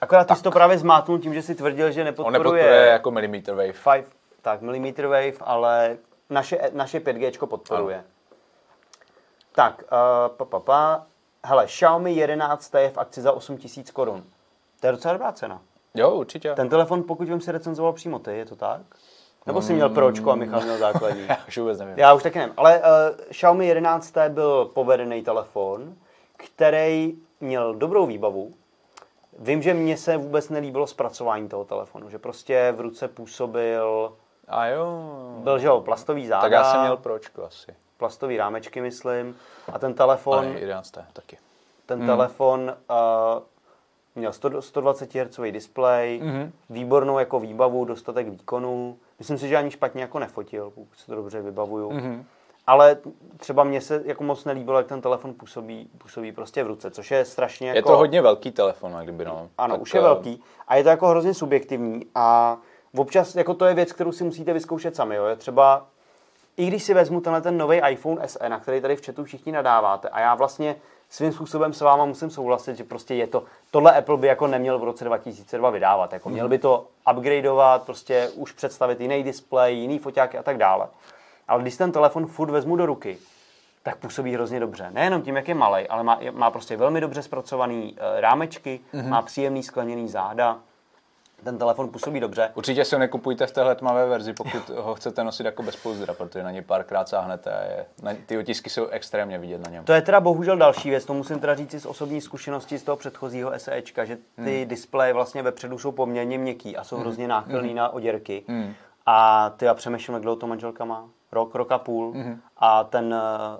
Akorát 0.01 0.27
ty 0.27 0.35
jsi 0.35 0.43
to 0.43 0.51
právě 0.51 0.77
zmátnul 0.77 1.19
tím, 1.19 1.33
že 1.33 1.41
si 1.41 1.55
tvrdil, 1.55 1.91
že 1.91 2.01
On 2.01 2.05
nepodporuje, 2.05 2.39
nepodporuje 2.39 2.87
jako 2.87 3.11
millimeter 3.11 3.55
wave. 3.55 3.73
five, 3.73 4.03
tak, 4.41 4.61
millimeter 4.61 5.07
wave, 5.07 5.37
ale 5.41 5.97
naše, 6.29 6.59
naše 6.73 6.99
5G 6.99 7.45
podporuje. 7.45 8.03
Tak, 9.55 9.83
uh, 9.83 10.35
pa, 10.35 10.45
pa, 10.45 10.59
pa. 10.59 11.05
Hele, 11.45 11.65
Xiaomi 11.65 12.13
11 12.15 12.73
je 12.73 12.89
v 12.89 12.97
akci 12.97 13.21
za 13.21 13.31
8000 13.31 13.91
korun. 13.91 14.23
To 14.79 14.87
je 14.87 14.91
docela 14.91 15.13
dobrá 15.13 15.31
cena. 15.31 15.61
Jo, 15.93 16.11
určitě. 16.11 16.53
Ten 16.53 16.69
telefon, 16.69 17.03
pokud 17.03 17.27
vím, 17.27 17.41
si 17.41 17.51
recenzoval 17.51 17.93
přímo 17.93 18.19
ty, 18.19 18.37
je 18.37 18.45
to 18.45 18.55
tak? 18.55 18.81
Nebo 19.47 19.61
jsi 19.61 19.73
měl 19.73 19.89
pročko 19.89 20.31
a 20.31 20.35
Michal 20.35 20.61
měl 20.61 20.77
základní? 20.77 21.25
Já 21.29 21.37
už 21.47 21.57
vůbec 21.57 21.79
nevím. 21.79 21.93
Já 21.97 22.13
už 22.13 22.23
taky 22.23 22.39
nevím. 22.39 22.53
Ale 22.57 22.79
uh, 22.79 22.85
Xiaomi 23.29 23.67
11 23.67 24.13
byl 24.29 24.65
povedený 24.65 25.23
telefon, 25.23 25.95
který 26.37 27.13
měl 27.41 27.75
dobrou 27.75 28.05
výbavu. 28.05 28.53
Vím, 29.39 29.61
že 29.61 29.73
mně 29.73 29.97
se 29.97 30.17
vůbec 30.17 30.49
nelíbilo 30.49 30.87
zpracování 30.87 31.49
toho 31.49 31.63
telefonu, 31.65 32.09
že 32.09 32.19
prostě 32.19 32.73
v 32.77 32.81
ruce 32.81 33.07
působil, 33.07 34.13
A 34.47 34.67
jo. 34.67 35.01
byl, 35.43 35.59
že 35.59 35.67
jo, 35.67 35.81
plastový 35.81 36.27
záda, 36.27 36.41
Tak 36.41 36.51
já 36.51 36.63
jsem 36.71 36.81
měl 36.81 36.97
pročko 36.97 37.43
asi. 37.45 37.75
plastový 37.97 38.37
rámečky, 38.37 38.81
myslím, 38.81 39.35
a 39.73 39.79
ten 39.79 39.93
telefon, 39.93 40.37
Ale 40.37 40.47
11. 40.59 40.91
taky. 41.13 41.37
ten 41.85 42.05
telefon 42.05 42.73
uh, 42.89 42.95
měl 44.15 44.33
100, 44.33 44.61
120 44.61 45.15
Hz 45.15 45.39
displej, 45.51 46.19
Mhm. 46.23 46.51
výbornou 46.69 47.19
jako 47.19 47.39
výbavu, 47.39 47.85
dostatek 47.85 48.27
výkonu. 48.27 48.97
Myslím 49.19 49.37
si, 49.37 49.47
že 49.47 49.57
ani 49.57 49.71
špatně 49.71 50.01
jako 50.01 50.19
nefotil, 50.19 50.71
pokud 50.75 50.97
se 50.97 51.05
to 51.05 51.15
dobře 51.15 51.41
vybavuju. 51.41 51.91
Mhm. 51.91 52.25
Ale 52.67 52.97
třeba 53.37 53.63
mně 53.63 53.81
se 53.81 54.01
jako 54.05 54.23
moc 54.23 54.45
nelíbilo, 54.45 54.77
jak 54.77 54.87
ten 54.87 55.01
telefon 55.01 55.33
působí, 55.33 55.89
působí 55.97 56.31
prostě 56.31 56.63
v 56.63 56.67
ruce, 56.67 56.91
což 56.91 57.11
je 57.11 57.25
strašně 57.25 57.69
Je 57.69 57.75
jako... 57.75 57.89
to 57.89 57.97
hodně 57.97 58.21
velký 58.21 58.51
telefon, 58.51 58.91
jak 58.91 59.03
kdyby 59.03 59.25
no. 59.25 59.49
Ano, 59.57 59.73
Tak, 59.73 59.81
už 59.81 59.93
je 59.93 59.99
eh, 59.99 60.03
velký. 60.03 60.43
A 60.67 60.75
je 60.75 60.83
to 60.83 60.89
jako 60.89 61.07
hrozně 61.07 61.33
subjektivní 61.33 62.05
a 62.15 62.57
občas 62.95 63.35
jako 63.35 63.53
to 63.53 63.65
je 63.65 63.73
věc, 63.73 63.91
kterou 63.91 64.11
si 64.11 64.23
musíte 64.23 64.53
vyzkoušet 64.53 64.95
sami. 64.95 65.15
Jo. 65.15 65.25
Je 65.25 65.35
třeba, 65.35 65.87
i 66.57 66.65
když 66.67 66.83
si 66.83 66.93
vezmu 66.93 67.21
tenhle 67.21 67.41
ten 67.41 67.57
nový 67.57 67.81
iPhone 67.89 68.27
SE, 68.27 68.49
na 68.49 68.59
který 68.59 68.81
tady 68.81 68.95
v 68.95 69.05
chatu 69.05 69.23
všichni 69.23 69.51
nadáváte, 69.51 70.09
a 70.09 70.19
já 70.19 70.35
vlastně 70.35 70.75
svým 71.09 71.31
způsobem 71.31 71.73
s 71.73 71.81
váma 71.81 72.05
musím 72.05 72.29
souhlasit, 72.29 72.77
že 72.77 72.83
prostě 72.83 73.15
je 73.15 73.27
to, 73.27 73.43
tohle 73.71 73.97
Apple 73.97 74.17
by 74.17 74.27
jako 74.27 74.47
neměl 74.47 74.79
v 74.79 74.83
roce 74.83 75.05
2002 75.05 75.69
vydávat. 75.69 76.13
Jako 76.13 76.29
měl 76.29 76.49
by 76.49 76.57
to 76.57 76.87
upgradeovat, 77.11 77.83
prostě 77.83 78.29
už 78.35 78.51
představit 78.51 79.01
jiný 79.01 79.23
displej, 79.23 79.77
jiný 79.77 79.99
foťáky 79.99 80.37
a 80.37 80.43
tak 80.43 80.57
dále. 80.57 80.87
Ale 81.47 81.61
když 81.61 81.77
ten 81.77 81.91
telefon 81.91 82.25
furt 82.25 82.51
vezmu 82.51 82.75
do 82.75 82.85
ruky, 82.85 83.17
tak 83.83 83.97
působí 83.97 84.33
hrozně 84.33 84.59
dobře. 84.59 84.89
Nejenom 84.91 85.21
tím, 85.21 85.35
jak 85.35 85.47
je 85.47 85.55
malý, 85.55 85.87
ale 85.87 86.03
má, 86.03 86.19
má 86.31 86.51
prostě 86.51 86.77
velmi 86.77 87.01
dobře 87.01 87.21
zpracovaný 87.21 87.93
uh, 87.93 88.19
rámečky, 88.19 88.79
mm-hmm. 88.93 89.09
má 89.09 89.21
příjemný 89.21 89.63
skleněný 89.63 90.09
záda. 90.09 90.59
Ten 91.43 91.57
telefon 91.57 91.89
působí 91.89 92.19
dobře. 92.19 92.51
Určitě 92.55 92.85
si 92.85 92.95
ho 92.95 92.99
nekupujte 92.99 93.47
v 93.47 93.51
téhle 93.51 93.75
tmavé 93.75 94.05
verzi, 94.05 94.33
pokud 94.33 94.69
ho 94.77 94.95
chcete 94.95 95.23
nosit 95.23 95.45
jako 95.45 95.63
bez 95.63 95.75
pouzdra, 95.75 96.13
protože 96.13 96.43
na 96.43 96.51
ně 96.51 96.61
párkrát 96.61 97.09
sáhnete 97.09 97.51
a 97.51 97.63
je, 97.63 97.85
na, 98.03 98.11
ty 98.25 98.37
otisky 98.37 98.69
jsou 98.69 98.87
extrémně 98.87 99.39
vidět 99.39 99.61
na 99.65 99.71
něm. 99.71 99.83
To 99.83 99.93
je 99.93 100.01
teda 100.01 100.19
bohužel 100.19 100.57
další 100.57 100.89
věc, 100.89 101.05
to 101.05 101.13
musím 101.13 101.39
teda 101.39 101.55
říct 101.55 101.71
si 101.71 101.79
z 101.79 101.85
osobní 101.85 102.21
zkušenosti 102.21 102.77
z 102.77 102.83
toho 102.83 102.97
předchozího 102.97 103.51
SEčka, 103.57 104.05
že 104.05 104.17
ty 104.45 104.59
hmm. 104.59 104.69
displeje 104.69 105.13
vlastně 105.13 105.43
vepředu 105.43 105.79
jsou 105.79 105.91
poměrně 105.91 106.37
měkký 106.37 106.77
a 106.77 106.83
jsou 106.83 106.97
hrozně 106.97 107.27
náchylný 107.27 107.73
na 107.73 107.89
oděrky. 107.89 108.43
Hmm. 108.47 108.73
A 109.05 109.49
ty 109.49 109.65
já 109.65 109.73
přemýšlím, 109.73 110.13
jak 110.13 110.23
dlouho 110.23 110.35
to 110.35 110.47
manželka 110.47 110.85
má. 110.85 111.09
Rok, 111.31 111.55
rok 111.55 111.71
a 111.71 111.77
půl. 111.77 112.11
Hmm. 112.11 112.39
A 112.57 112.83
ten, 112.83 113.13
eh, 113.13 113.59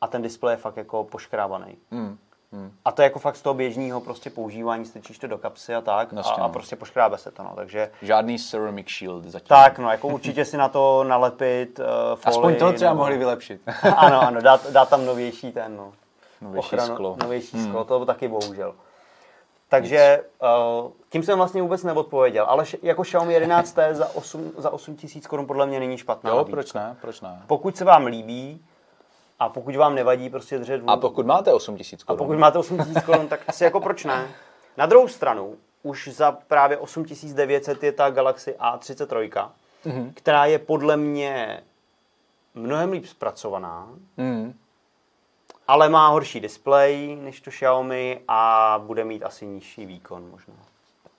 a 0.00 0.06
ten 0.06 0.22
displej 0.22 0.52
je 0.52 0.56
fakt 0.56 0.76
jako 0.76 1.04
poškrábaný. 1.04 1.76
Hmm. 1.90 2.18
Hmm. 2.54 2.72
A 2.84 2.92
to 2.92 3.02
je 3.02 3.04
jako 3.04 3.18
fakt 3.18 3.36
z 3.36 3.42
toho 3.42 3.54
běžného 3.54 4.00
prostě 4.00 4.30
používání, 4.30 4.84
strčíš 4.84 5.18
to 5.18 5.26
do 5.26 5.38
kapsy 5.38 5.74
a 5.74 5.80
tak 5.80 6.12
a, 6.12 6.16
Jasně, 6.16 6.32
a 6.42 6.46
no. 6.46 6.52
prostě 6.52 6.76
poškrábe 6.76 7.18
se 7.18 7.30
to, 7.30 7.42
no. 7.42 7.52
Takže 7.56 7.90
Žádný 8.02 8.38
ceramic 8.38 8.88
shield 8.90 9.24
zatím. 9.24 9.46
tak, 9.48 9.78
no, 9.78 9.90
jako 9.90 10.08
určitě 10.08 10.44
si 10.44 10.56
na 10.56 10.68
to 10.68 11.04
nalepit 11.04 11.78
uh, 11.78 11.84
folii. 12.16 12.36
Aspoň 12.36 12.56
to 12.56 12.72
třeba 12.72 12.90
nebo- 12.90 12.98
mohli 12.98 13.18
vylepšit. 13.18 13.60
ano, 13.96 14.22
ano, 14.22 14.40
dát, 14.40 14.70
dát 14.70 14.88
tam 14.88 15.04
novější 15.06 15.52
ten, 15.52 15.76
no. 15.76 15.92
Novější 16.40 16.76
sklo. 16.78 17.16
Novější 17.22 17.56
hmm. 17.56 17.68
sklo, 17.68 17.84
to 17.84 18.04
taky 18.06 18.28
bohužel. 18.28 18.74
Takže 19.68 20.24
uh, 20.84 20.90
tím 21.08 21.22
jsem 21.22 21.38
vlastně 21.38 21.62
vůbec 21.62 21.82
neodpověděl, 21.82 22.44
ale 22.48 22.62
š- 22.64 22.78
jako 22.82 23.02
Xiaomi 23.02 23.32
11 23.34 23.78
za 23.92 24.08
8, 24.14 24.52
za 24.58 24.70
8 24.70 24.96
tisíc 24.96 25.26
korun 25.26 25.46
podle 25.46 25.66
mě 25.66 25.80
není 25.80 25.98
špatná 25.98 26.30
Jo, 26.30 26.36
nabídka. 26.36 26.56
proč 26.56 26.72
ne, 26.72 26.96
proč 27.00 27.20
ne. 27.20 27.42
Pokud 27.46 27.76
se 27.76 27.84
vám 27.84 28.06
líbí 28.06 28.64
a 29.38 29.48
pokud 29.48 29.76
vám 29.76 29.94
nevadí 29.94 30.30
prostě 30.30 30.58
držet 30.58 30.82
A 30.86 30.96
pokud 30.96 31.26
máte 31.26 31.52
8000 31.52 32.02
a 32.02 32.06
korun, 32.06 32.18
pokud 32.18 32.38
máte 32.38 32.58
8 32.58 32.76
000 32.76 32.88
korun, 33.06 33.28
tak 33.28 33.40
asi 33.46 33.64
jako 33.64 33.80
proč 33.80 34.04
ne? 34.04 34.28
Na 34.76 34.86
druhou 34.86 35.08
stranu, 35.08 35.56
už 35.82 36.08
za 36.08 36.32
právě 36.32 36.76
8900 36.78 37.82
je 37.82 37.92
ta 37.92 38.10
Galaxy 38.10 38.56
A33, 38.58 39.48
mm-hmm. 39.86 40.12
která 40.14 40.46
je 40.46 40.58
podle 40.58 40.96
mě 40.96 41.62
mnohem 42.54 42.92
líp 42.92 43.06
zpracovaná, 43.06 43.88
hmm. 44.16 44.54
ale 45.68 45.88
má 45.88 46.08
horší 46.08 46.40
displej 46.40 47.16
než 47.16 47.40
to 47.40 47.50
Xiaomi 47.50 48.20
a 48.28 48.80
bude 48.86 49.04
mít 49.04 49.22
asi 49.22 49.46
nižší 49.46 49.86
výkon 49.86 50.30
možná. 50.30 50.54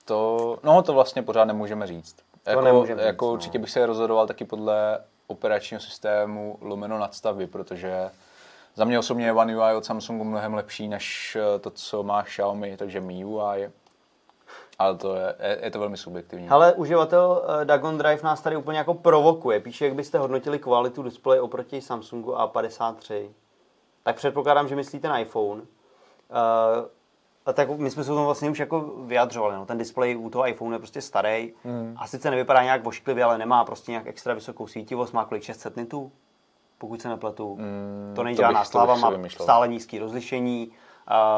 to, 0.06 0.58
no 0.64 0.82
to 0.82 0.94
vlastně 0.94 1.24
pořád 1.24 1.46
nemůžeme 1.46 1.88
říct. 1.88 2.16
jako, 2.46 2.62
nemůžeme 2.62 3.02
říct, 3.02 3.08
jako 3.08 3.26
no. 3.26 3.34
určitě 3.34 3.60
bych 3.60 3.70
se 3.70 3.86
rozhodoval 3.86 4.28
taky 4.28 4.46
podle 4.46 5.00
operačního 5.28 5.82
systému 5.82 6.58
lomeno 6.62 7.00
nadstavby, 7.00 7.48
protože 7.48 8.12
za 8.76 8.86
mě 8.86 9.00
osobně 9.00 9.26
je 9.26 9.34
One 9.34 9.58
UI 9.58 9.76
od 9.76 9.86
Samsungu 9.86 10.24
mnohem 10.24 10.54
lepší 10.54 10.88
než 10.88 11.36
eh, 11.36 11.60
to, 11.60 11.70
co 11.70 12.04
má 12.04 12.24
Xiaomi, 12.24 12.78
takže 12.78 13.02
MIUI. 13.02 13.72
Ale 14.80 14.96
to 14.96 15.16
je, 15.16 15.36
je, 15.62 15.72
to 15.72 15.80
velmi 15.80 15.98
subjektivní. 15.98 16.48
Hele, 16.50 16.74
uživatel 16.74 17.44
uh, 17.44 17.66
Dagon 17.66 17.98
Drive 17.98 18.24
nás 18.24 18.42
tady 18.42 18.56
úplně 18.56 18.78
jako 18.78 18.94
provokuje. 18.94 19.60
Píše, 19.60 19.86
jak 19.86 19.96
byste 19.96 20.18
hodnotili 20.18 20.60
kvalitu 20.60 21.04
displeje 21.04 21.42
oproti 21.42 21.82
Samsungu 21.82 22.32
A53. 22.32 23.30
Tak 24.04 24.16
předpokládám, 24.16 24.68
že 24.68 24.76
myslíte 24.76 25.08
na 25.08 25.20
iPhone. 25.20 25.62
Uh, 25.62 25.68
a 27.46 27.54
tak 27.54 27.70
my 27.70 27.92
jsme 27.92 28.04
se 28.04 28.12
o 28.12 28.16
tom 28.16 28.26
vlastně 28.26 28.50
už 28.50 28.60
jako 28.60 28.82
vyjadřovali. 28.82 29.56
No. 29.56 29.66
Ten 29.66 29.78
displej 29.78 30.18
u 30.18 30.30
toho 30.30 30.48
iPhone 30.48 30.76
je 30.76 30.80
prostě 30.80 31.02
starý. 31.02 31.54
Hmm. 31.64 31.96
A 31.98 32.08
sice 32.08 32.32
nevypadá 32.32 32.64
nějak 32.64 32.84
vošklivě, 32.84 33.24
ale 33.24 33.38
nemá 33.38 33.66
prostě 33.66 33.92
nějak 33.92 34.08
extra 34.08 34.34
vysokou 34.34 34.68
svítivost. 34.68 35.14
Má 35.14 35.26
kolik 35.26 35.44
600 35.44 35.78
nitů? 35.78 36.12
Pokud 36.78 37.02
se 37.02 37.10
nepletu. 37.10 37.56
Hmm, 37.56 38.12
to 38.16 38.24
není 38.24 38.38
žádná 38.38 38.66
sláva, 38.66 38.96
má 38.96 39.12
stále 39.28 39.68
nízký 39.68 40.00
rozlišení. 40.00 40.72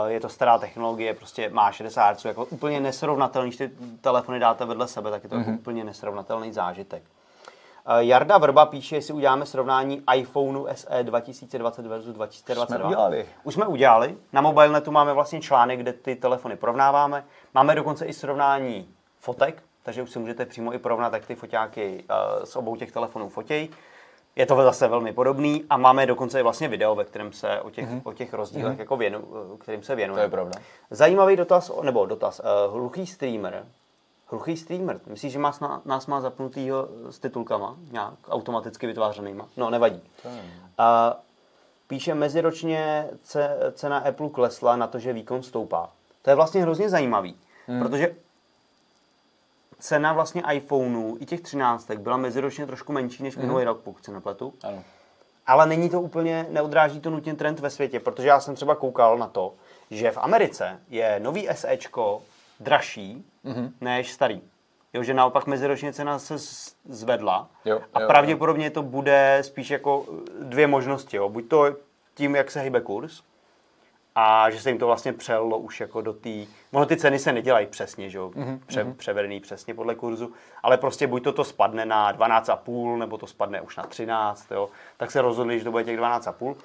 Uh, 0.01 0.07
je 0.07 0.19
to 0.19 0.29
stará 0.29 0.57
technologie, 0.57 1.13
prostě 1.13 1.49
má 1.49 1.71
60 1.71 2.11
Hz, 2.11 2.25
jako 2.25 2.45
úplně 2.45 2.79
nesrovnatelný, 2.79 3.49
když 3.49 3.57
ty 3.57 3.71
telefony 4.01 4.39
dáte 4.39 4.65
vedle 4.65 4.87
sebe, 4.87 5.11
tak 5.11 5.23
je 5.23 5.29
to 5.29 5.35
mm-hmm. 5.35 5.39
jako 5.39 5.51
úplně 5.51 5.83
nesrovnatelný 5.83 6.51
zážitek. 6.51 7.03
Uh, 7.87 7.97
Jarda 7.99 8.37
Vrba 8.37 8.65
píše, 8.65 8.95
jestli 8.95 9.13
uděláme 9.13 9.45
srovnání 9.45 10.03
iPhoneu 10.15 10.67
SE 10.73 11.03
2020 11.03 11.85
versus 11.85 12.13
2022. 12.13 12.77
Jsme 12.77 12.87
udělali. 12.87 13.25
Už 13.43 13.53
jsme 13.53 13.67
udělali. 13.67 14.17
Na 14.33 14.41
mobilnetu 14.41 14.91
máme 14.91 15.13
vlastně 15.13 15.41
článek, 15.41 15.79
kde 15.79 15.93
ty 15.93 16.15
telefony 16.15 16.55
porovnáváme. 16.55 17.25
Máme 17.53 17.75
dokonce 17.75 18.05
i 18.05 18.13
srovnání 18.13 18.89
fotek, 19.19 19.63
takže 19.83 20.03
už 20.03 20.11
si 20.11 20.19
můžete 20.19 20.45
přímo 20.45 20.73
i 20.73 20.77
porovnat, 20.79 21.13
jak 21.13 21.25
ty 21.25 21.35
foťáky 21.35 22.03
uh, 22.09 22.45
z 22.45 22.55
obou 22.55 22.75
těch 22.75 22.91
telefonů 22.91 23.29
fotějí. 23.29 23.69
Je 24.35 24.45
to 24.45 24.55
zase 24.55 24.87
velmi 24.87 25.13
podobný 25.13 25.65
a 25.69 25.77
máme 25.77 26.05
dokonce 26.05 26.39
i 26.39 26.43
vlastně 26.43 26.67
video, 26.67 26.95
ve 26.95 27.05
kterém 27.05 27.33
se 27.33 27.61
o 27.61 27.69
těch, 27.69 27.89
mm-hmm. 27.89 28.01
o 28.03 28.13
těch 28.13 28.33
rozdílech 28.33 28.75
mm-hmm. 28.75 28.79
jako 28.79 28.97
věnu, 28.97 29.23
eh, 29.53 29.57
kterým 29.57 29.83
se 29.83 29.95
věnuje. 29.95 30.15
To 30.15 30.21
je 30.21 30.29
pravda. 30.29 30.59
Zajímavý 30.91 31.35
dotaz, 31.35 31.71
nebo 31.81 32.05
dotaz, 32.05 32.39
uh, 32.39 32.73
hluchý 32.73 33.07
streamer. 33.07 33.65
Hluchý 34.29 34.57
streamer, 34.57 34.99
myslíš, 35.07 35.33
že 35.33 35.39
nás, 35.39 35.59
nás 35.85 36.07
má 36.07 36.21
zapnutýho 36.21 36.87
s 37.09 37.19
titulkama, 37.19 37.75
nějak 37.91 38.13
automaticky 38.29 38.87
vytvářenýma? 38.87 39.47
No, 39.57 39.69
nevadí. 39.69 40.01
Uh, 40.25 40.33
píše, 41.87 42.15
meziročně 42.15 43.09
ce, 43.23 43.57
cena 43.73 43.97
Apple 43.97 44.29
klesla 44.29 44.75
na 44.75 44.87
to, 44.87 44.99
že 44.99 45.13
výkon 45.13 45.43
stoupá. 45.43 45.89
To 46.21 46.29
je 46.29 46.35
vlastně 46.35 46.61
hrozně 46.61 46.89
zajímavý, 46.89 47.35
hmm. 47.67 47.81
protože 47.81 48.15
cena 49.79 50.13
vlastně 50.13 50.43
iPhoneů 50.53 51.17
i 51.19 51.25
těch 51.25 51.41
13 51.41 51.91
byla 51.91 52.17
meziročně 52.17 52.65
trošku 52.65 52.93
menší 52.93 53.23
než 53.23 53.37
minulý 53.37 53.63
rok, 53.63 53.79
pokud 53.79 54.05
se 54.05 54.11
nepletu. 54.11 54.53
Ano. 54.63 54.83
Ale 55.47 55.65
není 55.65 55.89
to 55.89 56.01
úplně, 56.01 56.45
neodráží 56.49 56.99
to 56.99 57.09
nutně 57.09 57.35
trend 57.35 57.59
ve 57.59 57.69
světě, 57.69 57.99
protože 57.99 58.27
já 58.27 58.39
jsem 58.39 58.55
třeba 58.55 58.75
koukal 58.75 59.17
na 59.17 59.27
to, 59.27 59.53
že 59.91 60.11
v 60.11 60.17
Americe 60.17 60.79
je 60.89 61.19
nový 61.19 61.47
SEčko 61.53 62.21
dražší 62.59 63.25
mm-hmm. 63.47 63.71
než 63.81 64.11
starý. 64.11 64.41
Jo, 64.93 65.03
že 65.03 65.13
naopak 65.13 65.47
meziročně 65.47 65.93
cena 65.93 66.19
se 66.19 66.35
zvedla 66.89 67.49
Jo, 67.65 67.81
a 67.93 68.01
jo, 68.01 68.07
pravděpodobně 68.07 68.69
to 68.69 68.83
bude 68.83 69.39
spíš 69.41 69.69
jako 69.69 70.05
dvě 70.41 70.67
možnosti. 70.67 71.17
Jo. 71.17 71.29
Buď 71.29 71.47
to 71.47 71.75
tím, 72.13 72.35
jak 72.35 72.51
se 72.51 72.61
hýbe 72.61 72.81
kurz, 72.81 73.23
a 74.19 74.49
že 74.49 74.59
se 74.59 74.69
jim 74.69 74.79
to 74.79 74.87
vlastně 74.87 75.13
přelilo 75.13 75.57
už 75.57 75.79
jako 75.79 76.01
do 76.01 76.13
té... 76.13 76.29
Ono 76.71 76.85
ty 76.85 76.97
ceny 76.97 77.19
se 77.19 77.33
nedělají 77.33 77.67
přesně, 77.67 78.09
že 78.09 78.17
jo? 78.17 78.31
Mhm, 78.35 78.59
Pře, 78.65 78.85
převedený 78.97 79.39
přesně 79.39 79.73
podle 79.73 79.95
kurzu, 79.95 80.33
ale 80.63 80.77
prostě 80.77 81.07
buď 81.07 81.23
to 81.23 81.31
to 81.31 81.43
spadne 81.43 81.85
na 81.85 82.13
12,5, 82.13 82.97
nebo 82.97 83.17
to 83.17 83.27
spadne 83.27 83.61
už 83.61 83.75
na 83.75 83.83
13, 83.83 84.51
jo? 84.51 84.69
Tak 84.97 85.11
se 85.11 85.21
rozhodli, 85.21 85.59
že 85.59 85.65
to 85.65 85.71
bude 85.71 85.83
těch 85.83 85.99
12,5. 85.99 86.55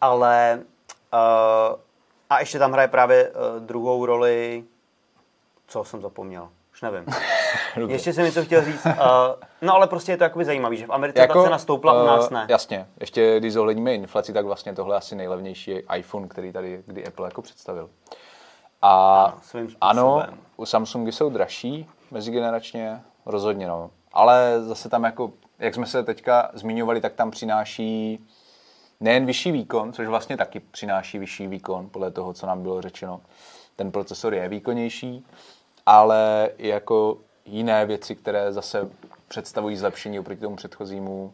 Ale... 0.00 0.62
Uh, 1.12 1.78
a 2.30 2.40
ještě 2.40 2.58
tam 2.58 2.72
hraje 2.72 2.88
právě 2.88 3.30
uh, 3.30 3.66
druhou 3.66 4.06
roli 4.06 4.64
Co 5.72 5.84
jsem 5.84 6.02
zapomněl? 6.02 6.48
Už 6.72 6.82
nevím. 6.82 7.04
ještě 7.88 8.12
jsem 8.12 8.24
něco 8.24 8.44
chtěl 8.44 8.64
říct. 8.64 8.86
Uh, 8.86 8.92
no 9.62 9.74
ale 9.74 9.86
prostě 9.86 10.12
je 10.12 10.16
to 10.16 10.24
jakoby 10.24 10.44
zajímavý, 10.44 10.76
že 10.76 10.86
v 10.86 10.92
Americe 10.92 11.20
jako, 11.20 11.38
ta 11.38 11.44
cena 11.44 11.58
stoupla, 11.58 12.02
u 12.02 12.06
nás 12.06 12.30
ne. 12.30 12.46
Jasně. 12.48 12.86
Ještě 13.00 13.40
když 13.40 13.52
zohledníme 13.52 13.94
inflaci, 13.94 14.32
tak 14.32 14.44
vlastně 14.44 14.74
tohle 14.74 14.94
je 14.94 14.98
asi 14.98 15.16
nejlevnější 15.16 15.82
iPhone, 15.96 16.28
který 16.28 16.52
tady 16.52 16.82
kdy 16.86 17.06
Apple 17.06 17.26
jako 17.26 17.42
představil. 17.42 17.90
A 18.82 19.24
ano, 19.24 19.38
svým 19.42 19.76
ano, 19.80 20.26
u 20.56 20.66
Samsungy 20.66 21.12
jsou 21.12 21.30
dražší 21.30 21.88
mezigeneračně, 22.10 23.00
rozhodně 23.26 23.66
no. 23.66 23.90
Ale 24.12 24.62
zase 24.62 24.88
tam 24.88 25.04
jako, 25.04 25.32
jak 25.58 25.74
jsme 25.74 25.86
se 25.86 26.02
teďka 26.02 26.50
zmiňovali, 26.54 27.00
tak 27.00 27.12
tam 27.12 27.30
přináší 27.30 28.26
nejen 29.00 29.26
vyšší 29.26 29.52
výkon, 29.52 29.92
což 29.92 30.06
vlastně 30.06 30.36
taky 30.36 30.60
přináší 30.60 31.18
vyšší 31.18 31.46
výkon, 31.46 31.88
podle 31.88 32.10
toho, 32.10 32.32
co 32.32 32.46
nám 32.46 32.62
bylo 32.62 32.82
řečeno. 32.82 33.20
Ten 33.76 33.92
procesor 33.92 34.34
je 34.34 34.48
výkonnější, 34.48 35.24
ale 35.86 36.50
i 36.58 36.68
jako 36.68 37.18
jiné 37.44 37.86
věci, 37.86 38.16
které 38.16 38.52
zase 38.52 38.88
představují 39.28 39.76
zlepšení 39.76 40.20
oproti 40.20 40.40
tomu 40.40 40.56
předchozímu 40.56 41.32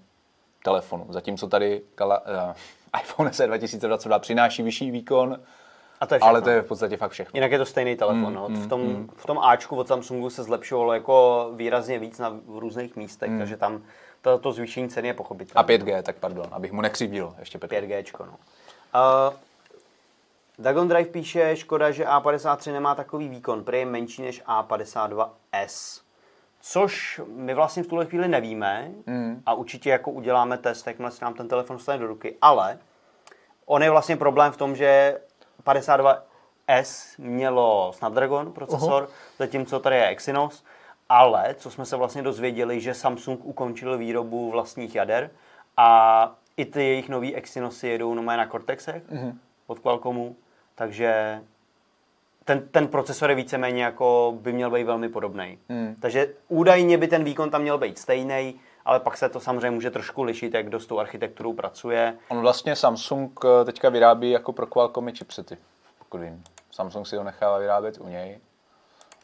telefonu. 0.64 1.06
Zatímco 1.08 1.48
tady 1.48 1.82
Kala, 1.94 2.20
uh, 2.20 2.54
iPhone 3.02 3.32
SE 3.32 3.46
2022 3.46 4.18
přináší 4.18 4.62
vyšší 4.62 4.90
výkon, 4.90 5.38
a 6.00 6.06
to 6.06 6.14
je 6.14 6.20
ale 6.20 6.42
to 6.42 6.50
je 6.50 6.62
v 6.62 6.66
podstatě 6.66 6.96
fakt 6.96 7.10
všechno. 7.10 7.30
Jinak 7.34 7.52
je 7.52 7.58
to 7.58 7.66
stejný 7.66 7.96
telefon. 7.96 8.28
Mm, 8.28 8.34
no. 8.34 8.48
v, 8.48 8.66
tom, 8.66 8.80
mm. 8.80 9.10
v 9.16 9.26
tom 9.26 9.38
Ačku 9.38 9.76
od 9.76 9.88
Samsungu 9.88 10.30
se 10.30 10.42
zlepšovalo 10.42 10.92
jako 10.92 11.50
výrazně 11.56 11.98
víc 11.98 12.18
na 12.18 12.36
různých 12.46 12.96
místech, 12.96 13.30
mm. 13.30 13.38
takže 13.38 13.56
tam 13.56 13.82
to, 14.22 14.38
to 14.38 14.52
zvýšení 14.52 14.88
ceny 14.88 15.08
je 15.08 15.14
pochopitelné. 15.14 15.74
A 15.74 15.78
5G, 15.78 16.02
tak 16.02 16.16
pardon, 16.16 16.46
abych 16.52 16.72
mu 16.72 16.80
nekřivdil 16.80 17.34
ještě 17.38 17.58
5G. 17.58 18.02
5G, 18.02 18.26
no. 18.26 18.36
Uh, 19.28 19.34
Dagon 20.60 20.88
Drive 20.88 21.10
píše, 21.10 21.56
škoda, 21.56 21.90
že 21.90 22.04
A53 22.04 22.72
nemá 22.72 22.94
takový 22.94 23.28
výkon, 23.28 23.64
prý 23.64 23.78
je 23.78 23.86
menší 23.86 24.22
než 24.22 24.44
A52S. 24.44 26.02
Což 26.60 27.20
my 27.26 27.54
vlastně 27.54 27.82
v 27.82 27.86
tuhle 27.86 28.06
chvíli 28.06 28.28
nevíme 28.28 28.90
mm. 29.06 29.42
a 29.46 29.54
určitě 29.54 29.90
jako 29.90 30.10
uděláme 30.10 30.58
test, 30.58 30.86
jakmile 30.86 31.10
se 31.10 31.24
nám 31.24 31.34
ten 31.34 31.48
telefon 31.48 31.76
dostane 31.76 31.98
do 31.98 32.06
ruky, 32.06 32.36
ale 32.42 32.78
on 33.66 33.82
je 33.82 33.90
vlastně 33.90 34.16
problém 34.16 34.52
v 34.52 34.56
tom, 34.56 34.76
že 34.76 35.20
52S 35.64 37.14
mělo 37.18 37.92
Snapdragon 37.94 38.52
procesor, 38.52 39.02
uh-huh. 39.02 39.36
zatímco 39.38 39.80
tady 39.80 39.96
je 39.96 40.06
Exynos, 40.06 40.64
ale 41.08 41.54
co 41.58 41.70
jsme 41.70 41.86
se 41.86 41.96
vlastně 41.96 42.22
dozvěděli, 42.22 42.80
že 42.80 42.94
Samsung 42.94 43.44
ukončil 43.44 43.98
výrobu 43.98 44.50
vlastních 44.50 44.94
jader 44.94 45.30
a 45.76 46.32
i 46.56 46.64
ty 46.64 46.84
jejich 46.84 47.08
nový 47.08 47.34
Exynosy 47.34 47.88
jedou 47.88 48.14
na 48.14 48.46
Cortexech 48.46 49.02
uh-huh. 49.08 49.34
od 49.66 49.78
Qualcommu, 49.78 50.36
takže 50.78 51.40
ten, 52.44 52.68
ten 52.68 52.88
procesor 52.88 53.30
je 53.30 53.36
víceméně 53.36 53.84
jako 53.84 54.34
by 54.40 54.52
měl 54.52 54.70
být 54.70 54.84
velmi 54.84 55.08
podobný. 55.08 55.58
Hmm. 55.68 55.96
Takže 56.00 56.28
údajně 56.48 56.98
by 56.98 57.08
ten 57.08 57.24
výkon 57.24 57.50
tam 57.50 57.62
měl 57.62 57.78
být 57.78 57.98
stejný, 57.98 58.60
ale 58.84 59.00
pak 59.00 59.16
se 59.16 59.28
to 59.28 59.40
samozřejmě 59.40 59.70
může 59.70 59.90
trošku 59.90 60.22
lišit, 60.22 60.54
jak 60.54 60.66
kdo 60.66 60.80
s 60.80 60.86
tou 60.86 60.98
architekturou 60.98 61.52
pracuje. 61.52 62.16
On 62.28 62.40
vlastně 62.40 62.76
Samsung 62.76 63.40
eh, 63.44 63.64
teďka 63.64 63.88
vyrábí 63.88 64.30
jako 64.30 64.52
pro 64.52 64.66
Qualcomm 64.66 65.12
chipsety, 65.12 65.58
pokud 65.98 66.20
vím. 66.20 66.44
Samsung 66.70 67.06
si 67.06 67.16
ho 67.16 67.24
nechává 67.24 67.58
vyrábět 67.58 67.98
u 68.00 68.08
něj. 68.08 68.38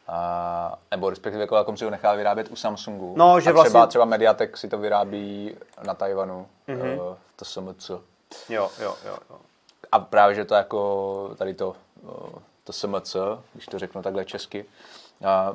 A, 0.07 0.79
nebo 0.91 1.09
respektive 1.09 1.47
Qualcomm 1.47 1.77
si 1.77 1.85
ho 1.85 1.91
nechá 1.91 2.13
vyrábět 2.13 2.51
u 2.51 2.55
Samsungu. 2.55 3.13
No, 3.17 3.39
že 3.39 3.49
a 3.49 3.53
třeba, 3.53 3.63
vlastně... 3.63 3.87
třeba 3.87 4.05
Mediatek 4.05 4.57
si 4.57 4.67
to 4.67 4.77
vyrábí 4.77 5.55
na 5.83 5.93
Tajvanu, 5.93 6.47
mm-hmm. 6.67 6.93
uh, 6.93 7.15
to 7.35 7.45
SMC. 7.45 7.89
Jo, 8.49 8.69
jo, 8.79 8.95
jo, 9.05 9.17
jo. 9.29 9.37
A 9.95 9.99
právě, 9.99 10.35
že 10.35 10.45
to 10.45 10.55
jako 10.55 11.35
tady 11.37 11.53
to, 11.53 11.75
to 12.63 12.73
SMC, 12.73 13.15
když 13.53 13.65
to 13.65 13.79
řeknu 13.79 14.01
takhle 14.01 14.25
česky, 14.25 14.65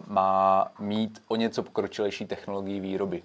má 0.06 0.72
mít 0.78 1.22
o 1.28 1.36
něco 1.36 1.62
pokročilejší 1.62 2.26
technologii 2.26 2.80
výroby. 2.80 3.22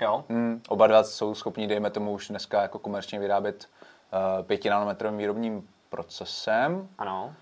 Jo. 0.00 0.24
Mm, 0.28 0.62
oba 0.68 0.86
dva 0.86 1.04
jsou 1.04 1.34
schopni, 1.34 1.66
dejme 1.66 1.90
tomu, 1.90 2.12
už 2.12 2.28
dneska 2.28 2.62
jako 2.62 2.78
komerčně 2.78 3.18
vyrábět 3.18 3.68
uh, 4.38 4.46
5 4.46 4.64
nanometrovým 4.64 5.18
výrobním 5.18 5.68
procesem. 5.90 6.88
Ano. 6.98 7.34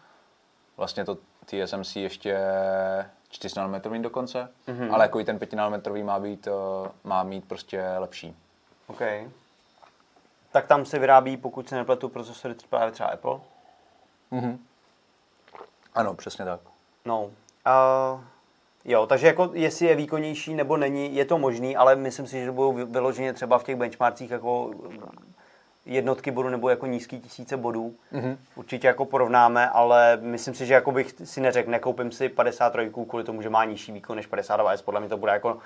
Vlastně 0.76 1.04
to 1.04 1.18
TSMC 1.44 1.96
ještě 1.96 2.38
4 3.28 3.54
nanometrovým 3.56 4.02
dokonce, 4.02 4.48
mm-hmm. 4.68 4.94
ale 4.94 5.04
jako 5.04 5.20
i 5.20 5.24
ten 5.24 5.38
5 5.38 5.52
nanometrový 5.52 6.02
má, 6.02 6.18
být, 6.18 6.46
uh, 6.46 6.88
má 7.04 7.22
mít 7.22 7.44
prostě 7.48 7.84
lepší. 7.98 8.36
OK. 8.86 9.00
Tak 10.58 10.66
tam 10.66 10.84
se 10.84 10.98
vyrábí, 10.98 11.36
pokud 11.36 11.68
se 11.68 11.76
nepletu, 11.76 12.08
procesory 12.08 12.54
právě 12.70 12.92
třeba 12.92 13.08
Apple? 13.08 13.40
Mm-hmm. 14.32 14.58
Ano, 15.94 16.14
přesně 16.14 16.44
tak. 16.44 16.60
No. 17.04 17.24
Uh, 17.24 18.20
Jo, 18.84 19.06
takže 19.06 19.26
jako 19.26 19.50
jestli 19.52 19.86
je 19.86 19.94
výkonnější 19.94 20.54
nebo 20.54 20.76
není, 20.76 21.16
je 21.16 21.24
to 21.24 21.38
možný, 21.38 21.76
ale 21.76 21.96
myslím 21.96 22.26
si, 22.26 22.44
že 22.44 22.50
budou 22.50 22.72
vyloženě 22.72 23.32
třeba 23.32 23.58
v 23.58 23.64
těch 23.64 23.76
benchmarkcích 23.76 24.30
jako 24.30 24.70
jednotky 25.86 26.30
bodů 26.30 26.48
nebo 26.48 26.68
jako 26.68 26.86
nízký 26.86 27.20
tisíce 27.20 27.56
bodů. 27.56 27.94
Mm-hmm. 28.12 28.36
Určitě 28.54 28.86
jako 28.86 29.04
porovnáme, 29.04 29.68
ale 29.68 30.18
myslím 30.20 30.54
si, 30.54 30.66
že 30.66 30.74
jako 30.74 30.92
bych 30.92 31.14
si 31.24 31.40
neřekl, 31.40 31.70
nekoupím 31.70 32.12
si 32.12 32.28
53 32.28 32.90
kvůli 33.08 33.24
tomu, 33.24 33.42
že 33.42 33.50
má 33.50 33.64
nižší 33.64 33.92
výkon 33.92 34.16
než 34.16 34.30
52S. 34.30 34.82
Podle 34.84 35.00
mě 35.00 35.08
to 35.08 35.16
bude 35.16 35.32
jako 35.32 35.58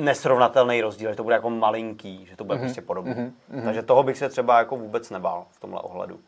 nesrovnatelný 0.00 0.80
rozdíl, 0.80 1.10
že 1.10 1.16
to 1.16 1.22
bude 1.22 1.34
jako 1.34 1.50
malinký, 1.50 2.26
že 2.26 2.36
to 2.36 2.44
bude 2.44 2.58
mm-hmm. 2.58 2.60
prostě 2.60 2.82
podobné. 2.82 3.14
Mm-hmm. 3.14 3.64
Takže 3.64 3.82
toho 3.82 4.02
bych 4.02 4.18
se 4.18 4.28
třeba 4.28 4.58
jako 4.58 4.76
vůbec 4.76 5.10
nebál 5.10 5.46
v 5.50 5.60
tomhle 5.60 5.80
ohledu. 5.80 6.20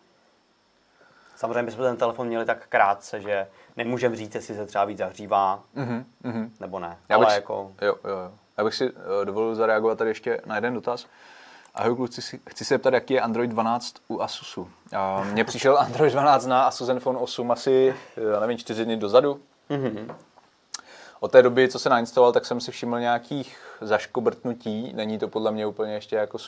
Samozřejmě 1.36 1.62
bychom 1.62 1.84
ten 1.84 1.96
telefon 1.96 2.26
měli 2.26 2.44
tak 2.44 2.66
krátce, 2.68 3.20
že 3.20 3.46
nemůžeme 3.76 4.16
říct, 4.16 4.34
jestli 4.34 4.54
se 4.54 4.66
třeba 4.66 4.84
víc 4.84 4.98
zahřívá, 4.98 5.62
mm-hmm. 5.76 6.50
nebo 6.60 6.78
ne. 6.78 6.96
Já 7.08 7.18
bych, 7.18 7.26
Ale 7.26 7.34
jako... 7.34 7.72
jo, 7.80 7.94
jo, 8.04 8.10
jo. 8.10 8.32
Já 8.58 8.64
bych 8.64 8.74
si 8.74 8.90
uh, 8.90 9.00
dovolil 9.24 9.54
zareagovat 9.54 9.98
tady 9.98 10.10
ještě 10.10 10.40
na 10.46 10.54
jeden 10.54 10.74
dotaz. 10.74 11.06
Ahoj 11.74 11.96
kluci, 11.96 12.40
chci 12.50 12.64
se 12.64 12.78
ptat, 12.78 12.94
jaký 12.94 13.14
je 13.14 13.20
Android 13.20 13.50
12 13.50 13.94
u 14.08 14.20
Asusu. 14.20 14.70
Mně 15.32 15.44
přišel 15.44 15.78
Android 15.80 16.12
12 16.12 16.46
na 16.46 16.64
Asus 16.64 16.86
Zenfone 16.86 17.18
8 17.18 17.50
asi, 17.50 17.94
já 18.32 18.40
nevím, 18.40 18.58
čtyři 18.58 18.84
dny 18.84 18.96
dozadu. 18.96 19.40
Mm-hmm. 19.70 20.14
Od 21.22 21.32
té 21.32 21.42
doby, 21.42 21.68
co 21.68 21.78
se 21.78 21.88
nainstaloval, 21.88 22.32
tak 22.32 22.46
jsem 22.46 22.60
si 22.60 22.70
všiml 22.70 23.00
nějakých 23.00 23.58
zaškobrtnutí. 23.80 24.92
Není 24.94 25.18
to 25.18 25.28
podle 25.28 25.52
mě 25.52 25.66
úplně 25.66 25.94
ještě 25.94 26.16
jako 26.16 26.38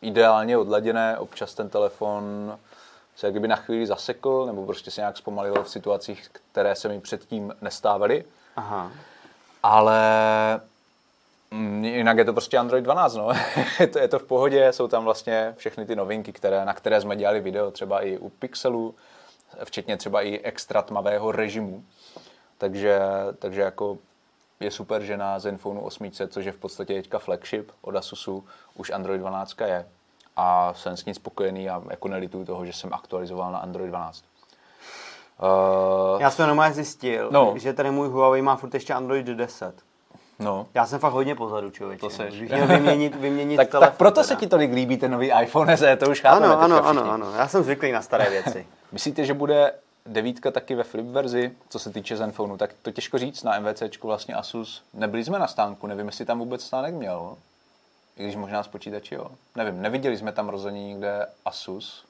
ideálně 0.00 0.58
odladěné. 0.58 1.18
Občas 1.18 1.54
ten 1.54 1.68
telefon 1.68 2.22
se 3.16 3.26
jak 3.26 3.32
kdyby 3.32 3.48
na 3.48 3.56
chvíli 3.56 3.86
zasekl, 3.86 4.46
nebo 4.46 4.66
prostě 4.66 4.90
se 4.90 5.00
nějak 5.00 5.16
zpomalil 5.16 5.62
v 5.62 5.70
situacích, 5.70 6.30
které 6.52 6.74
se 6.74 6.88
mi 6.88 7.00
předtím 7.00 7.54
nestávaly. 7.60 8.24
Aha. 8.56 8.92
Ale 9.62 10.00
mm, 11.50 11.84
jinak 11.84 12.18
je 12.18 12.24
to 12.24 12.32
prostě 12.32 12.58
Android 12.58 12.84
12, 12.84 13.14
no. 13.14 13.28
je, 13.80 13.86
to, 13.86 13.98
je 13.98 14.08
to 14.08 14.18
v 14.18 14.24
pohodě, 14.24 14.72
jsou 14.72 14.88
tam 14.88 15.04
vlastně 15.04 15.54
všechny 15.56 15.86
ty 15.86 15.96
novinky, 15.96 16.32
které, 16.32 16.64
na 16.64 16.74
které 16.74 17.00
jsme 17.00 17.16
dělali 17.16 17.40
video, 17.40 17.70
třeba 17.70 18.00
i 18.00 18.18
u 18.18 18.28
Pixelu, 18.28 18.94
včetně 19.64 19.96
třeba 19.96 20.22
i 20.22 20.38
extra 20.38 20.82
tmavého 20.82 21.32
režimu. 21.32 21.84
Takže, 22.58 23.00
takže 23.38 23.60
jako 23.60 23.98
je 24.60 24.70
super, 24.70 25.02
že 25.02 25.16
na 25.16 25.38
Zenfone 25.38 25.80
8, 25.80 26.10
což 26.28 26.44
je 26.44 26.52
v 26.52 26.56
podstatě 26.56 26.94
teďka 26.94 27.18
flagship 27.18 27.70
od 27.82 27.96
Asusu, 27.96 28.44
už 28.74 28.90
Android 28.90 29.20
12 29.20 29.60
je 29.66 29.86
a 30.36 30.74
jsem 30.74 30.96
s 30.96 31.04
ní 31.04 31.14
spokojený 31.14 31.70
a 31.70 31.82
jako 31.90 32.08
nelituju 32.08 32.44
toho, 32.44 32.66
že 32.66 32.72
jsem 32.72 32.94
aktualizoval 32.94 33.52
na 33.52 33.58
Android 33.58 33.88
12. 33.88 34.24
Uh, 36.14 36.20
Já 36.20 36.30
jsem 36.30 36.46
normálně 36.46 36.74
zjistil, 36.74 37.28
no. 37.32 37.54
že 37.56 37.72
tady 37.72 37.90
můj 37.90 38.08
Huawei 38.08 38.42
má 38.42 38.56
furt 38.56 38.74
ještě 38.74 38.94
Android 38.94 39.26
10. 39.26 39.74
No. 40.38 40.66
Já 40.74 40.86
jsem 40.86 40.98
fakt 40.98 41.12
hodně 41.12 41.34
pozadu, 41.34 41.70
člověče. 41.70 42.06
To 42.08 42.22
měl 42.54 42.66
vyměnit, 42.66 43.14
vyměnit 43.14 43.56
tak, 43.56 43.68
tak 43.68 43.96
proto 43.96 44.14
teda. 44.14 44.24
se 44.24 44.36
ti 44.36 44.46
tolik 44.46 44.72
líbí 44.72 44.96
ten 44.96 45.10
nový 45.10 45.32
iPhone 45.42 45.76
SE, 45.76 45.96
to 45.96 46.10
už 46.10 46.20
chápeme 46.20 46.46
Ano, 46.46 46.60
ano, 46.60 46.86
ano, 46.86 47.12
ano. 47.12 47.32
Já 47.32 47.48
jsem 47.48 47.62
zvyklý 47.62 47.92
na 47.92 48.02
staré 48.02 48.30
věci. 48.30 48.66
Myslíte, 48.92 49.24
že 49.24 49.34
bude 49.34 49.72
devítka 50.06 50.50
taky 50.50 50.74
ve 50.74 50.84
flip 50.84 51.06
verzi, 51.06 51.52
co 51.68 51.78
se 51.78 51.90
týče 51.90 52.16
Zenfonu, 52.16 52.56
tak 52.56 52.70
to 52.82 52.90
těžko 52.90 53.18
říct 53.18 53.42
na 53.42 53.60
MVCčku 53.60 54.06
vlastně 54.06 54.34
Asus. 54.34 54.82
Nebyli 54.94 55.24
jsme 55.24 55.38
na 55.38 55.46
stánku, 55.46 55.86
nevím, 55.86 56.06
jestli 56.06 56.24
tam 56.24 56.38
vůbec 56.38 56.64
stánek 56.64 56.94
měl. 56.94 57.36
I 58.16 58.24
když 58.24 58.36
možná 58.36 58.62
z 58.62 58.68
počítači, 58.68 59.14
jo. 59.14 59.26
Nevím, 59.56 59.82
neviděli 59.82 60.18
jsme 60.18 60.32
tam 60.32 60.48
rozhodně 60.48 60.84
nikde 60.84 61.26
Asus. 61.44 62.04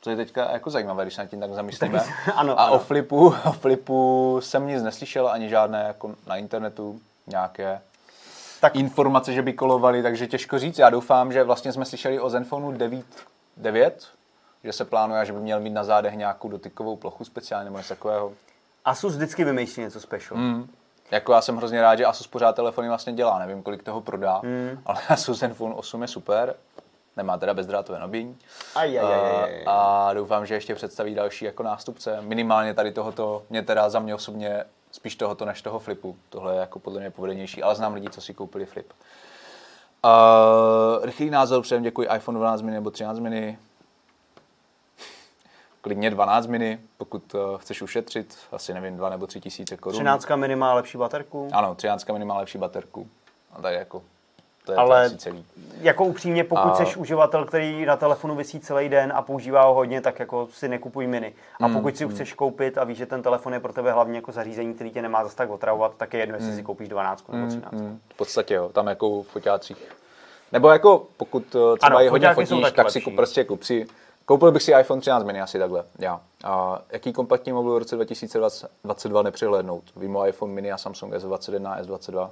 To 0.00 0.10
je 0.10 0.16
teďka 0.16 0.52
jako 0.52 0.70
zajímavé, 0.70 1.04
když 1.04 1.14
se 1.14 1.22
nad 1.22 1.30
tím 1.30 1.40
tak 1.40 1.52
zamyslíme. 1.52 2.04
ano, 2.34 2.60
a 2.60 2.64
ano. 2.64 2.74
O, 2.74 2.78
flipu, 2.78 3.34
o 3.44 3.52
flipu 3.52 4.38
jsem 4.42 4.66
nic 4.66 4.82
neslyšel, 4.82 5.28
ani 5.28 5.48
žádné 5.48 5.82
jako 5.82 6.14
na 6.26 6.36
internetu 6.36 7.00
nějaké 7.26 7.80
tak. 8.60 8.76
informace, 8.76 9.32
že 9.32 9.42
by 9.42 9.52
kolovaly, 9.52 10.02
takže 10.02 10.26
těžko 10.26 10.58
říct. 10.58 10.78
Já 10.78 10.90
doufám, 10.90 11.32
že 11.32 11.44
vlastně 11.44 11.72
jsme 11.72 11.84
slyšeli 11.84 12.20
o 12.20 12.30
Zenfonu 12.30 12.72
9, 12.72 13.06
9 13.56 14.08
že 14.64 14.72
se 14.72 14.84
plánuje, 14.84 15.24
že 15.24 15.32
by 15.32 15.40
měl 15.40 15.60
mít 15.60 15.70
na 15.70 15.84
zádech 15.84 16.14
nějakou 16.14 16.48
dotykovou 16.48 16.96
plochu 16.96 17.24
speciálně 17.24 17.64
nebo 17.64 17.78
něco 17.78 17.88
takového. 17.88 18.32
Asus 18.84 19.14
vždycky 19.14 19.44
vymýšlí 19.44 19.82
něco 19.82 20.00
special. 20.00 20.40
Mm. 20.40 20.70
Jako 21.10 21.32
já 21.32 21.40
jsem 21.40 21.56
hrozně 21.56 21.82
rád, 21.82 21.96
že 21.96 22.04
Asus 22.04 22.26
pořád 22.26 22.56
telefony 22.56 22.88
vlastně 22.88 23.12
dělá, 23.12 23.38
nevím, 23.38 23.62
kolik 23.62 23.82
toho 23.82 24.00
prodá, 24.00 24.40
mm. 24.42 24.80
ale 24.86 24.98
Asus 25.08 25.38
Zenfone 25.38 25.74
8 25.74 26.02
je 26.02 26.08
super, 26.08 26.54
nemá 27.16 27.38
teda 27.38 27.54
bezdrátové 27.54 27.98
nabíjení. 27.98 28.36
Aj, 28.74 28.98
aj, 28.98 29.14
aj, 29.14 29.42
aj. 29.42 29.64
A 29.66 30.10
doufám, 30.14 30.46
že 30.46 30.54
ještě 30.54 30.74
představí 30.74 31.14
další 31.14 31.44
jako 31.44 31.62
nástupce. 31.62 32.18
Minimálně 32.20 32.74
tady 32.74 32.92
tohoto 32.92 33.42
mě 33.50 33.62
teda 33.62 33.90
za 33.90 34.00
mě 34.00 34.14
osobně 34.14 34.64
spíš 34.92 35.16
tohoto 35.16 35.44
než 35.44 35.62
toho 35.62 35.78
flipu. 35.78 36.16
Tohle 36.28 36.54
je 36.54 36.60
jako 36.60 36.78
podle 36.78 37.00
mě 37.00 37.10
povedenější, 37.10 37.62
ale 37.62 37.74
znám 37.74 37.94
lidi, 37.94 38.10
co 38.10 38.20
si 38.20 38.34
koupili 38.34 38.66
flip. 38.66 38.92
Uh, 40.04 41.04
rychlý 41.04 41.30
názor, 41.30 41.62
předem 41.62 41.82
děkuji 41.82 42.08
iPhone 42.16 42.38
12 42.38 42.62
mini 42.62 42.74
nebo 42.74 42.90
13 42.90 43.18
mini. 43.18 43.58
Klidně 45.80 46.10
12 46.10 46.46
mini, 46.46 46.78
pokud 46.96 47.34
uh, 47.34 47.40
chceš 47.58 47.82
ušetřit, 47.82 48.38
asi 48.52 48.74
nevím, 48.74 48.96
2 48.96 49.08
nebo 49.10 49.26
3 49.26 49.40
tisíce 49.40 49.76
korun. 49.76 49.94
13 49.98 50.26
mini 50.36 50.56
má 50.56 50.74
lepší 50.74 50.98
baterku. 50.98 51.48
Ano, 51.52 51.74
13 51.74 52.06
mini 52.12 52.24
má 52.24 52.38
lepší 52.38 52.58
baterku. 52.58 53.08
A 53.52 53.62
tak 53.62 53.74
jako, 53.74 54.02
to 54.64 54.72
je 54.72 54.78
Ale 54.78 55.10
to 55.10 55.16
celý. 55.16 55.44
jako 55.80 56.04
upřímně, 56.04 56.44
pokud 56.44 56.68
A- 56.68 56.74
jsi 56.74 56.96
uživatel, 56.96 57.44
který 57.44 57.84
na 57.86 57.96
telefonu 57.96 58.34
vysí 58.34 58.60
celý 58.60 58.88
den 58.88 59.12
a 59.14 59.22
používá 59.22 59.62
ho 59.64 59.74
hodně, 59.74 60.00
tak 60.00 60.18
jako 60.18 60.48
si 60.52 60.68
nekupuj 60.68 61.06
mini. 61.06 61.34
A 61.60 61.66
Hmm, 61.66 61.74
pokud 61.76 61.96
si 61.96 62.04
ho 62.04 62.10
chceš 62.10 62.32
koupit 62.32 62.78
a 62.78 62.84
víš, 62.84 62.98
že 62.98 63.06
ten 63.06 63.22
telefon 63.22 63.52
je 63.54 63.60
pro 63.60 63.72
tebe 63.72 63.92
hlavně 63.92 64.18
jako 64.18 64.32
zařízení, 64.32 64.74
který 64.74 64.90
tě 64.90 65.02
nemá 65.02 65.24
zase 65.24 65.36
tak 65.36 65.50
otravovat, 65.50 65.92
tak 65.96 66.14
je 66.14 66.20
jedno, 66.20 66.34
jestli 66.36 66.54
si 66.54 66.62
koupíš 66.62 66.88
12 66.88 67.28
nebo 67.32 67.46
13. 67.46 67.72
Hmm, 67.72 68.00
v 68.14 68.16
podstatě 68.16 68.54
jo, 68.54 68.68
tam 68.68 68.86
jako 68.86 69.22
v 69.22 69.26
foťácích. 69.26 69.92
Nebo 70.52 70.68
jako 70.68 71.06
pokud 71.16 71.54
uh, 71.54 71.76
třeba 71.76 71.76
Ano, 71.82 72.00
je 72.00 72.10
hodně 72.10 72.34
fotíš, 72.34 72.48
tak 72.62 72.74
si 72.74 72.98
lepší. 72.98 73.00
kup, 73.00 73.16
prostě 73.16 73.44
kup 73.44 73.62
si, 73.62 73.86
koupil 74.28 74.52
bych 74.52 74.62
si 74.62 74.72
iPhone 74.72 75.00
13 75.00 75.24
mini 75.24 75.40
asi 75.40 75.58
takhle, 75.58 75.84
já. 75.98 76.20
A 76.44 76.82
jaký 76.90 77.12
kompaktní 77.12 77.52
mobil 77.52 77.74
v 77.74 77.78
roce 77.78 77.96
2022 77.96 79.22
nepřihlédnout? 79.22 79.84
Vím 79.96 80.16
o 80.16 80.26
iPhone 80.26 80.52
mini 80.52 80.72
a 80.72 80.78
Samsung 80.78 81.14
S21 81.14 81.72
a 81.72 81.82
S22. 81.82 82.30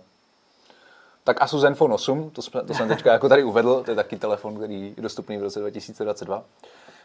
Tak 1.25 1.43
Asus 1.43 1.61
Zenfone 1.61 1.95
8, 1.95 2.31
to, 2.31 2.43
jsme, 2.43 2.63
to 2.63 2.75
jsem 2.75 2.89
teďka 2.89 3.13
jako 3.13 3.29
tady 3.29 3.45
uvedl, 3.45 3.83
to 3.85 3.91
je 3.91 3.95
taky 3.95 4.17
telefon, 4.17 4.57
který 4.57 4.95
je 4.97 5.03
dostupný 5.03 5.39
v 5.39 5.43
roce 5.43 5.61
2022, 5.61 6.43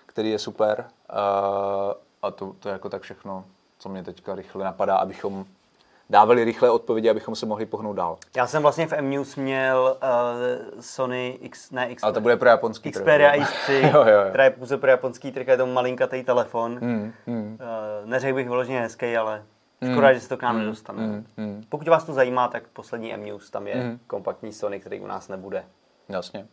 který 0.05 0.31
je 0.31 0.39
super. 0.39 0.85
Uh, 1.11 1.15
a 2.21 2.31
to, 2.31 2.55
to 2.59 2.69
je 2.69 2.73
jako 2.73 2.89
tak 2.89 3.01
všechno, 3.01 3.45
co 3.79 3.89
mě 3.89 4.03
teďka 4.03 4.35
rychle 4.35 4.65
napadá, 4.65 4.95
abychom 4.95 5.45
dávali 6.11 6.43
rychlé 6.43 6.69
odpovědi, 6.69 7.09
abychom 7.09 7.35
se 7.35 7.45
mohli 7.45 7.65
pohnout 7.65 7.95
dál. 7.95 8.17
Já 8.37 8.47
jsem 8.47 8.61
vlastně 8.61 8.87
v 8.87 8.93
M-News 8.93 9.35
měl 9.35 9.97
uh, 10.03 10.81
Sony 10.81 11.37
X, 11.41 11.71
ne 11.71 11.89
X, 11.89 12.03
Ale 12.03 12.13
to 12.13 12.21
bude 12.21 12.37
pro 12.37 12.49
japonský 12.49 12.91
trh, 12.91 13.01
Xperia 13.01 13.35
jo? 13.35 13.43
X3, 13.43 13.71
jo, 13.93 14.03
jo, 14.07 14.19
jo. 14.19 14.29
která 14.29 14.43
je 14.43 14.49
pouze 14.49 14.77
pro 14.77 14.89
japonský 14.89 15.31
trh, 15.31 15.47
je 15.47 15.57
to 15.57 15.65
malinkatý 15.65 16.23
telefon. 16.23 16.77
Hmm, 16.81 17.13
hmm, 17.27 17.57
Uh, 17.61 18.09
neřekl 18.09 18.35
bych 18.35 18.49
vyloženě 18.49 18.81
hezký, 18.81 19.17
ale 19.17 19.43
škoda, 19.91 20.13
že 20.13 20.19
se 20.19 20.29
to 20.29 20.37
k 20.37 20.41
nám 20.41 20.57
nedostane. 20.59 21.03
hmm, 21.03 21.25
hmm. 21.37 21.63
Pokud 21.69 21.87
vás 21.87 22.03
to 22.03 22.13
zajímá, 22.13 22.47
tak 22.47 22.63
poslední 22.73 23.13
M-News, 23.13 23.49
tam 23.49 23.67
je 23.67 23.75
Hmm. 23.75 23.99
kompaktní 24.07 24.53
Sony, 24.53 24.79
který 24.79 24.99
u 24.99 25.07
nás 25.07 25.27
nebude. 25.27 25.63
Jasně. 26.09 26.45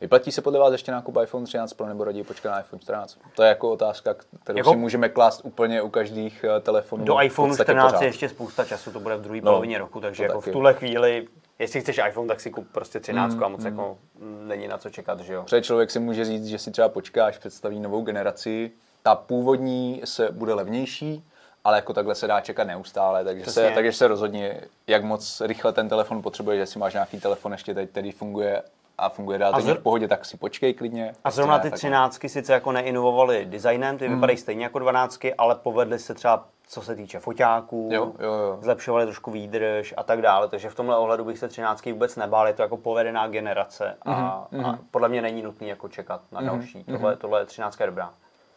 Vyplatí 0.00 0.32
se 0.32 0.42
podle 0.42 0.58
vás 0.58 0.72
ještě 0.72 0.92
nákup 0.92 1.16
iPhone 1.22 1.46
13 1.46 1.72
Pro 1.72 1.86
nebo 1.86 2.04
raději 2.04 2.24
počkat 2.24 2.50
na 2.50 2.60
iPhone 2.60 2.80
14? 2.80 3.18
To 3.36 3.42
je 3.42 3.48
jako 3.48 3.70
otázka, 3.70 4.14
kterou 4.42 4.58
Jako- 4.58 4.70
si 4.70 4.76
můžeme 4.76 5.08
klást 5.08 5.40
úplně 5.44 5.82
u 5.82 5.88
každých 5.88 6.44
eh, 6.44 6.60
telefonů. 6.60 7.04
Do 7.04 7.20
iPhone 7.22 7.48
podstatě 7.50 7.72
14 7.72 7.92
pořád. 7.92 8.02
je 8.02 8.08
ještě 8.08 8.28
spousta 8.28 8.64
času, 8.64 8.90
to 8.92 9.00
bude 9.00 9.16
v 9.16 9.20
druhé 9.20 9.40
No, 9.40 9.50
polovině 9.50 9.78
roku, 9.78 10.00
takže 10.00 10.22
jako 10.22 10.38
taky. 10.40 10.50
v 10.50 10.52
tuhle 10.52 10.74
chvíli, 10.74 11.28
jestli 11.58 11.80
chceš 11.80 12.00
iPhone, 12.08 12.28
tak 12.28 12.40
si 12.40 12.50
kup 12.50 12.66
prostě 12.72 13.00
13 13.00 13.42
a 13.42 13.48
moc 13.48 13.64
jako 13.64 13.98
mm, 14.18 14.48
není 14.48 14.68
na 14.68 14.78
co 14.78 14.90
čekat, 14.90 15.20
že 15.20 15.32
jo. 15.32 15.42
Protože 15.42 15.62
člověk 15.62 15.90
si 15.90 15.98
může 15.98 16.24
říct, 16.24 16.46
že 16.46 16.58
si 16.58 16.70
třeba 16.70 16.88
počká, 16.88 17.26
až 17.26 17.38
představí 17.38 17.80
novou 17.80 18.02
generaci. 18.02 18.70
Ta 19.02 19.14
původní 19.14 20.02
se 20.04 20.28
bude 20.32 20.54
levnější, 20.54 21.24
ale 21.64 21.76
jako 21.76 21.92
takhle 21.92 22.14
se 22.14 22.26
dá 22.26 22.40
čekat 22.40 22.64
neustále, 22.64 23.24
takže 23.24 23.44
se, 23.44 23.50
Přesně. 23.50 23.74
takže 23.74 23.92
se 23.92 24.08
rozhodně, 24.08 24.60
jak 24.86 25.04
moc 25.04 25.40
rychle 25.40 25.72
ten 25.72 25.88
telefon 25.88 26.22
potřebuje, 26.22 26.56
že 26.56 26.66
si 26.66 26.78
máš 26.78 26.92
nějaký 26.92 27.20
telefon 27.20 27.52
ještě 27.52 27.74
teď, 27.74 27.90
který 27.90 28.12
funguje 28.12 28.62
a 28.98 29.08
funguje 29.08 29.38
dál, 29.38 29.54
A 29.54 29.60
zr- 29.60 29.78
v 29.78 29.82
pohodě, 29.82 30.08
tak 30.08 30.24
si 30.24 30.36
počkej 30.36 30.74
klidně. 30.74 31.14
A 31.24 31.30
zrovna 31.30 31.58
ty 31.58 31.70
13 31.70 32.18
sice 32.26 32.52
jako 32.52 32.72
neinovovali 32.72 33.44
designem, 33.46 33.98
ty 33.98 34.08
vypadají 34.08 34.38
stejně 34.38 34.64
jako 34.64 34.78
12, 34.78 35.18
ale 35.38 35.54
povedly 35.54 35.98
se 35.98 36.14
třeba 36.14 36.44
co 36.68 36.82
se 36.82 36.96
týče 36.96 37.20
foťáků, 37.20 37.88
Jo, 37.92 38.12
jo, 38.18 38.32
jo. 38.34 38.58
zlepšovali 38.62 39.04
trošku 39.04 39.30
výdrž 39.30 39.94
a 39.96 40.02
tak 40.02 40.22
dále, 40.22 40.48
takže 40.48 40.70
v 40.70 40.74
tomhle 40.74 40.96
ohledu 40.96 41.24
bych 41.24 41.38
se 41.38 41.48
13 41.48 41.86
vůbec 41.86 42.16
nebál, 42.16 42.46
je 42.46 42.52
to 42.54 42.62
jako 42.62 42.76
povedená 42.76 43.28
generace 43.28 43.96
a, 44.06 44.46
Mhm, 44.50 44.66
a 44.66 44.78
podle 44.90 45.08
mě 45.08 45.22
není 45.22 45.42
nutný 45.42 45.68
jako 45.68 45.88
čekat 45.88 46.20
na 46.32 46.40
další. 46.40 46.84
Tohle, 46.84 47.16
tohle 47.16 47.40
je 47.40 47.46
13 47.46 47.80
je 47.80 47.86
dobrá. 47.86 48.10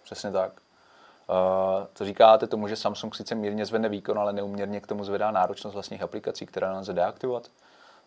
Přesně 0.04 0.32
tak. 0.32 0.52
Uh, 1.30 1.36
co 1.94 2.06
říkáte 2.06 2.48
tomu, 2.48 2.68
že 2.68 2.76
Samsung 2.76 3.16
sice 3.16 3.36
mírně 3.36 3.66
zvedne 3.66 3.90
výkon, 3.90 4.20
ale 4.20 4.34
neuměrně 4.34 4.82
k 4.82 4.88
tomu 4.88 5.04
zvedá 5.04 5.32
náročnost 5.32 5.74
vlastních 5.74 6.02
aplikací, 6.02 6.46
které 6.46 6.70
nelze 6.70 6.94
deaktivovat? 6.94 7.44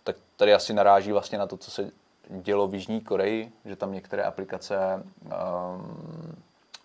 Tak 0.04 0.16
tady 0.36 0.54
asi 0.54 0.74
naráží 0.74 1.12
vlastně 1.12 1.38
na 1.38 1.46
to, 1.46 1.56
co 1.56 1.70
se 1.70 1.90
dělo 2.28 2.68
v 2.68 2.74
Jižní 2.74 3.00
Koreji, 3.00 3.52
že 3.64 3.76
tam 3.76 3.92
některé 3.92 4.22
aplikace, 4.22 5.02
um, 5.24 6.36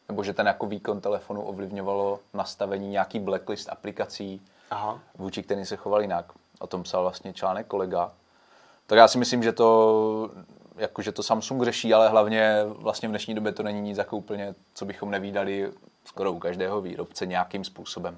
nebo 0.10 0.24
že 0.24 0.34
ten 0.34 0.48
jako 0.48 0.66
výkon 0.66 1.02
telefonu 1.02 1.42
ovlivňovalo 1.42 2.20
nastavení 2.34 2.90
nějaký 2.90 3.20
blacklist 3.20 3.70
aplikací, 3.70 4.42
Aha. 4.72 5.00
vůči 5.18 5.44
kterým 5.44 5.66
se 5.66 5.76
choval 5.76 6.02
jinak. 6.02 6.26
O 6.60 6.68
tom 6.68 6.84
psal 6.84 7.02
vlastně 7.02 7.34
článek 7.34 7.68
kolega. 7.68 8.12
Tak 8.88 8.98
já 8.98 9.08
si 9.08 9.18
myslím, 9.18 9.44
že 9.44 9.52
to, 9.52 10.30
jako, 10.78 11.02
že 11.02 11.12
to 11.12 11.24
Samsung 11.24 11.64
řeší, 11.64 11.94
ale 11.94 12.10
hlavně 12.10 12.64
vlastně 12.66 13.08
v 13.08 13.12
dnešní 13.12 13.36
době 13.36 13.52
to 13.52 13.64
není 13.64 13.82
nic 13.82 13.98
jako 13.98 14.18
úplně, 14.18 14.56
co 14.74 14.86
bychom 14.86 15.12
nevídali 15.12 15.72
skoro 16.06 16.32
u 16.32 16.40
každého 16.40 16.82
výrobce 16.82 17.26
nějakým 17.26 17.64
způsobem. 17.64 18.18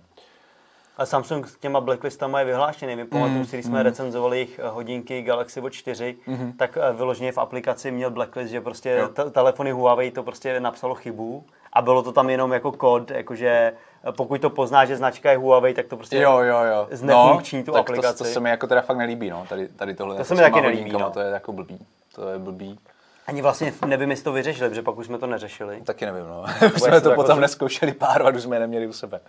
A 1.00 1.06
Samsung 1.06 1.48
s 1.48 1.56
těma 1.58 1.82
blacklistama 1.82 2.40
je 2.40 2.46
vyhlášený. 2.46 2.96
My 2.96 3.06
pamatuju 3.06 3.38
Mm, 3.40 3.46
si, 3.46 3.56
když 3.56 3.66
jsme 3.66 3.84
recenzovali 3.84 4.38
jejich 4.38 4.60
eh, 4.64 4.68
hodinky 4.68 5.22
Galaxy 5.22 5.62
Watch 5.62 5.76
4, 5.76 6.16
Mhm. 6.28 6.54
tak 6.54 6.78
eh, 6.78 6.94
vyloženě 6.94 7.32
v 7.32 7.38
aplikaci 7.38 7.92
měl 7.92 8.12
blacklist, 8.12 8.50
že 8.52 8.62
prostě 8.62 9.02
te- 9.14 9.30
telefony 9.30 9.72
Huawei 9.72 10.12
to 10.12 10.24
prostě 10.24 10.60
napsalo 10.60 10.96
chybu 10.96 11.44
a 11.74 11.82
bylo 11.82 12.04
to 12.04 12.12
tam 12.12 12.30
jenom 12.30 12.54
jako 12.54 12.72
kód, 12.72 13.12
jakože 13.12 13.50
eh, 13.50 14.12
pokud 14.12 14.42
to 14.42 14.50
pozná, 14.50 14.86
že 14.86 14.98
značka 14.98 15.32
je 15.32 15.38
Huawei, 15.38 15.74
tak 15.74 15.86
to 15.88 15.98
prostě 15.98 16.18
Jo, 16.18 16.38
jo, 16.40 16.58
jo. 16.64 16.88
znefunkční 16.92 17.64
tu 17.64 17.72
tak 17.72 17.80
aplikaci. 17.80 18.18
To, 18.18 18.24
to, 18.24 18.30
se 18.30 18.40
mi 18.40 18.50
jako 18.50 18.68
teda 18.68 18.82
fakt 18.82 18.98
nelíbí, 18.98 19.30
no. 19.30 19.46
Tady, 19.50 19.68
tady 19.68 19.96
tohle. 19.96 20.16
To 20.16 20.24
se 20.24 20.36
mi 20.36 20.42
taky 20.42 20.62
nelíbí, 20.62 20.92
no. 20.92 21.10
To 21.12 21.20
je 21.20 21.30
jako 21.32 21.54
blbý. 21.54 21.80
To 22.16 22.30
je 22.30 22.40
blbý. 22.40 22.80
Ani 23.28 23.42
vlastně 23.42 23.74
nevím, 23.86 24.10
jestli 24.12 24.24
to 24.24 24.32
vyřešili, 24.32 24.70
protože 24.70 24.82
pak 24.82 24.98
už 24.98 25.06
jsme 25.06 25.18
to 25.18 25.28
neřešili. 25.28 25.82
Taky 25.82 26.06
nevím, 26.06 26.28
no. 26.28 26.44
Už 26.76 26.82
jsme 26.82 26.92
to 26.92 27.02
to 27.02 27.10
jako 27.10 27.22
potom 27.22 27.38
z- 27.38 27.42
neskoušeli 27.42 27.92
párovat, 27.94 28.36
už 28.36 28.44
jsme 28.44 28.56
je 28.56 28.60
neměli 28.60 28.88
u 28.88 28.94
sebe. 28.94 29.20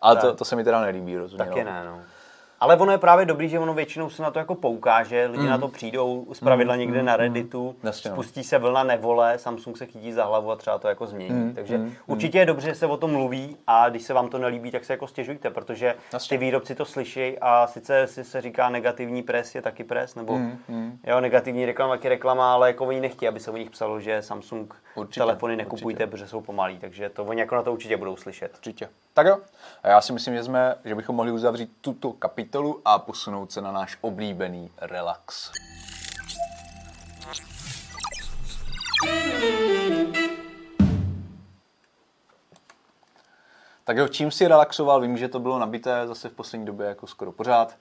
Ale 0.00 0.16
to, 0.16 0.26
Tak. 0.26 0.36
to 0.36 0.44
se 0.44 0.56
mi 0.56 0.64
teda 0.64 0.80
nelíbí, 0.80 1.16
rozumím. 1.16 1.46
Taky 1.46 1.64
ne, 1.64 1.84
no. 1.84 2.00
Ale 2.64 2.76
ono 2.76 2.92
je 2.92 2.98
právě 2.98 3.26
dobrý, 3.26 3.48
že 3.48 3.58
ono 3.58 3.74
většinou 3.74 4.10
se 4.10 4.22
na 4.22 4.30
to 4.30 4.38
jako 4.38 4.54
poukáže, 4.54 5.26
lidi 5.26 5.46
na 5.48 5.58
to 5.58 5.68
přijdou 5.68 6.26
z 6.32 6.40
pravidla 6.40 6.76
někde 6.76 7.02
na 7.02 7.16
Redditu, 7.16 7.64
Mm. 7.82 7.86
Jasně, 7.86 8.10
no. 8.10 8.14
spustí 8.16 8.44
se 8.44 8.58
vlna 8.58 8.82
nevole, 8.82 9.38
Samsung 9.38 9.76
se 9.76 9.86
chytí 9.86 10.12
za 10.12 10.24
hlavu 10.24 10.50
a 10.50 10.56
třeba 10.56 10.78
to 10.78 10.88
jako 10.88 11.06
změní. 11.06 11.30
Mm, 11.34 11.54
Takže 11.54 11.80
určitě 12.06 12.38
je 12.38 12.46
dobře, 12.46 12.68
že 12.68 12.74
se 12.74 12.86
o 12.86 12.96
tom 12.96 13.10
mluví 13.10 13.56
a 13.66 13.88
když 13.88 14.02
se 14.02 14.14
vám 14.14 14.28
to 14.28 14.38
nelíbí, 14.38 14.70
tak 14.70 14.84
se 14.84 14.92
jako 14.92 15.06
stěžujte, 15.06 15.50
protože 15.50 15.94
Jasně. 16.12 16.38
ty 16.38 16.44
výrobci 16.44 16.74
to 16.74 16.84
slyší 16.84 17.38
a 17.40 17.66
sice 17.66 18.06
si 18.06 18.24
se 18.24 18.40
říká 18.40 18.68
negativní 18.68 19.22
pres 19.22 19.54
je 19.54 19.62
taky 19.62 19.84
pres, 19.84 20.14
nebo 20.14 20.38
Mm, 20.38 20.98
jo, 21.06 21.20
negativní 21.20 21.66
reklama 21.66 21.94
taky 21.96 22.08
reklama, 22.08 22.52
ale 22.54 22.68
jako 22.68 22.86
oni 22.86 23.00
nechtějí, 23.00 23.28
aby 23.28 23.40
se 23.40 23.50
o 23.50 23.56
nich 23.56 23.70
psalo, 23.70 24.00
že 24.00 24.22
Samsung 24.22 24.74
Určitě, 24.94 25.20
telefony 25.20 25.56
nekupujte, 25.56 25.86
určitě. 25.86 26.06
protože 26.06 26.28
jsou 26.28 26.40
pomalí, 26.40 26.78
takže 26.78 27.08
to 27.08 27.24
oni 27.24 27.40
jako 27.40 27.54
na 27.54 27.62
to 27.62 27.72
určitě 27.72 27.96
budou 27.96 28.16
slyšet. 28.16 28.52
Určitě. 28.56 28.88
Tak 29.14 29.26
jo. 29.26 29.38
A 29.82 29.88
já 29.88 30.00
si 30.00 30.12
myslím, 30.12 30.34
že, 30.34 30.44
jsme, 30.44 30.74
že 30.84 30.94
bychom 30.94 31.16
mohli 31.16 31.32
uzavřít 31.32 31.70
tuto 31.80 32.12
kapitolu 32.12 32.53
a 32.84 32.98
posunout 32.98 33.52
se 33.52 33.60
na 33.60 33.72
náš 33.72 33.98
oblíbený 34.00 34.70
relax. 34.80 35.50
Tak 43.84 43.96
jo, 43.96 44.08
čím 44.08 44.30
si 44.30 44.48
relaxoval? 44.48 45.00
Vím, 45.00 45.16
že 45.16 45.28
to 45.28 45.40
bylo 45.40 45.58
nabité 45.58 46.06
zase 46.06 46.28
v 46.28 46.32
poslední 46.32 46.66
době 46.66 46.86
jako 46.86 47.06
skoro 47.06 47.32
pořád. 47.32 47.76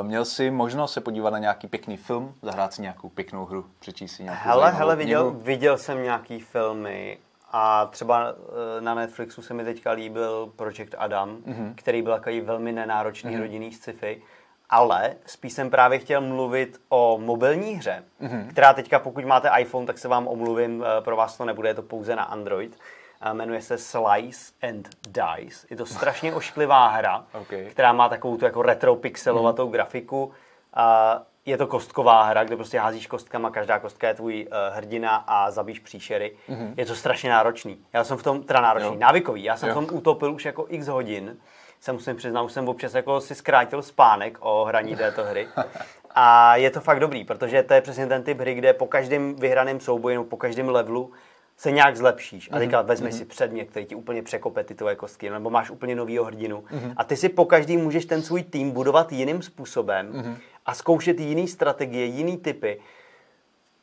Uh, 0.00 0.06
měl 0.06 0.24
jsi 0.24 0.50
možnost 0.50 0.92
se 0.92 1.00
podívat 1.00 1.30
na 1.30 1.38
nějaký 1.38 1.66
pěkný 1.66 1.96
film, 1.96 2.34
zahrát 2.42 2.72
si 2.72 2.82
nějakou 2.82 3.08
pěknou 3.08 3.44
hru, 3.44 3.66
přečíst 3.78 4.12
si 4.12 4.22
nějakou 4.24 4.40
Hele, 4.44 4.70
hele, 4.70 4.96
viděl, 4.96 5.30
knihu? 5.30 5.44
viděl 5.44 5.78
jsem 5.78 6.02
nějaký 6.02 6.40
filmy 6.40 7.18
a 7.52 7.86
třeba 7.86 8.26
eh, 8.28 8.80
na 8.80 8.94
Netflixu 8.94 9.42
se 9.42 9.54
mi 9.54 9.64
teďka 9.64 9.90
líbil 9.90 10.52
Project 10.56 10.94
Adam, 10.98 11.28
Mhm. 11.30 11.42
mm-hmm. 11.46 11.74
který 11.76 12.02
byl 12.02 12.12
takový 12.14 12.40
velmi 12.40 12.72
nenáročný 12.72 13.36
mm-hmm. 13.36 13.40
rodinný 13.40 13.72
sci-fi. 13.72 14.22
Ale 14.70 15.14
spíš 15.26 15.52
jsem 15.52 15.70
právě 15.70 15.98
chtěl 15.98 16.20
mluvit 16.20 16.80
o 16.88 17.18
mobilní 17.22 17.72
hře, 17.74 18.04
Mhm. 18.20 18.30
mm-hmm. 18.40 18.48
která 18.50 18.72
teďka, 18.74 18.98
pokud 18.98 19.24
máte 19.24 19.50
iPhone, 19.58 19.86
tak 19.86 19.98
se 19.98 20.08
vám 20.08 20.28
omluvím, 20.28 20.84
eh, 20.98 21.00
pro 21.00 21.16
vás 21.16 21.36
to 21.36 21.44
nebude, 21.44 21.68
je 21.68 21.74
to 21.74 21.82
pouze 21.82 22.16
na 22.16 22.22
Android. 22.24 22.78
A 23.20 23.32
Jmenuje 23.32 23.62
se 23.62 23.78
Slice 23.78 24.52
and 24.68 24.88
Dice. 25.08 25.66
Je 25.70 25.76
to 25.76 25.86
strašně 25.86 26.34
ošklivá 26.34 26.88
hra, 26.88 27.24
Okay. 27.32 27.64
která 27.64 27.92
má 27.92 28.08
takovou 28.08 28.36
tu 28.36 28.44
jako 28.44 28.62
retro 28.62 28.96
pixelovatou 28.96 29.62
Mhm. 29.64 29.72
grafiku. 29.72 30.32
A 30.74 31.22
je 31.46 31.56
to 31.56 31.66
kostková 31.66 32.22
hra, 32.22 32.44
kde 32.44 32.56
prostě 32.56 32.78
házíš 32.78 33.06
kostkama, 33.06 33.50
každá 33.50 33.78
kostka 33.78 34.08
je 34.08 34.14
tvůj 34.14 34.46
uh, 34.46 34.76
hrdina 34.76 35.16
a 35.16 35.50
zabíš 35.50 35.78
příšery. 35.78 36.32
Mm-hmm. 36.48 36.74
Je 36.76 36.86
to 36.86 36.94
strašně 36.94 37.30
náročný. 37.30 37.78
Já 37.92 38.04
jsem 38.04 38.16
v 38.16 38.22
tom, 38.22 38.42
teda 38.42 38.60
náročný, 38.60 38.88
Jo. 38.88 38.96
návykový. 38.98 39.42
Já 39.42 39.56
jsem 39.56 39.68
Jo. 39.68 39.74
v 39.74 39.78
tom 39.78 39.96
utopil 39.96 40.32
už 40.32 40.44
jako 40.44 40.66
x 40.68 40.86
hodin. 40.86 41.36
Se 41.80 41.92
musím 41.92 42.16
přiznat, 42.16 42.42
už 42.42 42.52
jsem 42.52 42.68
občas 42.68 42.94
jako 42.94 43.20
si 43.20 43.34
zkrátil 43.34 43.82
spánek 43.82 44.38
o 44.40 44.64
hraní 44.64 44.96
této 44.96 45.24
hry. 45.24 45.48
A 46.14 46.56
je 46.56 46.70
to 46.70 46.80
fakt 46.80 47.00
dobrý, 47.00 47.24
protože 47.24 47.62
to 47.62 47.74
je 47.74 47.80
přesně 47.80 48.06
ten 48.06 48.22
typ 48.22 48.40
hry, 48.40 48.54
kde 48.54 48.72
po 48.72 48.86
každém 48.86 49.34
vyhraném 49.34 49.80
souboji 49.80 50.14
nebo 50.16 50.24
po 50.24 50.36
každém 50.36 50.68
levelu 50.68 51.12
se 51.56 51.70
nějak 51.70 51.96
zlepšíš 51.96 52.48
a 52.52 52.58
teďka 52.58 52.82
vezmi 52.82 53.10
mm-hmm. 53.10 53.18
si 53.18 53.24
předmět, 53.24 53.64
který 53.64 53.86
ti 53.86 53.94
úplně 53.94 54.22
překope 54.22 54.64
ty 54.64 54.74
tvoje 54.74 54.96
kostky, 54.96 55.30
nebo 55.30 55.50
máš 55.50 55.70
úplně 55.70 55.94
novýho 55.94 56.24
hrdinu 56.24 56.60
mm-hmm. 56.60 56.94
a 56.96 57.04
ty 57.04 57.16
si 57.16 57.28
po 57.28 57.44
každý 57.44 57.76
můžeš 57.76 58.04
ten 58.04 58.22
svůj 58.22 58.42
tým 58.42 58.70
budovat 58.70 59.12
jiným 59.12 59.42
způsobem 59.42 60.12
mm-hmm. 60.12 60.36
A 60.66 60.74
zkoušet 60.74 61.20
jiný 61.20 61.48
strategie, 61.48 62.04
jiný 62.04 62.36
typy. 62.36 62.80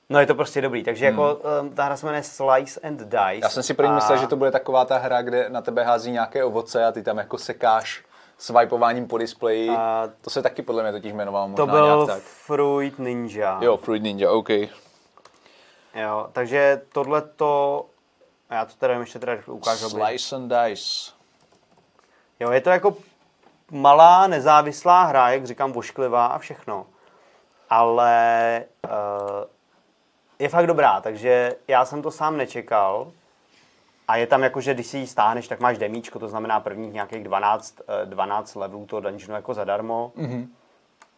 No 0.10 0.20
je 0.20 0.26
to 0.26 0.36
prostě 0.36 0.62
dobrý, 0.62 0.84
takže 0.84 1.12
mm. 1.12 1.20
jako 1.20 1.42
um, 1.62 1.70
ta 1.70 1.84
hra 1.84 1.98
se 1.98 2.06
jmenuje 2.06 2.24
Slice 2.24 2.80
and 2.80 2.98
Dice. 2.98 3.40
Já 3.42 3.50
jsem 3.50 3.64
si 3.64 3.74
první 3.74 3.92
a... 3.92 3.96
myslel, 3.96 4.18
že 4.18 4.28
to 4.28 4.36
bude 4.36 4.52
taková 4.52 4.86
ta 4.86 4.98
hra, 4.98 5.22
kde 5.22 5.50
na 5.50 5.62
tebe 5.62 5.84
hází 5.84 6.12
nějaké 6.12 6.44
ovoce 6.44 6.86
a 6.86 6.92
ty 6.92 7.04
tam 7.04 7.18
jako 7.18 7.38
sekáš 7.38 8.04
swipováním 8.38 9.08
po 9.08 9.18
displeji. 9.18 9.70
A... 9.70 10.10
To 10.22 10.30
se 10.30 10.42
taky 10.42 10.62
podle 10.62 10.84
mě 10.84 10.92
totiž 10.92 11.12
jmenovalo 11.12 11.48
možná 11.48 11.66
To 11.66 11.72
byl 11.72 11.96
nějak 11.96 12.08
tak. 12.08 12.24
Fruit 12.24 13.00
Ninja. 13.00 13.60
Jo, 13.62 13.78
Fruit 13.78 14.04
Ninja, 14.04 14.32
OK. 14.32 14.50
Jo, 15.96 16.30
takže 16.32 16.82
tohle 16.94 17.22
to, 17.22 17.86
já 18.50 18.66
to 18.66 18.74
teda 18.80 18.94
ještě 18.94 19.20
teda 19.20 19.38
ukážu. 19.46 19.90
Slice 19.90 20.36
and 20.36 20.50
Dice. 20.50 21.12
Jo, 22.40 22.52
je 22.52 22.62
to 22.62 22.70
jako 22.70 22.98
malá 23.72 24.28
nezávislá 24.28 25.04
hra, 25.04 25.30
jak 25.30 25.46
říkám, 25.46 25.72
vošklivá 25.72 26.26
a 26.26 26.38
všechno. 26.38 26.86
Ale 27.70 28.64
uh, 28.86 28.92
je 30.40 30.50
fakt 30.50 30.68
dobrá, 30.68 31.02
takže 31.02 31.56
já 31.68 31.86
jsem 31.86 32.02
to 32.02 32.12
sám 32.12 32.38
nečekal. 32.38 33.12
A 34.08 34.16
je 34.16 34.28
tam 34.28 34.44
jako, 34.44 34.62
že 34.62 34.74
když 34.74 34.88
si 34.88 34.98
ji 34.98 35.08
stáhneš, 35.08 35.48
tak 35.48 35.60
máš 35.60 35.78
demíčko, 35.78 36.20
to 36.20 36.28
znamená 36.28 36.60
prvních 36.60 36.94
nějakých 36.94 37.24
12, 37.24 37.76
12 38.06 38.56
eh, 38.56 38.60
levelů 38.60 38.86
toho 38.86 39.00
dungeonu 39.00 39.36
jako 39.36 39.54
zadarmo. 39.54 40.12
Mm-hmm. 40.18 40.48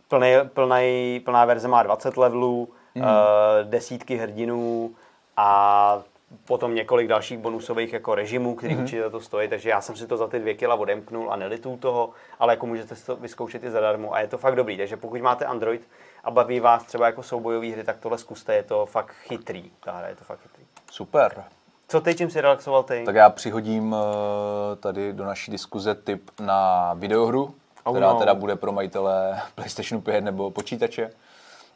Plný, 0.08 0.34
plný, 0.54 1.20
plná 1.26 1.46
verze 1.46 1.68
má 1.68 1.84
20 1.84 2.18
levelů, 2.18 2.70
mm-hmm. 2.96 3.04
uh, 3.04 3.70
desítky 3.70 4.18
hrdinů 4.18 4.92
a 5.38 6.02
potom 6.46 6.76
několik 6.76 7.08
dalších 7.08 7.38
bonusových 7.38 7.94
jako 7.94 8.16
režimů, 8.16 8.56
který 8.56 8.76
mm-hmm. 8.76 8.82
určitě 8.82 9.10
to 9.10 9.20
stojí, 9.20 9.48
takže 9.48 9.70
já 9.70 9.82
jsem 9.82 9.96
si 9.96 10.08
to 10.08 10.18
za 10.18 10.28
ty 10.28 10.40
dvě 10.40 10.54
kila 10.54 10.76
odemknul 10.76 11.34
a 11.34 11.36
nelitul 11.36 11.78
toho, 11.78 12.10
ale 12.40 12.54
jako 12.54 12.66
můžete 12.66 12.96
si 12.96 13.06
to 13.06 13.16
vyzkoušet 13.16 13.64
i 13.64 13.72
zadarmo 13.72 14.14
a 14.14 14.20
je 14.20 14.28
to 14.28 14.38
fakt 14.38 14.56
dobrý, 14.56 14.78
takže 14.78 14.98
pokud 14.98 15.22
máte 15.22 15.46
Android 15.46 15.82
a 16.24 16.32
baví 16.32 16.60
vás 16.60 16.84
třeba 16.84 17.06
jako 17.06 17.24
soubojové 17.24 17.68
hry, 17.68 17.84
tak 17.84 17.98
tohle 17.98 18.18
zkuste, 18.18 18.56
je 18.56 18.64
to 18.64 18.86
fakt 18.86 19.12
chytrý, 19.12 19.72
ta 19.84 19.92
hra 19.92 20.08
je 20.08 20.16
to 20.16 20.24
fakt 20.24 20.40
chytrý. 20.40 20.64
Super. 20.92 21.44
Co 21.88 22.02
ty, 22.02 22.16
čím 22.16 22.30
si 22.30 22.42
relaxoval 22.42 22.84
ty? 22.84 23.04
Tak 23.06 23.16
já 23.16 23.30
přihodím 23.30 23.96
eh, 23.96 24.76
tady 24.76 25.14
do 25.14 25.26
naší 25.26 25.52
diskuze 25.52 25.96
tip 25.96 26.32
na 26.40 26.94
videohru, 26.94 27.56
oh 27.84 27.94
která 27.94 28.14
no. 28.14 28.20
teda 28.20 28.34
bude 28.34 28.56
pro 28.56 28.72
majitele 28.72 29.42
PlayStation 29.56 30.02
5 30.02 30.22
nebo 30.22 30.52
počítače, 30.52 31.12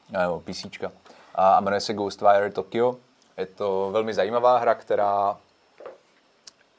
nebo 0.10 0.40
PC. 0.40 0.66
A 1.36 1.62
jmenuje 1.62 1.82
se 1.82 1.94
Ghostwire 1.94 2.52
Tokyo. 2.52 2.96
Je 3.38 3.46
to 3.46 3.90
velmi 3.92 4.14
zajímavá 4.14 4.58
hra, 4.58 4.76
která... 4.76 5.38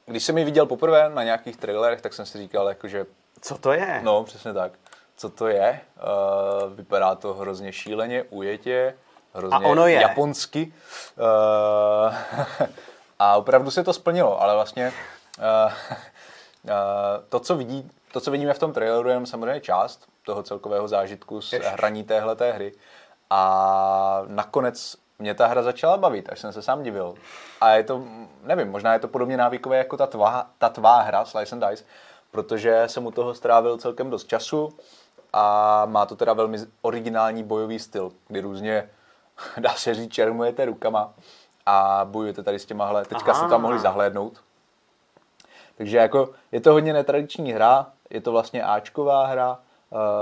Když 0.07 0.25
jsem 0.25 0.39
ji 0.39 0.45
viděl 0.45 0.67
poprvé 0.67 1.09
na 1.09 1.23
nějakých 1.23 1.57
trailerech, 1.57 2.01
tak 2.01 2.15
jsem 2.15 2.27
si 2.27 2.39
říkal, 2.39 2.69
jako, 2.69 2.89
že... 2.89 3.07
Co 3.41 3.59
to 3.59 3.73
je? 3.73 4.01
No, 4.03 4.25
přesně 4.25 4.53
tak. 4.53 4.73
Co 5.17 5.31
to 5.31 5.47
je? 5.47 5.81
Uh, 5.97 6.73
vypadá 6.73 7.15
to 7.15 7.35
hrozně 7.35 7.73
šíleně, 7.73 8.23
ujetě, 8.23 8.95
hrozně 9.35 9.57
A 9.57 9.61
ono 9.61 9.87
je. 9.87 10.01
japonsky. 10.01 10.73
Uh, 11.19 12.15
a 13.19 13.37
opravdu 13.37 13.71
se 13.71 13.85
to 13.85 13.93
splnilo, 13.93 14.43
ale 14.43 14.55
vlastně 14.55 14.93
uh, 15.39 15.73
uh, 16.65 16.71
to, 17.29 17.41
co 17.41 17.57
vidí, 17.57 17.91
to, 18.13 18.21
co 18.21 18.31
vidíme 18.31 18.55
v 18.55 18.59
tom 18.59 18.73
traileru, 18.73 19.09
je 19.09 19.13
jenom 19.13 19.27
samozřejmě 19.27 19.61
část 19.61 20.07
toho 20.27 20.43
celkového 20.43 20.89
zážitku 20.89 21.41
z 21.43 21.53
Ježiš. 21.53 21.69
hraní 21.73 22.05
téhle 22.05 22.37
hry. 22.53 22.73
A 23.31 24.23
nakonec 24.27 24.97
mě 25.19 25.35
ta 25.35 25.47
hra 25.47 25.63
začala 25.63 25.97
bavit, 25.97 26.29
až 26.33 26.39
jsem 26.39 26.53
se 26.53 26.63
sám 26.63 26.83
divil. 26.83 27.15
A 27.61 27.71
je 27.71 27.85
to, 27.85 28.03
nevím, 28.43 28.71
možná 28.71 28.93
je 28.93 28.99
to 28.99 29.09
podobně 29.09 29.37
návykové 29.37 29.79
jako 29.79 29.97
ta 29.97 30.07
tvá, 30.07 30.47
ta 30.59 30.69
tvá 30.69 31.01
hra 31.01 31.25
Slice 31.25 31.57
and 31.57 31.65
Dice, 31.69 31.85
protože 32.31 32.83
jsem 32.87 33.07
u 33.07 33.11
toho 33.11 33.35
strávil 33.35 33.79
celkem 33.79 34.11
dost 34.11 34.29
času 34.29 34.73
a 35.33 35.83
má 35.87 36.07
to 36.07 36.17
teda 36.17 36.33
velmi 36.33 36.59
originální 36.83 37.43
bojový 37.43 37.79
styl, 37.79 38.13
kdy 38.29 38.41
různě, 38.41 38.91
dá 39.59 39.75
se 39.75 39.95
říct, 39.95 40.13
čermujete 40.13 40.65
rukama 40.65 41.13
a 41.67 42.01
bojujete 42.05 42.43
tady 42.43 42.59
s 42.59 42.67
těmahle. 42.67 43.05
Teďka 43.05 43.33
Aha. 43.33 43.43
se 43.43 43.51
tam 43.51 43.63
mohli 43.63 43.79
zahlédnout. 43.79 44.41
Takže 45.77 45.97
jako 45.97 46.31
je 46.53 46.61
to 46.61 46.73
hodně 46.73 46.93
netradiční 46.93 47.53
hra, 47.53 47.87
je 48.11 48.21
to 48.21 48.33
vlastně 48.33 48.63
Ačková 48.65 49.27
hra, 49.27 49.59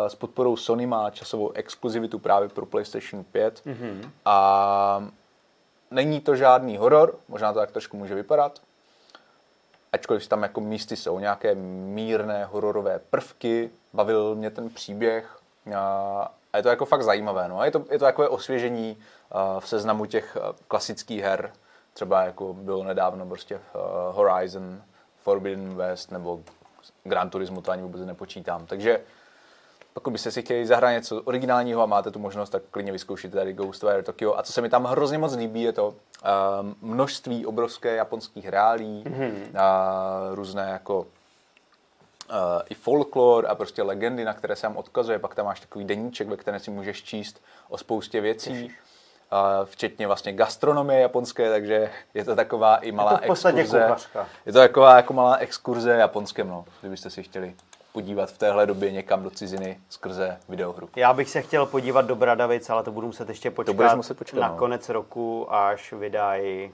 s 0.09 0.15
podporou 0.15 0.57
Sony 0.57 0.87
má 0.87 1.11
časovou 1.11 1.53
exkluzivitu 1.53 2.19
právě 2.19 2.49
pro 2.49 2.67
PlayStation 2.67 3.25
5 3.25 3.62
mm-hmm. 3.67 4.11
a 4.25 5.09
není 5.91 6.21
to 6.21 6.37
žádný 6.37 6.77
horor, 6.77 7.19
možná 7.29 7.53
to 7.53 7.59
tak 7.59 7.71
trošku 7.71 7.97
může 7.97 8.15
vypadat, 8.15 8.61
ačkoliv 9.93 10.29
tam 10.29 10.43
jako 10.43 10.61
místy 10.61 10.97
jsou 10.97 11.19
nějaké 11.19 11.55
mírné 11.55 12.45
hororové 12.45 12.99
prvky, 13.11 13.71
bavil 13.93 14.35
mě 14.35 14.51
ten 14.51 14.71
příběh 14.71 15.39
a, 15.77 16.33
a 16.53 16.57
je 16.57 16.62
to 16.62 16.69
jako 16.69 16.85
fakt 16.85 17.03
zajímavé. 17.03 17.49
No. 17.49 17.61
A 17.61 17.65
je 17.65 17.71
to, 17.71 17.85
je 17.91 17.99
to 17.99 18.05
takové 18.05 18.29
osvěžení 18.29 18.97
uh, 18.97 19.61
v 19.61 19.69
seznamu 19.69 20.07
těch 20.07 20.37
uh, 20.37 20.57
klasických 20.69 21.23
her, 21.23 21.53
třeba 21.93 22.23
jako 22.23 22.55
bylo 22.55 22.85
nedávno 22.85 23.27
prostě 23.27 23.57
uh, 23.57 23.61
Horizon, 24.17 24.83
Forbidden 25.23 25.75
West 25.75 26.11
nebo 26.11 26.43
Gran 27.05 27.31
Turismo, 27.31 27.61
to 27.61 27.71
ani 27.71 27.83
vůbec 27.83 28.03
nepočítám. 28.03 28.67
Takže 28.67 29.01
pokud 29.95 30.11
byste 30.11 30.30
si 30.30 30.42
chtěli 30.42 30.66
zahrát 30.66 30.92
něco 30.92 31.22
originálního 31.22 31.82
a 31.82 31.86
máte 31.86 32.11
tu 32.11 32.18
možnost, 32.18 32.51
tak 32.51 32.62
klidně 32.70 32.92
vyzkoušíte 32.92 33.36
tady 33.36 33.53
Ghostwire 33.53 34.03
Tokyo. 34.03 34.34
A 34.36 34.42
co 34.42 34.53
se 34.53 34.61
mi 34.61 34.68
tam 34.68 34.84
hrozně 34.84 35.18
moc 35.18 35.34
líbí, 35.34 35.62
je 35.62 35.72
to 35.72 35.88
um, 35.88 36.76
množství 36.82 37.47
obrovské 37.47 37.97
japonských 37.97 38.49
reálí, 38.49 39.05
mm-hmm. 39.07 39.61
a 39.61 40.11
různé 40.32 40.70
jako 40.72 40.99
uh, 40.99 41.07
i 42.68 42.74
folklore 42.74 43.49
a 43.49 43.55
prostě 43.55 43.82
legendy, 43.82 44.24
na 44.24 44.34
které 44.34 44.57
se 44.57 44.62
tam 44.62 44.76
odkazuje. 44.76 45.18
Pak 45.18 45.34
tam 45.34 45.47
máš 45.47 45.61
takový 45.61 45.84
deníček, 45.84 46.28
ve 46.28 46.36
kterém 46.36 46.61
si 46.61 46.70
můžeš 46.70 47.03
číst 47.03 47.40
o 47.68 47.78
spoustě 47.78 48.20
věcí. 48.20 48.64
Uh, 49.32 49.64
včetně 49.64 50.07
vlastně 50.07 50.32
gastronomie 50.32 51.01
japonské, 51.01 51.51
takže 51.51 51.90
je 52.14 52.24
to 52.24 52.36
taková 52.36 52.76
i 52.76 52.92
malá 52.92 53.12
je 53.12 53.28
to 53.28 53.34
v 53.34 53.47
exkurze. 53.47 53.82
Kuchařka. 53.82 54.28
Je 54.47 54.53
to 54.53 54.59
taková 54.59 54.97
jako 54.97 55.12
malá 55.12 55.36
exkurze 55.36 55.92
japonském, 55.92 56.49
no, 56.49 56.64
kdybyste 56.80 57.11
si 57.11 57.22
chtěli 57.22 57.55
podívat 57.95 58.30
v 58.30 58.38
téhle 58.38 58.66
době 58.66 58.92
někam 58.92 59.22
do 59.22 59.30
ciziny 59.30 59.80
skrze 59.88 60.38
videohru. 60.49 60.88
Já 60.97 61.12
bych 61.12 61.30
se 61.30 61.42
chtěl 61.42 61.66
podívat 61.66 62.03
do 62.03 62.16
Bradavic, 62.16 62.70
ale 62.70 62.82
to 62.82 62.92
budu 62.92 63.07
muset 63.07 63.28
ještě 63.28 63.51
počkat, 63.51 63.90
to 63.90 63.97
muset 63.97 64.18
počkat 64.18 64.40
na 64.40 64.49
no. 64.49 64.57
konec 64.57 64.88
roku, 64.88 65.55
až 65.55 65.92
vydají 65.92 66.72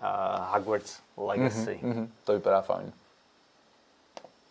uh, 0.00 0.06
Hogwarts 0.52 1.00
Legacy. 1.16 1.80
Mm-hmm, 1.82 1.92
mm-hmm, 1.92 2.08
to 2.24 2.32
vypadá 2.32 2.60
fajn. 2.60 2.92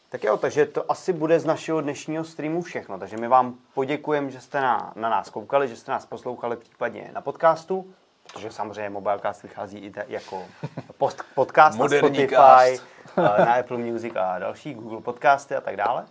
Tak 0.09 0.23
jo, 0.23 0.37
takže 0.37 0.65
to 0.65 0.91
asi 0.91 1.13
bude 1.13 1.39
z 1.39 1.45
našeho 1.45 1.81
dnešního 1.81 2.23
streamu 2.23 2.61
všechno. 2.61 2.99
Takže 2.99 3.17
my 3.17 3.27
vám 3.27 3.55
poděkujeme, 3.73 4.31
že 4.31 4.41
jste 4.41 4.61
na, 4.61 4.93
na 4.95 5.09
nás 5.09 5.29
koukali, 5.29 5.67
že 5.67 5.75
jste 5.75 5.91
nás 5.91 6.05
poslouchali 6.05 6.57
případně 6.57 7.11
na 7.13 7.21
podcastu, 7.21 7.93
protože 8.33 8.51
samozřejmě 8.51 8.89
Mobilecast 8.89 9.43
vychází 9.43 9.77
i 9.77 9.93
jako 10.07 10.45
post, 10.97 11.23
podcast 11.35 11.79
na 11.79 11.87
Spotify, 11.87 12.27
cast. 12.27 12.94
Na 13.17 13.53
Apple 13.53 13.77
Music 13.77 14.13
a 14.15 14.39
další, 14.39 14.73
Google 14.73 15.01
podcasty 15.01 15.55
a 15.55 15.61
tak 15.61 15.75
dále. 15.75 16.05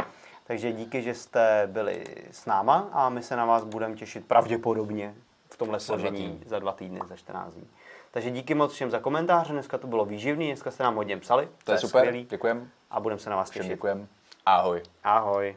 Takže 0.47 0.73
díky, 0.73 1.03
že 1.03 1.15
jste 1.15 1.69
byli 1.73 2.05
s 2.31 2.47
náma 2.47 2.89
a 2.93 3.09
my 3.09 3.23
se 3.23 3.37
na 3.37 3.45
vás 3.45 3.65
budeme 3.65 3.95
těšit 3.95 4.27
pravděpodobně 4.27 5.15
v 5.51 5.57
tomhle 5.57 5.81
složení 5.81 6.43
za 6.47 6.59
dva 6.59 6.73
týdny, 6.73 7.01
za 7.09 7.17
14 7.17 7.55
dní. 7.55 7.69
Takže 8.11 8.31
díky 8.31 8.55
moc 8.55 8.73
všem 8.73 8.91
za 8.91 8.99
komentáře, 8.99 9.53
dneska 9.53 9.79
to 9.79 9.87
bylo 9.87 10.05
výživný, 10.05 10.47
dneska 10.47 10.71
jste 10.71 10.83
nám 10.83 10.95
hodně 10.95 11.17
psali. 11.17 11.49
To 11.65 11.73
je 11.73 11.79
super, 11.79 12.01
skvělý. 12.01 12.27
děkujem. 12.31 12.71
A 12.91 13.01
budeme 13.01 13.19
se 13.19 13.31
na 13.31 13.37
vás 13.37 13.51
těšit. 13.51 13.69
Děkujem. 13.69 14.09
Ahoj. 14.47 14.83
Ahoj. 15.05 15.57